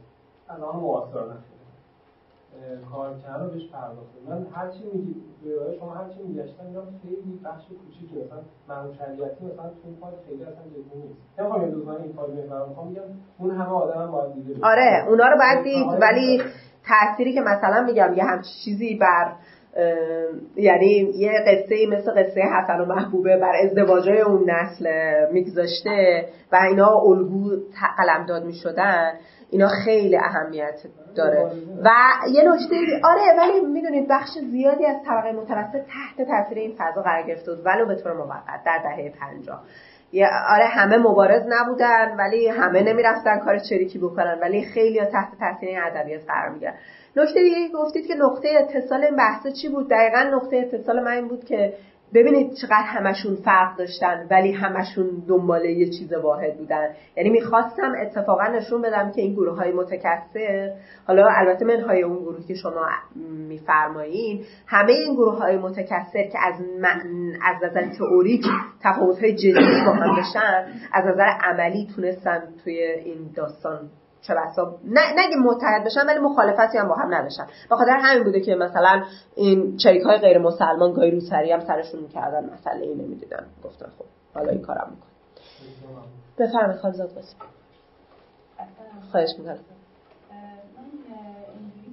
[0.49, 1.62] الان معاصر نشده.
[2.91, 5.15] کار رو بهش پرداخته من هر چی میگی
[5.79, 8.25] شما هر چی میگشتم اینا خیلی بخش کوچیکی.
[8.25, 8.39] مثلا
[8.69, 11.21] مرحوم شریعتی مثلا تو این فایل خیلی اصلا جدی نیست.
[11.39, 13.03] نمی‌خوام من این فایل بفرمام می‌خوام میگم
[13.39, 15.87] اون همه آدم هم باید دیده آره اونا رو باید دید.
[16.03, 16.43] ولی
[16.85, 19.33] تأثیری که مثلا میگم یه همچین چیزی بر
[20.57, 24.87] یعنی یه قصه مثل قصه حسن و محبوبه بر ازدواجای اون نسل
[25.33, 27.51] میگذاشته و اینا الگو
[27.99, 29.13] قلمداد می‌شدن
[29.51, 30.75] اینا خیلی اهمیت
[31.17, 31.45] داره.
[31.85, 31.91] و
[32.33, 37.23] یه نکته آره ولی می‌دونید بخش زیادی از طبقه متوسط تحت تاثیر این فضا قرار
[37.23, 39.63] گرفته بود ولو به طور موقت در دهه 50
[40.55, 45.79] آره همه مبارز نبودن ولی همه نمی‌رفتن کار چریکی بکنن ولی خیلی تحت تاثیر این
[45.83, 46.75] ادبیات قرار می‌گیرن
[47.17, 51.29] نکته دیگه گفتید که نقطه اتصال این بحث چی بود؟ دقیقا نقطه اتصال من این
[51.29, 51.75] بود که
[52.15, 56.89] ببینید چقدر همشون فرق داشتن ولی همشون دنباله یه چیز واحد بودن.
[57.17, 60.71] یعنی می‌خواستم اتفاقا نشون بدم که این گروه های متکثر
[61.07, 62.87] حالا البته منهای اون گروه که شما
[63.49, 66.55] میفرمایین همه این گروه های متکثر که از
[67.43, 68.45] از نظر تئوریک
[68.83, 73.91] تفاوت های جدی با هم داشتن از نظر عملی تونستن توی این داستان
[74.23, 74.79] چه بسا.
[74.85, 77.47] نه نگه متحد بشن ولی مخالفتی هم با هم نداشتن.
[77.71, 79.05] به خاطر همین بوده که مثلا
[79.35, 83.47] این چریک های غیر مسلمان گاهی روسری هم سرشون می‌کردن مسئله ای نمی‌دیدن.
[83.65, 84.05] گفتن خب
[84.35, 85.07] حالا این کارم میکن
[86.39, 87.37] بفرمایید خالزاد بسی
[89.13, 89.55] خواهش می‌کنم.
[89.55, 89.63] من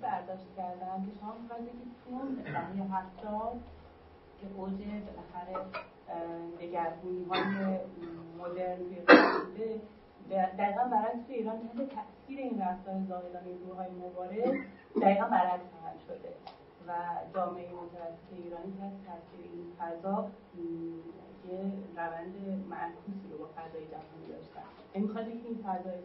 [0.01, 3.53] برداشت کردم که شما می‌خواید بگید تو دهه هفتاد
[4.41, 5.65] که اوج بالاخره
[6.61, 7.77] دگرگونی های
[8.39, 9.81] مدرن بوده
[10.29, 14.55] دقیقا برعکس ایران تحت تاثیر این رفتار زاهدان این گروه های مبارز
[15.01, 16.33] دقیقا برعکس عمل شده
[16.87, 16.91] و
[17.35, 20.27] جامعه متوسط ایرانی تحت تاثیر این فضا
[21.49, 21.59] یه
[21.97, 22.35] روند
[22.69, 24.69] معکوسی رو با فضای جهانی داشتن.
[24.93, 25.99] این فضای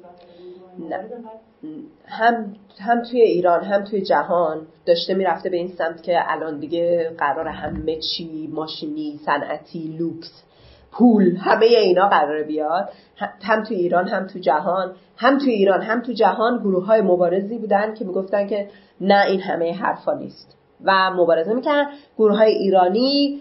[2.07, 7.11] هم هم توی ایران هم توی جهان داشته می‌رفته به این سمت که الان دیگه
[7.19, 10.43] قرار همه چی ماشینی صنعتی لوکس
[10.95, 12.89] پول همه اینا قراره بیاد.
[13.43, 14.93] هم تو ایران هم تو جهان.
[15.17, 18.69] هم تو ایران هم تو جهان گروه های مبارزی بودن که می‌گفتن که
[19.01, 20.57] نه این همه حرفا نیست.
[20.85, 21.87] و مبارزه می‌کنن
[22.19, 23.41] گروه های ایرانی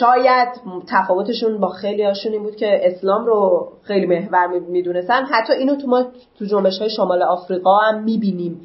[0.00, 0.48] شاید
[0.88, 5.24] تفاوتشون با خیلی هاشون این بود که اسلام رو خیلی محور می‌دونستن.
[5.24, 6.04] حتی اینو تو ما
[6.38, 8.60] تو جنبش های شمال آفریقا هم می‌بینیم.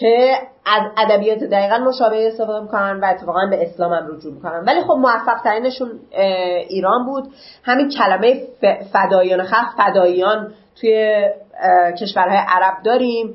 [0.00, 0.32] که
[0.66, 4.64] از ادبیات دقیقا مشابه استفاده می‌کنن و اتفاقا به اسلام هم رجوع می‌کنن.
[4.66, 5.90] ولی خب موفق ترینشون
[6.68, 7.24] ایران بود.
[7.64, 8.42] همین کلمه
[8.92, 11.24] فدایان خلق فداییان توی
[12.00, 13.34] کشورهای عرب داریم.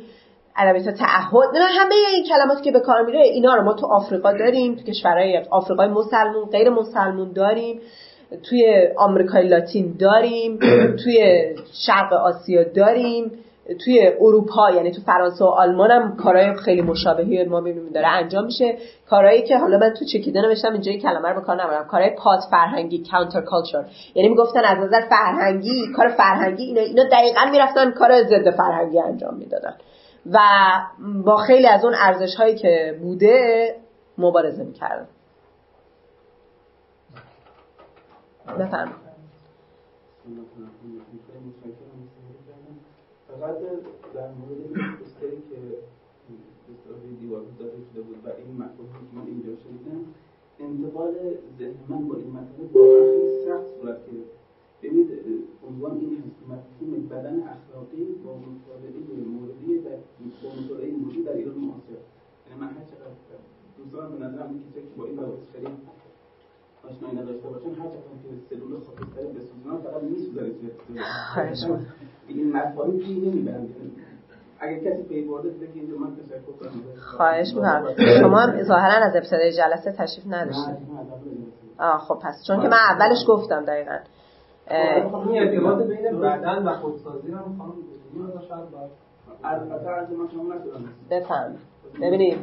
[0.57, 4.31] ادبیات تعهد نه همه این کلماتی که به کار میره اینا رو ما تو آفریقا
[4.31, 7.81] داریم تو کشورهای آفریقای مسلمون غیر مسلمون داریم.
[8.49, 10.59] توی آمریکای لاتین داریم.
[11.03, 11.45] توی
[11.87, 13.31] شرق آسیا داریم.
[13.85, 18.45] توی اروپا یعنی تو فرانسه و آلمان هم کارهای خیلی مشابهی ما می‌بینیم داره انجام
[18.45, 18.77] میشه.
[19.09, 21.87] کارهایی که حالا من تو چکیده نوشتم اینجا این کلمه رو به کار نبرم.
[21.87, 23.85] کارهای پات فرهنگی کانتر کالچر
[24.15, 29.35] یعنی می‌گفتن از نظر فرهنگی کار فرهنگی اینا اینا دقیقا می‌رفتن کار ضد فرهنگی انجام
[29.35, 29.73] می‌دادن.
[30.31, 30.39] و
[31.25, 33.75] با خیلی از اون ارزش هایی که بوده
[34.17, 35.07] مبارزه می‌کردن.
[38.59, 39.01] بفرمایید.
[43.41, 43.57] فقط
[44.13, 45.57] در مورد این پوستری که
[46.89, 50.01] روی دیوار داده شده بود و این مفهومی که من اینجا شنیدم
[50.59, 51.13] انتقال
[51.59, 54.35] ذهن من با این مطلب واقعا خیلی سخت صورت گرفت.
[54.81, 55.09] ببینید
[55.67, 58.99] عنوان این هست که مفهوم بدن اخلاقی با مطالعه
[59.35, 59.97] موردی در
[60.43, 62.01] با مطالعه موردی در ایران معاصر.
[62.47, 63.15] یعنی من هر چقدر
[63.77, 65.67] دوستان به نظرم که با این مباحث خیلی
[66.89, 71.85] آشنایی نداشته باشن هر چقدر که سلول خاکستری بسوزونن فقط میسوزن
[72.27, 73.67] این مفاهیم پی نمی‌برن
[74.59, 76.71] اگر کسی پی برده دیگه اینجا من تشکر کنم.
[77.17, 77.95] خواهش می‌کنم.
[78.21, 80.77] شما هم ظاهرا از ابتدای جلسه تشریف نداشتید.
[81.79, 83.97] آه خب پس چون که من اولش گفتم دقیقا.
[84.69, 87.73] این ارتباط بین بدن و خودسازی رو می‌خوام
[91.11, 91.55] بفهم.
[92.01, 92.37] ببینید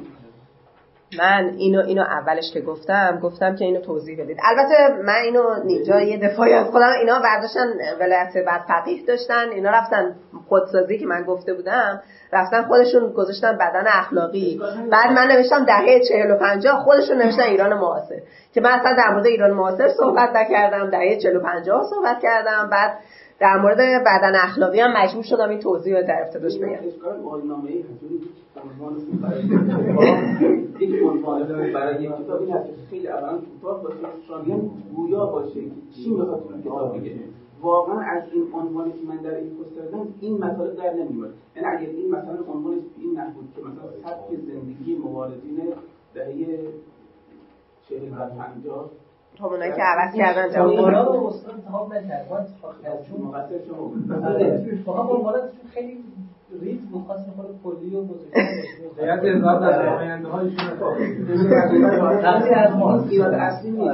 [1.18, 4.38] من اینو اینو اولش که گفتم گفتم که اینو توضیح بدید.
[4.44, 7.66] البته من اینو اینجا یه دفاعی از خودم اینا برداشتن
[8.00, 10.16] ولایت بعد فقیه داشتن اینا رفتن
[10.48, 12.02] خودسازی که من گفته بودم
[12.32, 14.60] رفتن خودشون گذاشتن بدن اخلاقی.
[14.90, 18.20] بعد من نوشتم دهه 40 و 50 خودشون نوشتن ایران معاصر.
[18.54, 22.68] که من اصلا در مورد ایران معاصر صحبت نکردم دهه 40 و 50 صحبت کردم
[22.70, 22.98] بعد
[23.40, 26.78] در مورد بدن اخلاقی هم مجبور شدم این توضیح رو در ابتداش بگم.
[37.62, 41.34] واقعا از این عنوانی که من در این پست کردم این مطالب در نمیاد.
[41.56, 45.60] یعنی اگر این مثلا عنوانش این نبود که مثلا سبک زندگی مبارزین
[46.14, 46.58] دهه
[47.88, 48.90] 40 و 50
[49.40, 50.76] همونایی که عوض کردن جواب
[55.24, 55.42] فقط
[55.74, 56.04] خیلی
[56.60, 57.98] ریز خاص خود کلی و
[63.10, 63.88] ایراد اصلی نیست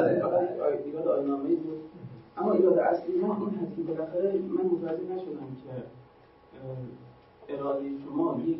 [2.36, 8.58] اما ایراد اصلی ما این هست که بالاخره من متوجه نشدم که اراده شما یک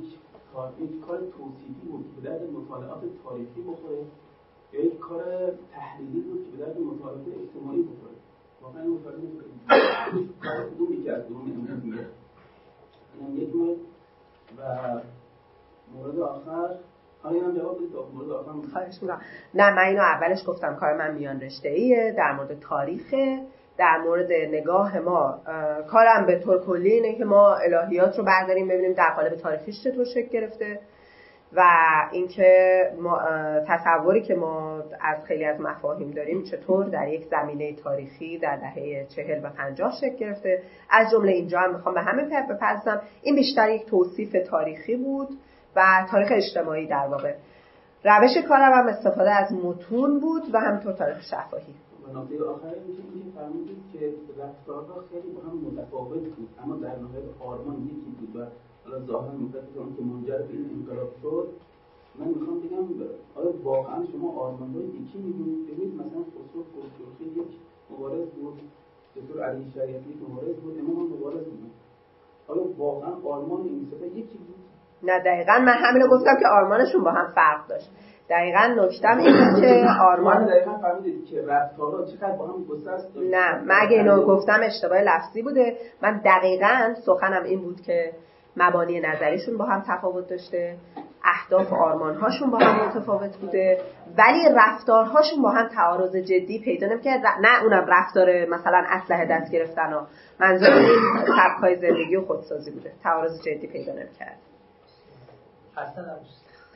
[0.55, 3.98] کار یک کار توصیفی بود که درد مطالعات تاریخی بخوره
[4.82, 5.24] یک کار
[5.74, 8.14] تحلیلی بود که به درد مطالعات اجتماعی بخوره.
[8.62, 12.06] واقعا نشدم کار کدومی که از کدوم میگه
[13.20, 13.76] اینم یک مورد
[14.59, 15.01] و
[15.94, 16.74] مورد آخر.
[18.72, 19.02] خواهش
[19.55, 20.76] نه من اینو اولش گفتم.
[20.76, 23.14] کار من میان رشته ایه در مورد تاریخ
[23.78, 25.40] در مورد نگاه ما.
[25.90, 30.05] کارم به طور کلی اینه که ما الهیات رو برداریم ببینیم در قالب تاریخیش چطور
[30.05, 30.80] شکل گرفته.
[31.53, 31.62] و
[32.12, 32.81] اینکه
[33.69, 39.07] تصوری که ما از خیلی از مفاهیم داریم چطور در یک زمینه تاریخی در دهه
[39.16, 40.62] چهل و پنجاه شکل گرفته.
[40.91, 45.29] از جمله اینجا هم می‌خوام به همه بپرسم این بیشتر یک توصیف تاریخی بود
[45.77, 47.35] و تاریخ اجتماعی در واقع.
[48.05, 51.75] روش کارم هم استفاده از متون بود و همینطور تاریخ شفاهی.
[52.15, 53.03] نکته آخر میشه
[53.35, 54.12] فرمودید که
[54.43, 58.47] رفتارها خیلی با هم متفاوت بود اما در نهایت آرمان یکی بود و
[58.85, 61.48] حالا ظاهرا متفق که منجر به این انقلاب شد
[62.19, 67.52] من می‌خوام بگم آیا واقعا شما آرمان های یکی می‌دونید؟ ببینید مثلا خسرو خسروخی یک
[67.90, 68.61] مبارز بود
[69.16, 71.70] دکتر علی شریعتی یک مبارز بود امام هم مبارز بود.
[72.48, 74.56] آیا واقعا آرمان این سه یکی بود.
[75.02, 77.90] نه دقیقا من همینو گفتم که آرمانشون با هم فرق داشت.
[78.31, 83.74] دقیقا نکتم اینه که آرمان دقیقا فهمیدید که رفتارها چقدر با هم گسست نه من
[83.81, 85.77] اگه اینو گفتم اشتباه لفظی بوده.
[86.02, 88.12] من دقیقا سخنم این بود که
[88.56, 90.76] مبانی نظریشون با هم تفاوت داشته
[91.24, 93.81] اهداف و آرمانهاشون با هم متفاوت بوده
[94.18, 97.22] ولی رفتارهاشون با هم تعارض جدی پیدا نمی‌کرد.
[97.40, 100.01] نه اونم رفتار مثلا اسلحه دست گرفتن و
[100.40, 102.93] منظور این سبکای زندگی و خودسازی بوده.
[103.02, 104.39] تعارض جدی پیدا نمی‌کرد.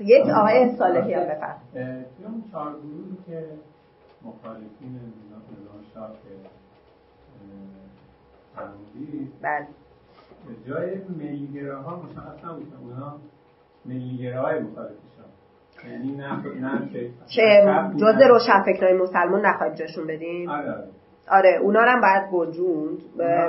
[0.00, 3.48] یک آقای صالحی هم بفرم توی اون چهار گروهی که
[4.24, 5.00] مخالفین
[5.30, 6.10] نظام شاه
[8.56, 9.66] فرمودی بله.
[10.68, 12.72] جای ملیگراها مشخص نبود.
[12.82, 13.16] اونا
[13.86, 15.24] ملیگراهای مخالفشان
[15.90, 16.88] یعنی نه نه
[17.28, 17.64] که
[17.96, 20.84] جز روشنفکرهای مسلمان نخواهید جاشون بدیم آره آره.
[21.30, 22.98] آره اونا هم باید گنجوند.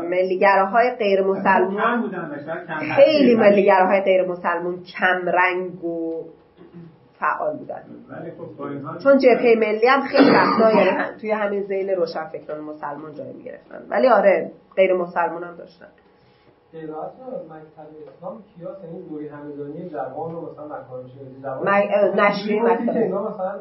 [0.09, 2.01] ملیگراهای غیر مسلمان
[2.31, 6.23] بشر کم خیلی ملیگراهای غیر مسلمان کم رنگ و
[7.19, 7.83] فعال بودن.
[8.37, 13.85] خب چون جبهه ملی هم خیلی وقتا یعنی توی همین زیل روشنفکران مسلمان جای می‌گرفتن.
[13.89, 15.87] ولی آره غیر مسلمان هم داشتن.
[16.73, 17.11] قرائت
[17.49, 17.87] مکتب
[18.17, 21.05] اسلام کیاس یعنی نوری همدانی جوان رو مثلا مکان
[21.93, 22.97] اه، نشریه گروهی مکتب.
[22.97, 23.59] اینا مثلا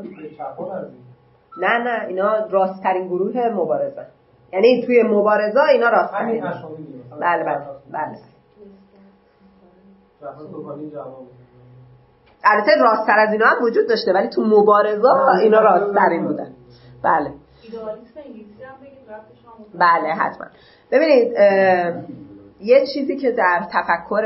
[1.61, 4.07] نه نه اینا راستترین گروه مبارزه.
[4.53, 8.19] یعنی توی مبارزه اینا همین راستترین دیگه مثلا بله بله بله.
[12.45, 15.09] البته راستتر از اینا هم وجود داشته ولی تو مبارزه
[15.43, 16.55] اینا راستترین بودن.
[17.05, 17.31] بله.
[17.63, 19.67] ایدئالیسم انگلیسی هم بگید ربطش هم بود.
[19.75, 20.47] بله حتما.
[20.93, 22.03] ببینید اه،
[22.61, 24.23] یه چیزی که در تفکر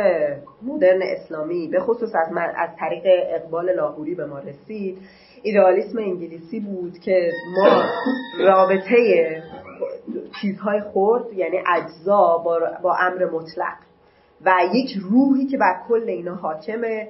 [0.62, 4.98] مدرن اسلامی به خصوص از, من- از طریق اقبال لاهوری به ما رسید
[5.42, 7.82] ایدئالیسم انگلیسی بود که ما
[8.38, 9.42] رابطه
[10.40, 12.38] چیزهای خرد یعنی اجزا
[12.82, 13.76] با, امر مطلق
[14.44, 17.08] و یک روحی که بر کل اینا حاکمه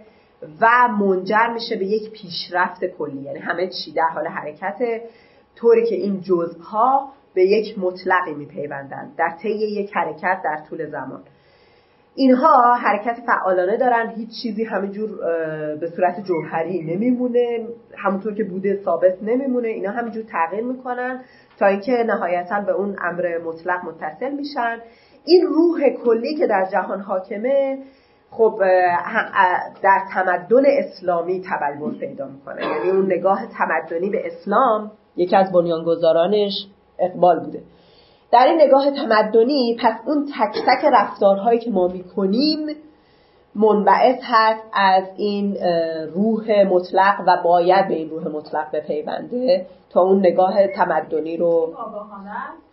[0.60, 3.22] و منجر میشه به یک پیشرفت کلی.
[3.22, 5.02] یعنی همه چی در حال حرکته
[5.56, 11.20] طوری که این جزها به یک مطلقی میپیوندند در طی یک حرکت در طول زمان.
[12.14, 18.80] اینها حرکت فعالانه دارن هیچ چیزی همینجور اه، به صورت جوهری نمیمونه همونطور که بوده
[18.84, 21.20] ثابت نمیمونه اینا همینجور تغییر می‌کنن
[21.58, 24.78] تا اینکه نهایتا به اون امر مطلق متصل میشن.
[25.24, 27.78] این روح کلی که در جهان حاکمه
[28.30, 28.60] خب
[29.82, 32.62] در تمدن اسلامی تبلور پیدا می‌کنه.
[32.62, 36.52] یعنی اون نگاه تمدنی به اسلام یکی از بنیانگذارانش
[37.02, 37.62] اقبال بوده.
[38.32, 42.76] در این نگاه تمدنی پس اون تک تک رفتارهایی که ما می‌کنیم
[43.54, 45.56] منبعث هست از این
[46.14, 52.30] روح مطلق و باید به این روح مطلق بپیونده تا اون نگاه تمدنی رو آگاهانه.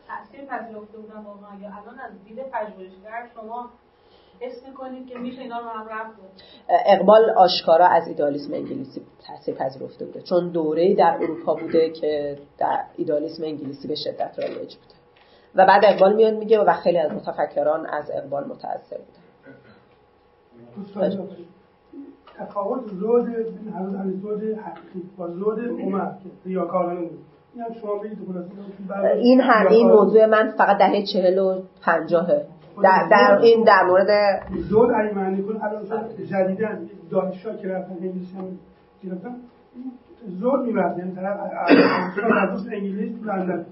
[0.08, 3.70] تاثیر پذیرفته بودن واقعا یا الان از دید پژوهشگر شما
[4.40, 6.30] حس می‌کنید که میشه اینا رو هم رفت داد
[6.86, 12.84] اقبال آشکارا از ایدالیسم انگلیسی تاثیر پذیرفته بوده چون دوره در اروپا بوده که در
[12.96, 15.00] ایدالیسم انگلیسی به شدت رایج بوده.
[15.56, 19.56] و بعد اقبال میاد میگه و خیلی از متفکران از اقبال متاثر بودن.
[20.76, 21.28] دوستان
[22.38, 23.26] تفاوت زود
[24.22, 26.12] زود حقیقی با زود عمر
[26.46, 27.26] ریاکارانه بود.
[27.54, 28.18] این هم شما بگید
[29.16, 32.46] این این موضوع من فقط دهه چهل و پنجاهه
[32.84, 37.92] در, در این در مورد زود علی معنی کن الان شد جدیدن دانشجو که رفتن
[37.92, 38.46] انگلیسی هم
[39.04, 39.36] گرفتن
[40.28, 41.38] زود می‌برد یعنی طرف.
[42.52, 43.66] از انگلیس تو لندن.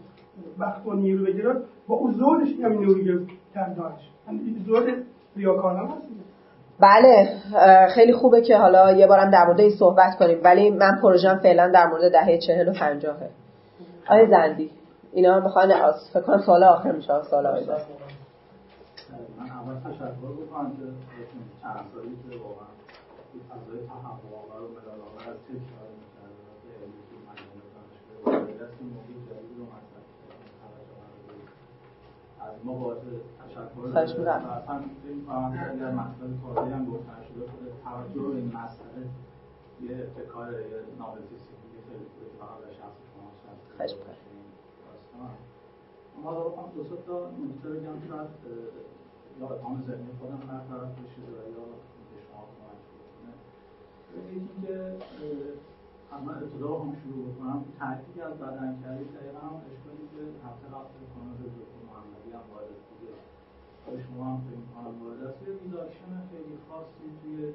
[0.60, 1.58] وقت و نیرو بگیرد
[1.88, 4.10] با اون زودش هم نیرو گرفت کرد دانش.
[4.30, 5.06] این زود
[5.36, 6.08] ریاکارانه هست.
[6.80, 7.30] بله
[7.96, 10.40] خیلی خوبه که حالا یه بارم در مورد این صحبت کنیم.
[10.44, 13.30] ولی من پروژم فعلا در مورد دهه چهل و پنجاهه
[14.10, 14.72] آیا زندی
[15.14, 15.74] اینا می‌خوان
[16.14, 17.44] فکر کنم سال آخر میشه سال.
[17.44, 17.66] من
[19.68, 20.86] اول تشکر بکنم که
[21.62, 22.72] چند سالی که واقعا
[23.34, 23.80] این فضای
[24.42, 28.34] آور و ملال آور از تکرار می‌کرده و به علمی که مجموعه دانشگاه
[28.80, 31.44] این جدید رو مطرح کردن توجه.
[32.46, 33.02] از ما باعث
[33.42, 34.20] تشکر.
[34.20, 34.46] می‌کنم.
[34.46, 38.52] و اصلا فکر می‌کنم که اگر مطلب تازه هم گفتن شده خود توجه به این
[38.62, 39.02] مسئله
[39.86, 41.54] یه ابتکار یه ناولتیستی
[41.88, 43.30] خیلی خوبه که فقط در شخص شما.
[44.84, 45.32] داستان
[46.24, 46.32] ما
[46.76, 48.32] دو تا نکته بگم شاید
[49.40, 51.64] یا اتهام ذهنی خودم برطرف بشه و یا
[52.10, 53.34] به شما کمک بکنه.
[54.36, 54.74] یکی که
[56.26, 57.86] من ابتدا هم شروع بکنم که
[58.24, 60.68] از بدن کردی دقیقا هم اشکالی که هفته
[61.14, 63.14] کنم به دکتر محمدی هم وارد بوده.
[63.88, 65.42] و شما هم فکر می‌کنم وارد است.
[65.42, 67.54] یه ریداکشن خیلی خاصی توی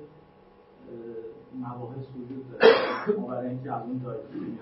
[1.66, 3.20] مباحث وجود داره.
[3.20, 4.00] ما برای اینکه از اون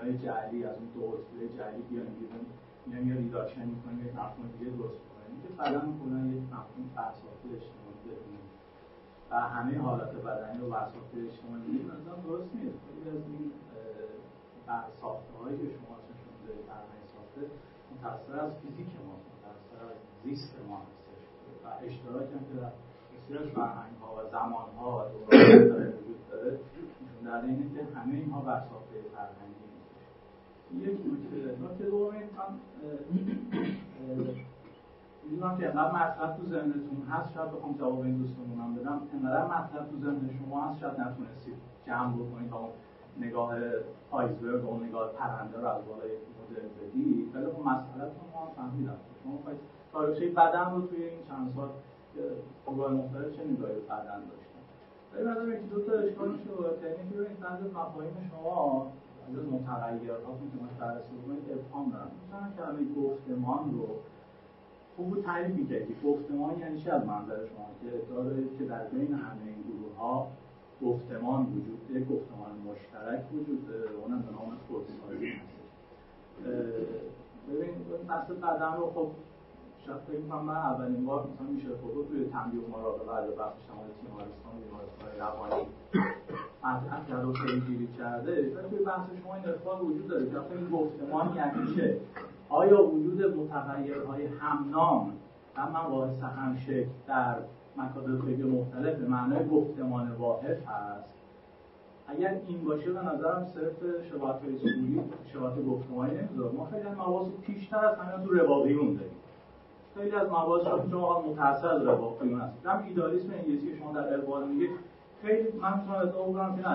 [0.01, 2.45] های جعلی از اون دو قطبه جعلی بیایم بیرون
[2.87, 5.10] میایم یه ریداکشن می‌کنیم یه مفهوم دیگه درست
[5.41, 8.47] که بدن کلا یک مفهوم برساخته اجتماعی بدونیم
[9.31, 12.79] و همه حالات بدنی رو برساخته اجتماعی میدیم مثلا درست نیست.
[12.85, 13.51] خیلی از این
[14.67, 17.43] برساخته هایی که شما نشون دارید فرهنگ ساخته
[17.91, 21.23] متأثر از فیزیک ما متأثر از زیست ما هستش
[21.63, 22.71] و اشتراک هم که در
[23.11, 26.59] بسیار فرهنگ ها و زمان ها و دوران وجود داره
[27.25, 29.61] در اینه که همه اینها بر ساخته فرهنگی
[30.73, 32.49] یک نکته نکته دوم من
[35.31, 39.01] می‌دونم که انقدر مطلب تو ذهنتون هست شاید بخوام جواب این دوستمونم بدم.
[39.13, 41.53] انقدر مطلب تو ذهن شما هست شاید نتونستید
[41.87, 42.69] جمع بکنید با
[43.19, 43.51] نگاه
[44.11, 48.97] آیزبرگ و نگاه پرنده رو از بالای مدل بدید ولی خب مسئلهتون ما فهمیدم.
[49.23, 49.59] شما خواهید
[49.93, 51.69] تاریخچه بدن رو توی این چند سال
[52.67, 54.61] گروه مختلف چه نگاهی بدن داشتن؟
[55.13, 56.49] ولی بعد یکی دو تا اشکال میشه
[56.83, 58.87] یعنی که ببینید بعضی مفاهیم شما
[59.27, 62.11] از متغیرهاتی که ما بررسی بکنید ابهام دارن.
[62.21, 63.87] مثلا کلمه گفتمان رو
[65.01, 69.13] خوب تعریف می‌کرد که گفتمان یعنی چه از منظر شما؟ که داره که در بین
[69.13, 70.27] همه این گروه ها
[70.81, 75.33] گفتمان وجود داره گفتمان مشترک وجود داره اونم به نام خودسازی
[77.49, 77.73] ببین
[78.07, 79.11] بحث بدن رو خب
[79.85, 83.87] شاید فکر می‌کنم من اولین بار مثلا میشه خود توی تنبیه مراقبه از بخش شمال
[84.01, 85.65] تیمارستان بیمارستان روانی
[86.63, 90.69] از کرده و پیگیری کرده و توی بحث شما این ارتباط وجود داره که این
[90.69, 91.97] گفتمان یعنی چه؟
[92.49, 95.13] آیا وجود متغیرهای همنام
[95.57, 97.35] و مباحث همشکل در
[97.77, 101.15] مکاتب خیلی مختلف به معنای گفتمان واحد هست؟
[102.07, 105.01] اگر این باشه به نظرم صرف شباهت سکولی
[105.33, 106.51] شباهت گفتمانی نمی‌ذاره.
[106.51, 109.11] ما خیلی از مواز پیشتر از همین تو رواقیون داریم.
[109.95, 110.61] خیلی از مواز
[110.91, 112.65] شما متأثر از رواقیون هست.
[112.65, 114.69] هم ایدالیسم انگلیسی شما در اقبال میگید
[115.21, 116.69] خیلی من می‌تونم ادعا بکنم که نه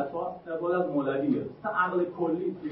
[0.47, 1.43] اقبال از مولویه.
[1.63, 2.71] تا عقل کلی توی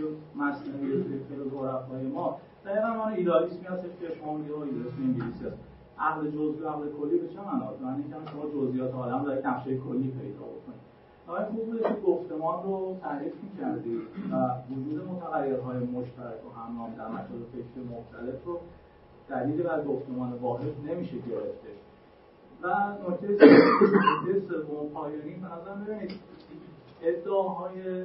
[0.64, 5.56] توی فیلسوفای ما دقیقا ما ایدالیسمی هست که شما میگید ایدالیسم انگلیسی هست
[5.98, 9.46] عقل جزئی و عقل کلی به چه معناست معنی اینکه شما جزئیات عالم را یک
[9.46, 10.84] نقشه کلی پیدا بکنید.
[11.28, 14.02] آقای خوب بوده که گفتمان رو تعریف می‌کردید
[14.32, 14.34] و
[14.70, 18.58] وجود متغیرهای مشترک و همنام در مکاتب فکر مختلف رو
[19.28, 21.68] دلیل بر گفتمان واحد نمیشه گرفته
[22.62, 22.68] و
[23.10, 26.20] نکته سوم پایانی نظر ببینید.
[27.02, 28.04] ادعاهای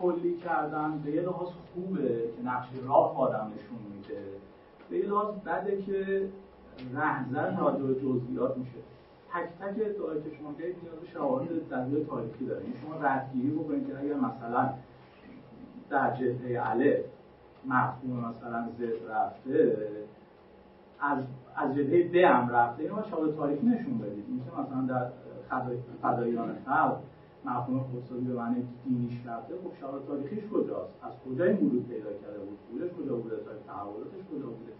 [0.00, 4.22] کلی کردن به یه لحاظ خوبه که نقش راه آدم نشون میده.
[4.90, 6.28] به یه لحاظ بده که
[6.94, 8.78] رهزن راجع به جزئیات میشه.
[9.32, 12.60] تک تک ادعایی که شما گید نیاز شواهد دلیل تاریخی داره.
[12.60, 14.72] این یعنی شما ردگیری بکنید که اگر مثلا
[15.90, 17.04] در جبهه عله
[17.66, 19.76] مفهوم مثلا زد رفته
[21.00, 21.18] از
[21.56, 22.82] از جبهه ب هم رفته.
[22.82, 25.10] اینو شواهد تاریخی نشون بدید میشه مثلا در
[26.02, 26.96] فداییان خلق
[27.44, 29.54] مفهوم خودسازی به معنی دینیش رفته.
[29.54, 33.62] خب شواهد تاریخیش کجاست؟ از کجا این ورود پیدا کرده بود؟ بودش کجا بوده؟ تاریخ
[33.66, 34.72] تحولاتش کجا بوده؟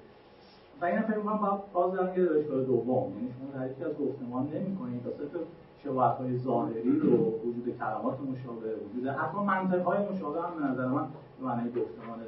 [0.81, 3.13] و این فکر می‌کنم باید باز دارم یه اشکال دوم.
[3.17, 5.03] یعنی شما تعریفی از گفتمان نمی‌کنید.
[5.03, 5.47] تا صرف
[5.85, 7.17] شباهت‌های ظاهری و
[7.47, 11.07] وجود کلمات مشابه وجود حتی منطق‌های مشابه هم به نظر من
[11.43, 12.19] معنی گفتمان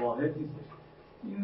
[0.00, 0.77] واحد نیستش.
[1.24, 1.36] این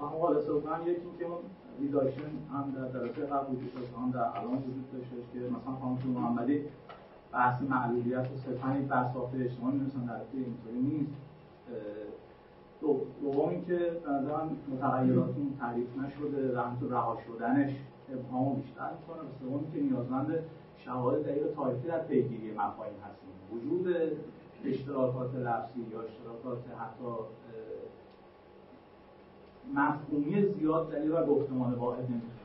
[0.00, 1.38] هم حالا صبح یکی که اون
[1.80, 2.22] ریداکشن
[2.52, 6.60] هم در درجه قبل وجود داشت هم در الان وجود داشته که مثلا خانم محمدی
[7.32, 11.12] بحث معلولیت و صرفا یک بحث اجتماعی می‌رسن در اینطوری نیست.
[13.20, 17.72] دوم اینکه به نظرم متغیرات این تعریف نشده و همینطور رها شدنش
[18.12, 19.18] ابهامو بیشتر می‌کنه.
[19.18, 20.38] و سوم که نیازمند
[20.78, 23.28] شواهد دقیق تاریخی در پیگیری مفاهیم هستیم.
[23.52, 23.94] وجود
[24.64, 27.04] اشتراکات لفظی یا اشتراکات حتی
[29.74, 32.42] مفهومی زیاد دلیل و گفتمان واحد نمیشه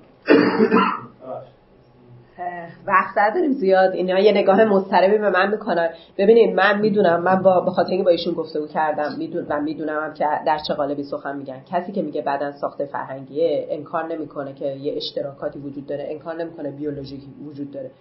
[2.88, 3.94] وقت نداریم زیاد.
[3.94, 8.04] اینا یه نگاه مضطربی به من می‌کنن ببینید من می‌دونم من با به خاطر اینکه
[8.04, 11.62] با ایشون گفتگو کردم میدون و می‌دونم که در چه قالبی سخن میگن.
[11.72, 16.72] کسی که میگه بدن ساخته فرهنگیه انکار نمی‌کنه که یه اشتراکاتی وجود داره انکار نمی‌کنه
[16.72, 17.92] بیولوژیکی وجود داره.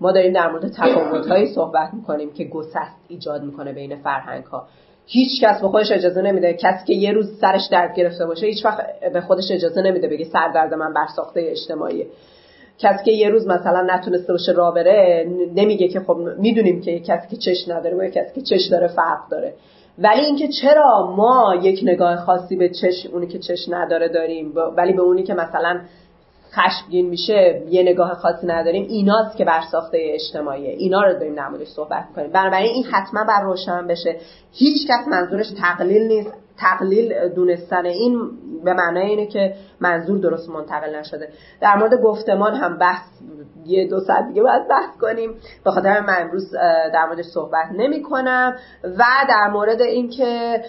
[0.00, 4.66] ما داریم در مورد تفاوت‌هایی صحبت می‌کنیم که گسست ایجاد می‌کنه بین فرهنگ ها
[5.12, 8.64] هیچ کس به خودش اجازه نمیده کسی که یه روز سرش درد گرفته باشه هیچ
[8.64, 12.06] وقت به خودش اجازه نمیده بگه سر درد من بر ساخته اجتماعیه.
[12.78, 17.28] کسی که یه روز مثلا نتونسته باشه راه بره نمیگه که خب می‌دونیم که کسی
[17.30, 19.54] که چش نداره و کسی که چش داره فرق داره.
[19.98, 24.92] ولی اینکه چرا ما یک نگاه خاصی به چش اونی که چش نداره داریم ولی
[24.92, 25.80] به اونی که مثلا
[26.52, 28.86] خشمگین میشه یه نگاه خاصی نداریم.
[28.88, 30.70] ایناست که بر ساخته اجتماعیه.
[30.70, 32.32] اینا رو داریم در صحبت می‌کنیم.
[32.32, 34.16] بنابراین این حتما بر روشن بشه.
[34.52, 36.32] هیچ کس منظورش تقلیل نیست.
[36.58, 38.30] تقلیل دونستن این
[38.64, 41.28] به معنای اینه که منظور درست منتقل نشده.
[41.60, 43.06] در مورد گفتمان هم بحث
[43.70, 45.30] یه دو ساعت دیگه باید بحث کنیم.
[45.64, 46.52] به خاطر من امروز
[46.94, 50.60] در موردش صحبت نمی کنم و در مورد اینکه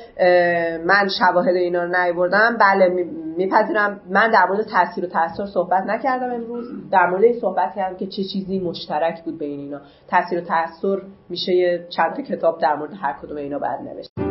[0.85, 2.89] من شواهد اینا رو نیاوردم بله
[3.37, 3.99] میپذیرم.
[4.09, 6.65] من در مورد تاثیر و تاثیر صحبت نکردم امروز.
[6.91, 9.81] در مورد این صحبت کردم که چه چیزی مشترک بود بین اینا.
[10.09, 14.30] تاثیر و تاثیر میشه چند کتاب در مورد هر کدوم اینا بعد نوشت.